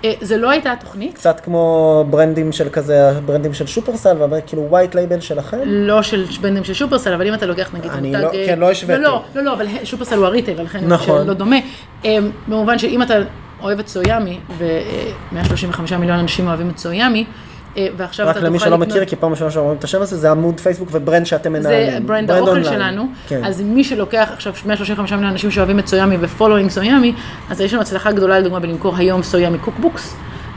אה, 0.05 0.13
זה 0.21 0.37
לא 0.37 0.51
הייתה 0.51 0.73
התוכנית, 0.73 1.15
קצת 1.15 1.41
כמו 1.41 2.05
brand 2.11 2.41
ים 2.41 2.53
של 2.53 2.69
כזה, 2.69 3.13
brand 3.27 3.47
ים 3.47 3.55
של 3.55 3.67
שופרסל, 3.67 4.17
ואומר 4.19 4.37
כאילו 4.47 4.67
white 4.71 4.95
label 4.95 5.21
שלכם. 5.21 5.59
לא 5.65 6.03
של 6.03 6.25
brand 6.41 6.58
ים 6.58 6.65
של 6.65 6.75
שופרסל, 6.75 7.13
אבל 7.13 7.27
אם 7.27 7.35
אתה 7.35 7.47
לוקח 7.47 7.75
נגיד 7.75 7.91
אני 7.91 8.09
מותג... 8.09 8.23
לא- 8.23 8.31
אה, 8.35 8.47
כן, 8.47 8.59
לא 8.59 8.71
השוויתי. 8.71 9.03
לא, 9.03 9.23
לא, 9.35 9.43
לא, 9.43 9.53
אבל 9.53 9.67
שופרסל 9.85 10.17
הוא 10.17 10.27
ה 10.27 10.31
retail, 10.31 10.63
לכן 10.63 10.87
נכון. 10.87 11.27
לא 11.27 11.35
דומה. 11.35 11.57
אה, 12.05 12.19
במובן 12.49 12.79
שאם 12.79 13.03
אתה 13.03 13.15
אוהב 13.63 13.79
את 13.79 13.89
So 13.89 14.01
Yummy, 14.01 14.39
ו-135 14.59 15.97
מיליון 15.99 16.19
אנשים 16.19 16.49
אוהבים 16.49 16.71
את 16.71 16.79
So 16.79 16.90
Yummy, 16.90 17.25
ועכשיו 17.97 18.27
רק 18.27 18.31
אתה 18.31 18.41
תוכל 18.41 18.47
למי 18.47 18.59
לקנות... 18.59 18.69
שלא 18.69 18.79
מכיר, 18.79 19.05
כי 19.05 19.17
פעם 19.17 19.31
ראשונה 19.31 19.51
שאומרים 19.51 19.77
את 19.79 19.85
השם 19.85 20.03
הזה, 20.03 20.17
זה 20.17 20.31
עמוד 20.31 20.61
פייסבוק 20.61 20.89
ו 20.93 20.98
brand 20.98 21.27
שאתם 21.27 21.53
מנהלים. 21.53 21.91
זה 21.91 22.01
brand 22.07 22.31
האוכל. 22.31 22.65
שלנו, 22.65 23.07
כן. 23.29 23.45
אז 23.45 23.61
מי 23.61 23.85
שלוקח 23.85 24.29
עכשיו 24.33 24.53
135 24.67 25.13
מיליון 25.13 25.31
אנשים 25.33 25.51
שאוהבים 25.51 25.79
את 25.79 25.87
So 25.87 25.95
Yummy 25.95 26.17
ו 26.21 26.26
following 26.26 26.71
So 26.71 26.81
Yummy, 26.81 27.13
אז 27.51 27.61
יש 27.61 27.73
לנו 27.73 27.83
הצלחה 27.83 28.13
גדולה 28.13 28.39
לדוגמה 28.39 28.61
בלמכור 28.61 28.97
היום 28.97 29.23
So 29.23 29.33
Yummy 29.33 29.59
cookbooks, 29.59 30.15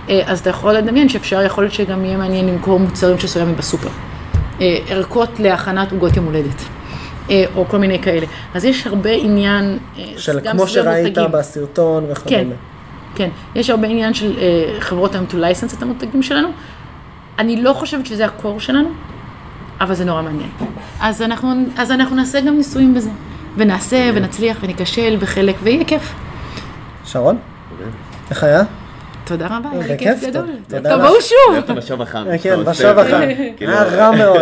אה, 0.10 0.22
אז 0.26 0.40
אתה 0.40 0.50
יכול 0.50 0.74
לדמיין 0.74 1.10
שאפשר, 1.10 1.42
יכול 1.42 1.64
להיות 1.64 1.74
שגם 1.74 2.06
יהיה 2.06 2.18
מעניין 2.18 2.48
למכור 2.48 2.80
מוצרים 2.80 3.20
של 3.20 3.28
So 3.28 3.35
Yummy 3.35 3.54
בסופר. 3.54 3.90
אה, 4.62 4.78
ערכות 4.90 5.40
להכנת 5.40 5.92
עוגות 5.92 6.16
יום 6.16 6.26
הולדת, 6.26 6.62
אה, 7.30 7.46
או 7.56 7.66
כל 7.68 7.78
מיני 7.78 8.00
כאלה. 8.00 8.26
אז 8.54 8.66
יש 8.66 8.88
הרבה 8.88 9.12
עניין, 9.12 9.78
אה, 9.98 10.04
של 10.18 10.40
גם 10.40 10.56
כמו 10.58 10.68
שראית 10.68 11.18
מותגים. 11.18 11.32
בסרטון 11.32 12.04
כן, 12.04 12.12
וכדומה. 12.12 12.56
כן. 13.16 13.30
יש 13.56 13.70
הרבה 13.70 13.88
עניין 13.88 14.14
של 14.14 14.38
אה, 14.38 14.76
חברות 14.80 15.16
היום 15.16 15.26
to 15.30 15.34
license 15.34 15.78
את 15.78 15.82
המותגים 15.82 16.24
שלנו. 16.24 16.48
אני 17.40 17.62
לא 17.62 17.74
חושבת 17.74 18.06
שזה 18.06 18.26
הקור 18.26 18.60
שלנו, 18.60 18.90
אבל 19.82 19.94
זה 19.94 20.06
נורא 20.06 20.22
מעניין. 20.22 20.50
אז 21.02 21.22
אנחנו, 21.22 21.54
אז 21.78 21.92
אנחנו 21.92 22.16
נעשה 22.16 22.42
גם 22.42 22.58
ניסויים 22.58 22.94
בזה. 22.94 23.10
ונעשה, 23.58 24.10
ונצליח, 24.14 24.58
וניכשל, 24.62 25.18
וחלק, 25.20 25.56
ויהיה 25.64 25.86
כיף. 25.86 26.14
שרון? 27.06 27.38
איך 28.30 28.44
היה? 28.44 28.64
תודה 29.24 29.48
רבה, 29.48 29.70
היה 29.72 29.98
כיף. 29.98 30.24
גדול. 30.28 30.46
תודה 30.68 30.98
תבואו. 30.98 31.22
שוב. 31.22 31.76
בשוב 31.76 32.02
החם. 32.02 32.24
אה, 32.30 32.38
כן, 32.38 32.64
בשוב 32.64 33.00
החם. 33.00 33.22
כאילו, 33.58 33.72
היה 33.72 33.84
רע 33.84 34.12
מאוד. 34.12 34.42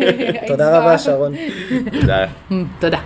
תודה 0.48 0.78
רבה, 0.78 0.98
שרון. 0.98 1.32
תודה. 2.00 2.24
תודה. 2.78 2.98